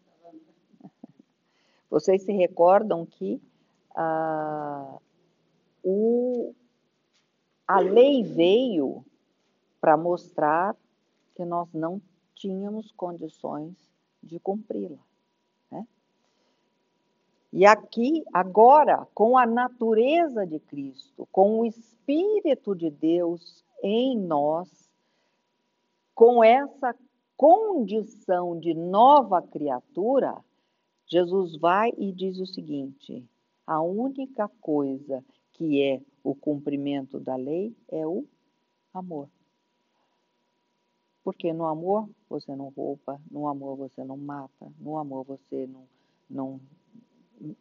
Vocês 1.89 2.23
se 2.23 2.33
recordam 2.33 3.07
que 3.07 3.41
ah, 3.95 4.99
o, 5.85 6.55
a 7.67 7.81
lei 7.81 8.23
veio 8.25 9.05
para 9.83 9.99
mostrar 9.99 10.75
que 11.35 11.45
nós 11.45 11.69
não 11.75 12.01
tínhamos 12.35 12.91
condições 12.93 13.77
de 14.23 14.39
cumpri-la. 14.39 15.05
E 17.53 17.67
aqui, 17.67 18.25
agora, 18.33 19.07
com 19.13 19.37
a 19.37 19.45
natureza 19.45 20.47
de 20.47 20.59
Cristo, 20.59 21.29
com 21.31 21.59
o 21.59 21.67
Espírito 21.67 22.75
de 22.75 22.89
Deus 22.89 23.63
em 23.83 24.19
nós, 24.19 24.91
com 26.15 26.43
essa 26.43 26.97
condição 27.37 28.59
de 28.59 28.73
nova 28.73 29.43
criatura, 29.43 30.43
Jesus 31.07 31.59
vai 31.59 31.93
e 31.99 32.11
diz 32.11 32.39
o 32.39 32.47
seguinte: 32.47 33.23
a 33.67 33.83
única 33.83 34.49
coisa 34.61 35.23
que 35.53 35.83
é 35.83 36.01
o 36.25 36.35
cumprimento 36.35 37.21
da 37.21 37.37
lei 37.37 37.77
é 37.89 38.07
o 38.07 38.25
amor. 38.95 39.29
Porque 41.25 41.53
no 41.53 41.67
amor 41.67 42.09
você 42.29 42.55
não 42.55 42.69
rouba, 42.69 43.21
no 43.31 43.47
amor 43.47 43.77
você 43.77 44.05
não 44.05 44.17
mata, 44.17 44.73
no 44.81 44.99
amor 44.99 45.25
você 45.25 45.67
não, 45.67 45.87
não 46.29 46.61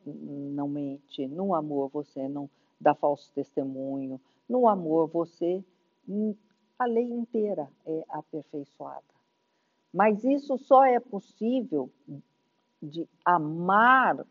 não 0.06 0.68
mente, 0.68 1.28
no 1.28 1.56
amor 1.56 1.90
você 1.90 2.28
não 2.28 2.50
dá 2.80 2.94
falso 2.94 3.32
testemunho, 3.34 4.22
no 4.48 4.68
amor 4.68 5.08
você 5.08 5.64
a 6.78 6.86
lei 6.86 7.06
inteira 7.06 7.72
é 7.86 8.04
aperfeiçoada. 8.10 9.04
Mas 9.94 10.24
isso 10.24 10.58
só 10.58 10.84
é 10.84 11.00
possível 11.00 11.92
de 12.82 13.08
amar 13.24 14.26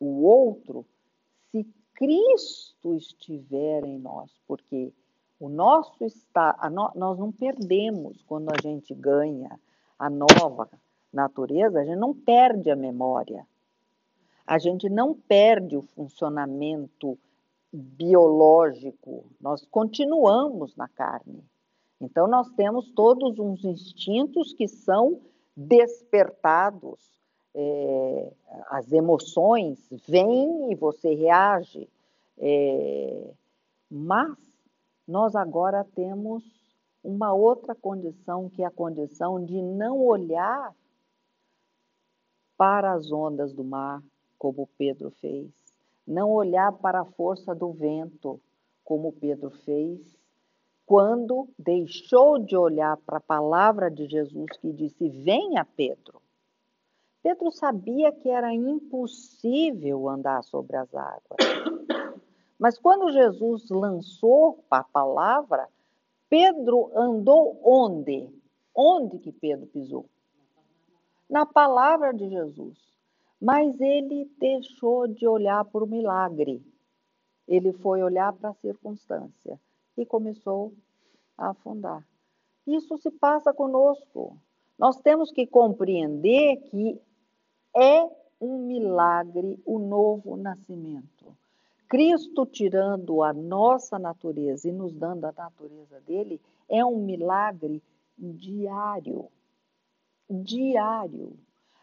o 0.00 0.22
outro 0.22 0.86
se 1.50 1.66
Cristo 1.94 2.94
estiver 2.94 3.84
em 3.84 3.98
nós, 3.98 4.30
porque 4.46 4.92
o 5.44 5.48
nosso 5.48 6.04
está, 6.04 6.56
no, 6.70 6.90
nós 6.94 7.18
não 7.18 7.30
perdemos 7.32 8.22
quando 8.22 8.50
a 8.50 8.60
gente 8.62 8.94
ganha 8.94 9.58
a 9.98 10.08
nova 10.08 10.68
natureza, 11.12 11.80
a 11.80 11.84
gente 11.84 11.98
não 11.98 12.14
perde 12.14 12.70
a 12.70 12.76
memória 12.76 13.46
a 14.46 14.58
gente 14.58 14.88
não 14.88 15.14
perde 15.14 15.76
o 15.76 15.82
funcionamento 15.82 17.18
biológico, 17.72 19.24
nós 19.40 19.64
continuamos 19.66 20.76
na 20.76 20.86
carne. 20.86 21.42
Então, 22.00 22.26
nós 22.26 22.50
temos 22.50 22.90
todos 22.90 23.38
uns 23.38 23.64
instintos 23.64 24.52
que 24.52 24.68
são 24.68 25.20
despertados, 25.56 27.00
é, 27.54 28.32
as 28.68 28.92
emoções 28.92 29.88
vêm 30.06 30.72
e 30.72 30.74
você 30.74 31.14
reage, 31.14 31.88
é, 32.38 33.30
mas 33.90 34.36
nós 35.06 35.34
agora 35.34 35.84
temos 35.94 36.42
uma 37.02 37.32
outra 37.34 37.74
condição, 37.74 38.48
que 38.48 38.62
é 38.62 38.66
a 38.66 38.70
condição 38.70 39.44
de 39.44 39.60
não 39.60 40.00
olhar 40.00 40.74
para 42.56 42.92
as 42.92 43.12
ondas 43.12 43.52
do 43.52 43.62
mar, 43.62 44.02
como 44.38 44.68
Pedro 44.78 45.10
fez, 45.10 45.50
não 46.06 46.30
olhar 46.30 46.72
para 46.72 47.00
a 47.00 47.04
força 47.04 47.54
do 47.54 47.72
vento, 47.72 48.40
como 48.84 49.12
Pedro 49.12 49.50
fez, 49.50 50.00
quando 50.86 51.48
deixou 51.58 52.38
de 52.38 52.56
olhar 52.56 52.96
para 52.98 53.18
a 53.18 53.22
palavra 53.22 53.90
de 53.90 54.06
Jesus 54.06 54.50
que 54.58 54.72
disse: 54.72 55.08
Venha, 55.08 55.64
Pedro. 55.64 56.22
Pedro 57.22 57.50
sabia 57.50 58.12
que 58.12 58.28
era 58.28 58.52
impossível 58.52 60.08
andar 60.10 60.42
sobre 60.44 60.76
as 60.76 60.94
águas. 60.94 61.73
Mas 62.58 62.78
quando 62.78 63.12
Jesus 63.12 63.68
lançou 63.70 64.64
a 64.70 64.82
palavra, 64.82 65.68
Pedro 66.28 66.90
andou 66.96 67.60
onde? 67.62 68.28
Onde 68.74 69.18
que 69.18 69.32
Pedro 69.32 69.66
pisou? 69.66 70.06
Na 71.28 71.44
palavra 71.46 72.12
de 72.12 72.28
Jesus. 72.28 72.78
Mas 73.40 73.80
ele 73.80 74.30
deixou 74.38 75.06
de 75.06 75.26
olhar 75.26 75.64
para 75.64 75.84
o 75.84 75.86
milagre. 75.86 76.64
Ele 77.46 77.72
foi 77.72 78.02
olhar 78.02 78.32
para 78.32 78.50
a 78.50 78.54
circunstância 78.54 79.60
e 79.96 80.06
começou 80.06 80.72
a 81.36 81.50
afundar. 81.50 82.06
Isso 82.66 82.96
se 82.98 83.10
passa 83.10 83.52
conosco. 83.52 84.38
Nós 84.78 84.96
temos 84.96 85.30
que 85.30 85.46
compreender 85.46 86.56
que 86.70 87.00
é 87.76 88.08
um 88.40 88.66
milagre 88.66 89.60
o 89.64 89.78
novo 89.78 90.36
nascimento. 90.36 91.36
Cristo 91.94 92.44
tirando 92.44 93.22
a 93.22 93.32
nossa 93.32 94.00
natureza 94.00 94.68
e 94.68 94.72
nos 94.72 94.92
dando 94.92 95.26
a 95.26 95.32
natureza 95.32 96.00
dele 96.00 96.40
é 96.68 96.84
um 96.84 96.98
milagre 96.98 97.80
diário. 98.18 99.28
Diário. 100.28 101.38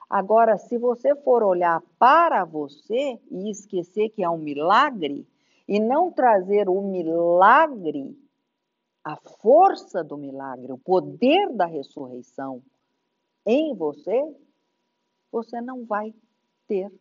Agora, 0.10 0.58
se 0.58 0.78
você 0.78 1.16
for 1.16 1.44
olhar 1.44 1.82
para 1.98 2.44
você 2.44 3.18
e 3.32 3.50
esquecer 3.50 4.10
que 4.10 4.22
é 4.22 4.30
um 4.30 4.38
milagre, 4.38 5.26
e 5.66 5.80
não 5.80 6.12
trazer 6.12 6.68
o 6.68 6.82
milagre, 6.82 8.14
a 9.02 9.16
força 9.16 10.04
do 10.04 10.18
milagre, 10.18 10.74
o 10.74 10.78
poder 10.78 11.54
da 11.54 11.66
ressurreição 11.66 12.62
em 13.46 13.74
você, 13.74 14.22
você 15.32 15.62
não 15.62 15.86
vai 15.86 16.14
ter 16.68 16.92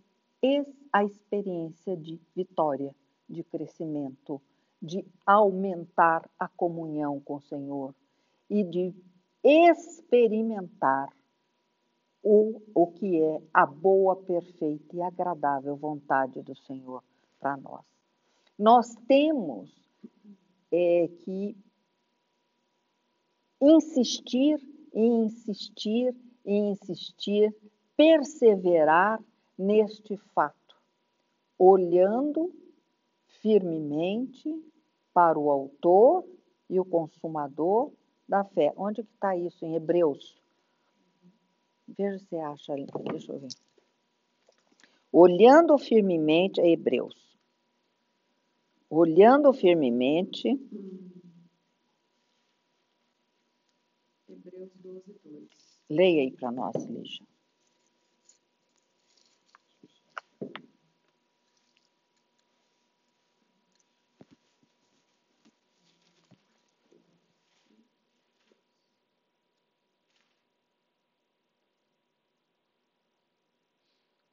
a 0.93 1.05
experiência 1.05 1.97
de 1.97 2.21
vitória, 2.35 2.95
de 3.31 3.45
crescimento, 3.45 4.43
de 4.83 5.07
aumentar 5.25 6.29
a 6.39 6.49
comunhão 6.49 7.21
com 7.21 7.37
o 7.37 7.43
Senhor 7.43 7.95
e 8.49 8.65
de 8.65 8.95
experimentar 9.45 11.09
o, 12.23 12.61
o 12.75 12.87
que 12.89 13.23
é 13.23 13.43
a 13.55 13.65
boa, 13.65 14.17
perfeita 14.17 14.97
e 14.97 15.01
agradável 15.01 15.77
vontade 15.77 16.43
do 16.43 16.55
Senhor 16.55 17.03
para 17.39 17.57
nós. 17.57 17.85
Nós 18.59 18.95
temos 19.07 19.71
é, 20.71 21.09
que 21.25 21.57
insistir 23.61 24.59
e 24.93 25.01
insistir 25.01 26.15
e 26.45 26.55
insistir, 26.55 27.55
perseverar 27.97 29.23
neste 29.59 30.17
fato, 30.35 30.77
olhando 31.59 32.53
firmemente 33.41 34.49
para 35.13 35.39
o 35.39 35.51
autor 35.51 36.25
e 36.69 36.79
o 36.79 36.85
consumador 36.85 37.93
da 38.29 38.45
fé. 38.45 38.73
Onde 38.77 39.03
que 39.03 39.13
está 39.13 39.37
isso 39.37 39.65
em 39.65 39.75
Hebreus? 39.75 40.41
Veja 41.89 42.19
se 42.19 42.37
acha 42.37 42.73
ali, 42.73 42.87
deixa 43.11 43.33
eu 43.33 43.41
ver. 43.41 43.49
Olhando 45.13 45.77
firmemente, 45.77 46.61
é 46.61 46.71
Hebreus. 46.71 47.37
Olhando 48.89 49.53
firmemente. 49.53 50.49
Hebreus 54.29 54.71
12, 54.77 55.21
2. 55.25 55.49
Leia 55.91 56.23
aí 56.23 56.31
para 56.31 56.53
nós, 56.53 56.75
Lígia. 56.87 57.27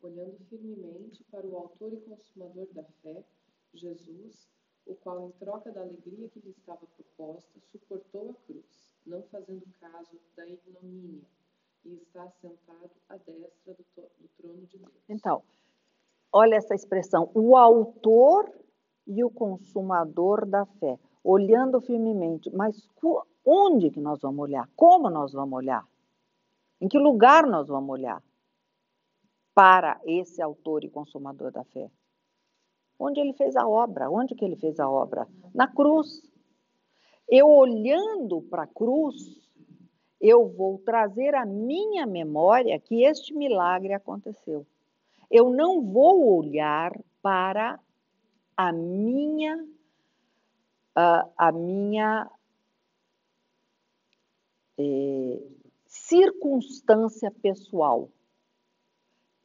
Olhando 0.08 0.38
firmemente 0.49 1.24
para 1.26 1.45
o 1.45 1.58
Autor 1.58 1.93
e 1.93 1.97
Consumador 1.97 2.68
da 2.74 2.84
fé, 3.03 3.24
Jesus, 3.74 4.47
o 4.86 4.95
qual, 4.95 5.28
em 5.28 5.32
troca 5.34 5.72
da 5.72 5.82
alegria 5.82 6.30
que 6.30 6.39
lhe 6.39 6.51
estava 6.51 6.86
proposta, 6.95 7.60
suportou 7.72 8.32
a 8.32 8.34
cruz, 8.45 8.95
não 9.05 9.22
fazendo 9.24 9.66
caso 9.80 10.18
da 10.36 10.47
ignomínia, 10.47 11.26
e 11.86 11.93
está 11.95 12.30
sentado 12.41 12.91
à 13.10 13.18
destra 13.18 13.74
do, 13.74 13.86
do 13.95 14.28
trono 14.38 14.66
de 14.66 14.78
Deus. 14.78 14.91
Então, 15.10 15.43
olha 16.32 16.55
essa 16.55 16.74
expressão, 16.74 17.30
o 17.34 17.55
Autor 17.55 18.51
e 19.05 19.24
o 19.24 19.30
Consumador 19.30 20.45
da 20.45 20.66
fé, 20.66 20.97
olhando 21.24 21.82
firmemente, 21.82 22.49
mas 22.51 22.89
onde 23.45 23.91
que 23.91 23.99
nós 23.99 24.20
vamos 24.22 24.39
olhar? 24.39 24.70
Como 24.76 25.10
nós 25.10 25.34
vamos 25.34 25.58
olhar? 25.58 25.86
Em 26.80 26.88
que 26.88 26.97
lugar 26.97 27.45
nós 27.47 27.68
vamos 27.68 27.89
olhar? 27.89 28.22
Para 29.58 29.99
esse 30.05 30.39
autor 30.39 30.84
e 30.84 30.89
consumador 30.89 31.51
da 31.51 31.64
fé? 31.64 31.89
Onde 32.99 33.20
ele 33.20 33.34
fez 33.34 33.55
a 33.55 33.68
obra? 33.68 34.08
Onde 34.08 34.36
que 34.36 34.45
ele 34.45 34.55
fez 34.55 34.80
a 34.80 34.88
obra? 34.88 35.28
Na 35.51 35.68
cruz. 35.68 36.22
Eu 37.28 37.49
olhando 37.49 38.43
para 38.43 38.64
a 38.64 38.68
cruz, 38.68 39.16
eu 40.22 40.47
vou 40.47 40.78
trazer 40.86 41.34
à 41.34 41.43
minha 41.43 42.05
memória 42.05 42.80
que 42.80 43.03
este 43.03 43.34
milagre 43.34 43.93
aconteceu. 43.93 44.64
Eu 45.28 45.49
não 45.49 45.82
vou 45.82 46.38
olhar 46.38 46.95
para 47.20 47.80
a 48.55 48.72
minha 48.72 49.68
a, 50.95 51.28
a 51.36 51.51
minha 51.51 52.30
eh, 54.78 55.41
circunstância 55.88 57.32
pessoal 57.32 58.12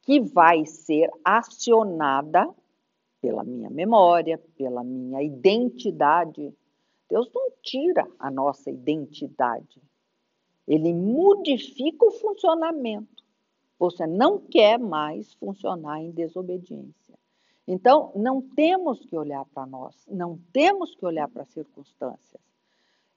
que 0.03 0.19
vai 0.19 0.65
ser 0.65 1.09
acionada 1.23 2.47
pela 3.21 3.43
minha 3.43 3.69
memória, 3.69 4.37
pela 4.57 4.83
minha 4.83 5.23
identidade. 5.23 6.53
Deus 7.09 7.29
não 7.33 7.51
tira 7.61 8.05
a 8.19 8.29
nossa 8.29 8.69
identidade. 8.69 9.81
Ele 10.67 10.93
modifica 10.93 12.05
o 12.05 12.11
funcionamento. 12.11 13.23
Você 13.79 14.05
não 14.05 14.39
quer 14.39 14.77
mais 14.77 15.33
funcionar 15.35 16.01
em 16.01 16.11
desobediência. 16.11 17.17
Então, 17.65 18.11
não 18.13 18.41
temos 18.41 19.05
que 19.05 19.15
olhar 19.15 19.45
para 19.45 19.65
nós, 19.65 19.95
não 20.09 20.37
temos 20.51 20.93
que 20.95 21.05
olhar 21.05 21.29
para 21.29 21.43
as 21.43 21.49
circunstâncias. 21.49 22.41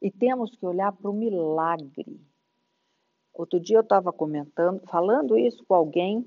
E 0.01 0.09
temos 0.11 0.55
que 0.55 0.65
olhar 0.65 0.93
para 0.93 1.11
o 1.11 1.15
milagre. 1.15 2.21
Outro 3.35 3.59
dia 3.59 3.79
eu 3.79 3.83
estava 3.83 4.13
comentando, 4.13 4.81
falando 4.87 5.37
isso 5.37 5.65
com 5.65 5.75
alguém 5.75 6.25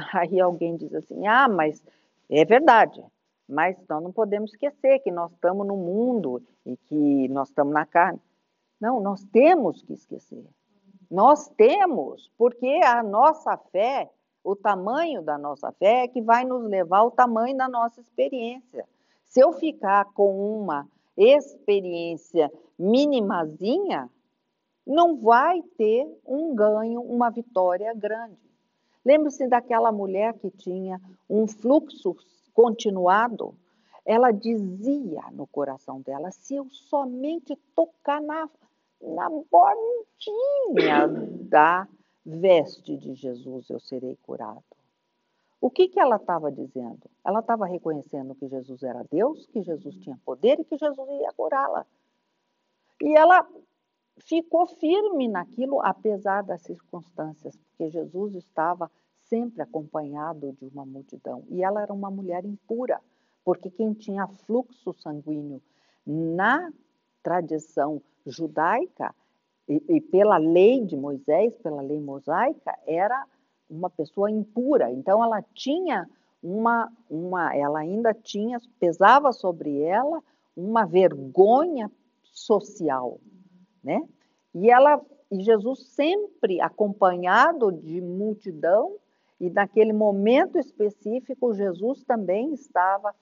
Aí 0.14 0.40
alguém 0.40 0.76
diz 0.76 0.94
assim: 0.94 1.26
ah, 1.26 1.48
mas 1.48 1.82
é 2.28 2.44
verdade, 2.44 3.02
mas 3.48 3.76
nós 3.88 4.02
não 4.02 4.12
podemos 4.12 4.52
esquecer 4.52 5.00
que 5.00 5.10
nós 5.10 5.32
estamos 5.32 5.66
no 5.66 5.76
mundo 5.76 6.42
e 6.64 6.76
que 6.76 7.28
nós 7.28 7.48
estamos 7.48 7.74
na 7.74 7.84
carne. 7.84 8.20
Não, 8.80 9.00
nós 9.00 9.24
temos 9.24 9.82
que 9.82 9.92
esquecer. 9.92 10.44
Nós 11.10 11.48
temos, 11.50 12.30
porque 12.38 12.80
a 12.84 13.02
nossa 13.02 13.56
fé, 13.56 14.08
o 14.44 14.54
tamanho 14.54 15.22
da 15.22 15.36
nossa 15.36 15.72
fé 15.72 16.04
é 16.04 16.08
que 16.08 16.22
vai 16.22 16.44
nos 16.44 16.62
levar 16.64 16.98
ao 16.98 17.10
tamanho 17.10 17.56
da 17.56 17.68
nossa 17.68 18.00
experiência. 18.00 18.86
Se 19.24 19.40
eu 19.40 19.52
ficar 19.52 20.06
com 20.12 20.60
uma 20.60 20.88
experiência 21.16 22.50
minimazinha, 22.78 24.08
não 24.86 25.16
vai 25.20 25.60
ter 25.76 26.06
um 26.24 26.54
ganho, 26.54 27.02
uma 27.02 27.28
vitória 27.28 27.92
grande. 27.92 28.49
Lembre-se 29.04 29.46
daquela 29.48 29.90
mulher 29.90 30.34
que 30.38 30.50
tinha 30.50 31.00
um 31.28 31.46
fluxo 31.46 32.16
continuado. 32.52 33.54
Ela 34.04 34.30
dizia 34.30 35.22
no 35.32 35.46
coração 35.46 36.00
dela: 36.00 36.30
se 36.30 36.54
eu 36.54 36.68
somente 36.70 37.56
tocar 37.74 38.20
na, 38.20 38.48
na 39.00 39.30
bordinha 39.30 41.06
da 41.48 41.88
veste 42.24 42.96
de 42.96 43.14
Jesus, 43.14 43.70
eu 43.70 43.80
serei 43.80 44.16
curado. 44.22 44.62
O 45.60 45.70
que, 45.70 45.88
que 45.88 46.00
ela 46.00 46.16
estava 46.16 46.50
dizendo? 46.50 47.10
Ela 47.22 47.40
estava 47.40 47.66
reconhecendo 47.66 48.34
que 48.34 48.48
Jesus 48.48 48.82
era 48.82 49.04
Deus, 49.10 49.46
que 49.46 49.62
Jesus 49.62 49.94
tinha 49.96 50.18
poder 50.24 50.58
e 50.58 50.64
que 50.64 50.78
Jesus 50.78 51.08
ia 51.20 51.32
curá-la. 51.32 51.86
E 53.02 53.14
ela 53.16 53.46
ficou 54.20 54.66
firme 54.66 55.28
naquilo, 55.28 55.80
apesar 55.82 56.42
das 56.42 56.62
circunstâncias, 56.62 57.56
porque 57.56 57.90
Jesus 57.90 58.34
estava 58.34 58.90
sempre 59.24 59.62
acompanhado 59.62 60.56
de 60.60 60.66
uma 60.66 60.84
multidão. 60.84 61.44
E 61.48 61.62
ela 61.62 61.82
era 61.82 61.92
uma 61.92 62.10
mulher 62.10 62.44
impura, 62.44 63.00
porque 63.44 63.70
quem 63.70 63.92
tinha 63.92 64.26
fluxo 64.26 64.92
sanguíneo 64.94 65.62
na 66.06 66.72
tradição 67.22 68.02
judaica 68.26 69.14
e, 69.68 69.82
e 69.88 70.00
pela 70.00 70.36
lei 70.36 70.84
de 70.84 70.96
Moisés, 70.96 71.56
pela 71.58 71.80
lei 71.80 72.00
mosaica, 72.00 72.76
era 72.86 73.24
uma 73.68 73.88
pessoa 73.88 74.30
impura. 74.30 74.90
Então 74.90 75.22
ela 75.22 75.40
tinha 75.54 76.08
uma, 76.42 76.90
uma, 77.08 77.54
ela 77.54 77.80
ainda 77.80 78.12
tinha, 78.12 78.58
pesava 78.78 79.32
sobre 79.32 79.80
ela 79.82 80.22
uma 80.56 80.84
vergonha 80.84 81.90
social, 82.22 83.20
né? 83.82 84.02
E 84.54 84.70
ela 84.70 85.00
e 85.30 85.40
Jesus 85.42 85.86
sempre 85.86 86.60
acompanhado 86.60 87.70
de 87.70 88.00
multidão, 88.00 88.96
e 89.38 89.48
naquele 89.48 89.92
momento 89.92 90.58
específico 90.58 91.54
Jesus 91.54 92.02
também 92.02 92.52
estava 92.52 93.14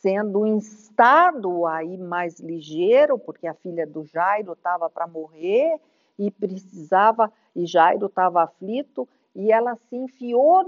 sendo 0.00 0.44
instado 0.44 1.64
a 1.64 1.84
ir 1.84 1.98
mais 1.98 2.40
ligeiro, 2.40 3.16
porque 3.16 3.46
a 3.46 3.54
filha 3.54 3.86
do 3.86 4.04
Jairo 4.04 4.54
estava 4.54 4.90
para 4.90 5.06
morrer, 5.06 5.78
e 6.18 6.30
precisava, 6.30 7.32
e 7.54 7.64
Jairo 7.64 8.06
estava 8.06 8.42
aflito, 8.42 9.08
e 9.34 9.50
ela 9.52 9.76
se 9.76 9.96
enfiou 9.96 10.64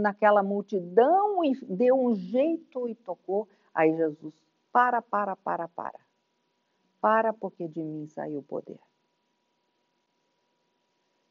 naquela 0.00 0.42
multidão 0.42 1.44
e 1.44 1.52
deu 1.66 1.96
um 1.96 2.14
jeito 2.14 2.88
e 2.88 2.94
tocou. 2.94 3.46
Aí 3.74 3.94
Jesus, 3.94 4.32
para, 4.72 5.02
para, 5.02 5.36
para, 5.36 5.68
para. 5.68 5.98
Para, 7.00 7.32
porque 7.32 7.66
de 7.66 7.82
mim 7.82 8.06
saiu 8.08 8.40
o 8.40 8.42
poder. 8.42 8.78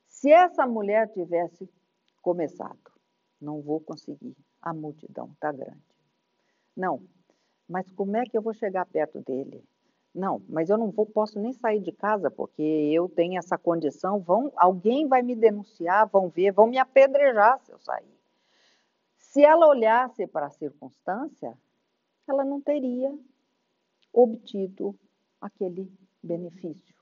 Se 0.07 0.31
essa 0.31 0.65
mulher 0.65 1.07
tivesse 1.13 1.69
começado, 2.21 2.91
não 3.39 3.61
vou 3.61 3.79
conseguir, 3.79 4.35
a 4.61 4.73
multidão 4.73 5.31
está 5.31 5.51
grande. 5.51 5.83
Não, 6.75 7.01
mas 7.67 7.89
como 7.91 8.17
é 8.17 8.25
que 8.25 8.37
eu 8.37 8.41
vou 8.41 8.53
chegar 8.53 8.85
perto 8.85 9.21
dele? 9.21 9.63
Não, 10.13 10.41
mas 10.49 10.69
eu 10.69 10.77
não 10.77 10.89
vou, 10.89 11.05
posso 11.05 11.39
nem 11.39 11.53
sair 11.53 11.79
de 11.79 11.91
casa 11.91 12.31
porque 12.31 12.61
eu 12.61 13.07
tenho 13.07 13.37
essa 13.37 13.57
condição. 13.57 14.19
Vão, 14.19 14.51
alguém 14.55 15.07
vai 15.07 15.21
me 15.21 15.35
denunciar, 15.35 16.07
vão 16.07 16.29
ver, 16.29 16.51
vão 16.51 16.67
me 16.67 16.77
apedrejar 16.77 17.59
se 17.59 17.71
eu 17.71 17.79
sair. 17.79 18.19
Se 19.17 19.43
ela 19.43 19.67
olhasse 19.67 20.25
para 20.25 20.47
a 20.47 20.49
circunstância, 20.49 21.55
ela 22.27 22.43
não 22.43 22.59
teria 22.59 23.15
obtido 24.11 24.97
aquele 25.41 25.91
benefício. 26.21 26.95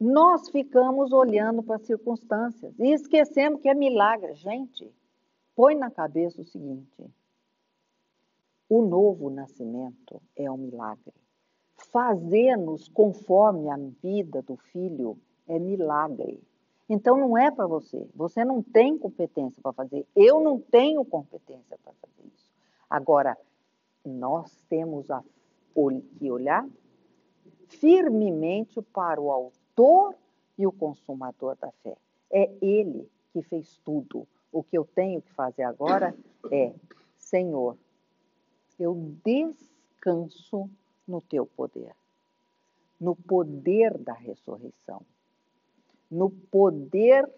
Nós 0.00 0.48
ficamos 0.48 1.12
olhando 1.12 1.62
para 1.62 1.76
as 1.76 1.82
circunstâncias 1.82 2.78
e 2.78 2.92
esquecemos 2.92 3.60
que 3.60 3.68
é 3.68 3.74
milagre. 3.74 4.34
Gente, 4.34 4.92
põe 5.56 5.74
na 5.74 5.90
cabeça 5.90 6.40
o 6.40 6.44
seguinte: 6.44 7.04
o 8.68 8.82
novo 8.82 9.28
nascimento 9.28 10.22
é 10.36 10.50
um 10.50 10.56
milagre 10.56 11.14
fazer-nos 11.78 12.88
conforme 12.88 13.70
a 13.70 13.76
vida 14.02 14.42
do 14.42 14.56
filho 14.56 15.16
é 15.46 15.58
milagre. 15.58 16.42
Então 16.88 17.16
não 17.16 17.36
é 17.36 17.50
para 17.50 17.66
você. 17.66 18.06
Você 18.14 18.44
não 18.44 18.62
tem 18.62 18.98
competência 18.98 19.62
para 19.62 19.72
fazer. 19.72 20.06
Eu 20.14 20.40
não 20.40 20.58
tenho 20.58 21.04
competência 21.04 21.78
para 21.82 21.92
fazer 21.92 22.28
isso. 22.34 22.50
Agora, 22.88 23.36
nós 24.04 24.64
temos 24.68 25.10
a, 25.10 25.22
que 26.18 26.30
olhar 26.30 26.66
firmemente 27.68 28.80
para 28.82 29.20
o 29.20 29.30
autor 29.30 30.14
e 30.56 30.66
o 30.66 30.72
consumador 30.72 31.56
da 31.56 31.70
fé. 31.82 31.96
É 32.30 32.50
ele 32.60 33.08
que 33.32 33.42
fez 33.42 33.78
tudo. 33.84 34.26
O 34.50 34.62
que 34.62 34.76
eu 34.76 34.84
tenho 34.84 35.22
que 35.22 35.32
fazer 35.32 35.62
agora 35.62 36.14
é, 36.50 36.72
Senhor, 37.16 37.76
eu 38.78 38.94
descanso 39.24 40.70
no 41.06 41.20
teu 41.20 41.46
poder, 41.46 41.94
no 43.00 43.14
poder 43.14 43.98
da 43.98 44.14
ressurreição, 44.14 45.02
no 46.10 46.30
poder 46.30 47.30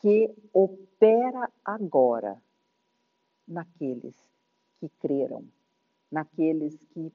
que 0.00 0.32
opera 0.52 1.50
agora 1.64 2.40
naqueles 3.46 4.16
que 4.78 4.88
creram, 5.00 5.44
naqueles 6.10 6.76
que 6.92 7.12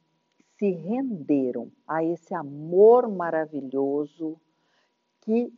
se 0.57 0.69
renderam 0.71 1.71
a 1.87 2.03
esse 2.03 2.33
amor 2.33 3.09
maravilhoso 3.09 4.39
que 5.21 5.51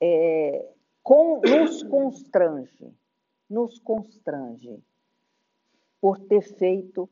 é, 0.00 0.72
com, 1.02 1.40
nos 1.40 1.82
constrange, 1.82 2.92
nos 3.48 3.78
constrange 3.78 4.82
por 6.00 6.18
ter 6.18 6.42
feito 6.42 7.08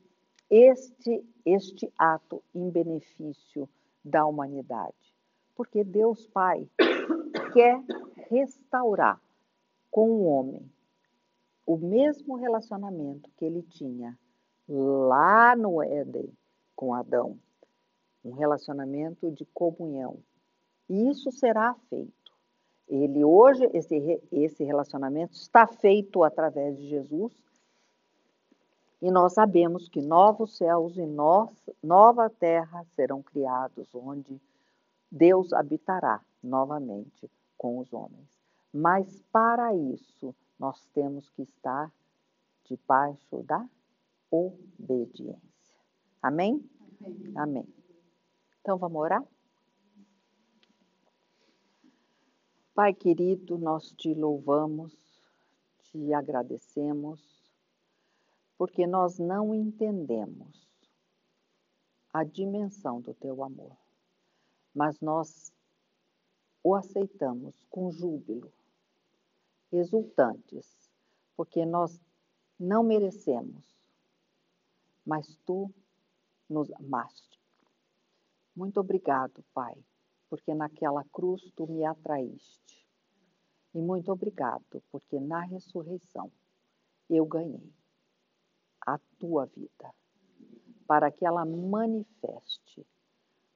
este, 0.51 1.24
este 1.44 1.92
ato 1.99 2.42
em 2.55 2.70
benefício 2.70 3.68
da 4.05 4.24
humanidade. 4.24 4.94
Porque 5.55 5.84
Deus 5.84 6.26
Pai 6.28 6.68
quer 7.53 7.82
restaurar 8.30 9.20
com 9.90 10.11
o 10.11 10.24
homem 10.24 10.70
o 11.66 11.76
mesmo 11.76 12.36
relacionamento 12.36 13.30
que 13.36 13.44
ele 13.44 13.62
tinha 13.62 14.18
lá 14.68 15.55
no 15.55 15.82
Éden 15.82 16.32
com 16.79 16.95
Adão, 16.95 17.37
um 18.24 18.31
relacionamento 18.31 19.33
de 19.33 19.45
comunhão. 19.47 20.20
E 20.89 21.11
isso 21.11 21.33
será 21.33 21.74
feito. 21.91 22.33
Ele 22.87 23.24
hoje 23.24 23.68
esse 23.74 24.22
esse 24.31 24.62
relacionamento 24.62 25.35
está 25.35 25.66
feito 25.66 26.22
através 26.22 26.79
de 26.79 26.89
Jesus 26.89 27.33
e 29.03 29.11
nós 29.11 29.33
sabemos 29.33 29.89
que 29.89 30.01
novos 30.01 30.57
céus 30.57 30.97
e 30.97 31.05
nova 31.83 32.31
terra 32.31 32.87
serão 32.95 33.24
criados, 33.24 33.93
onde 33.93 34.41
Deus 35.11 35.53
habitará 35.53 36.20
novamente 36.41 37.29
com 37.57 37.81
os 37.81 37.93
homens. 37.93 38.29
Mas 38.72 39.20
para 39.33 39.74
isso, 39.74 40.33
nós 40.57 40.87
temos 40.95 41.29
que 41.31 41.43
estar 41.43 41.93
debaixo 42.64 43.43
da 43.43 43.68
obediência. 44.31 45.47
Amém? 46.22 46.68
Amém. 47.00 47.32
Amém. 47.36 47.74
Então 48.60 48.76
vamos 48.76 49.00
orar? 49.00 49.24
Pai 52.74 52.94
querido, 52.94 53.58
nós 53.58 53.92
te 53.92 54.14
louvamos, 54.14 54.94
te 55.82 56.12
agradecemos 56.14 57.38
porque 58.58 58.86
nós 58.86 59.20
não 59.20 59.54
entendemos 59.54 60.68
a 62.12 62.24
dimensão 62.24 63.00
do 63.00 63.14
teu 63.14 63.44
amor, 63.44 63.76
mas 64.74 65.00
nós 65.00 65.52
o 66.62 66.74
aceitamos 66.74 67.64
com 67.70 67.90
júbilo, 67.92 68.52
exultantes, 69.70 70.90
porque 71.36 71.64
nós 71.64 72.00
não 72.58 72.82
merecemos, 72.82 73.64
mas 75.06 75.38
tu 75.46 75.72
nos 76.49 76.72
amaste. 76.72 77.38
Muito 78.55 78.80
obrigado, 78.80 79.44
Pai, 79.55 79.76
porque 80.28 80.55
naquela 80.55 81.05
cruz 81.12 81.51
tu 81.55 81.66
me 81.66 81.84
atraíste. 81.84 82.86
E 83.74 83.80
muito 83.80 84.11
obrigado, 84.11 84.82
porque 84.90 85.20
na 85.20 85.40
ressurreição 85.42 86.32
eu 87.09 87.24
ganhei 87.26 87.72
a 88.86 88.99
tua 89.18 89.46
vida, 89.46 89.94
para 90.86 91.11
que 91.11 91.24
ela 91.24 91.44
manifeste 91.44 92.86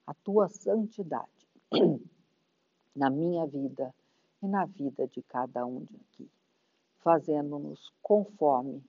a 0.06 0.14
tua 0.14 0.48
santidade 0.48 1.48
na 2.94 3.08
minha 3.08 3.46
vida 3.46 3.94
e 4.42 4.46
na 4.46 4.66
vida 4.66 5.06
de 5.08 5.22
cada 5.22 5.64
um 5.64 5.84
de 5.84 5.96
aqui, 5.96 6.30
fazendo-nos 6.98 7.90
conforme 8.02 8.84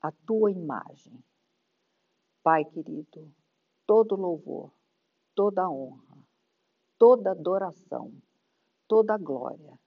a 0.00 0.10
tua 0.10 0.50
imagem. 0.50 1.22
Pai 2.42 2.64
querido, 2.64 3.32
todo 3.86 4.16
louvor, 4.16 4.72
toda 5.34 5.70
honra, 5.70 6.18
toda 6.98 7.30
adoração, 7.30 8.12
toda 8.88 9.16
glória 9.16 9.78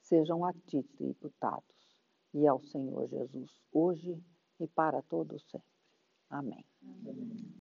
sejam 0.00 0.44
a 0.44 0.52
ti 0.52 0.82
tributados 0.96 1.96
e 2.34 2.46
ao 2.46 2.62
Senhor 2.62 3.06
Jesus 3.08 3.50
hoje 3.72 4.22
e 4.60 4.68
para 4.68 5.00
todos 5.02 5.42
sempre. 5.50 5.66
Amém. 6.28 6.66
Amém. 6.82 7.61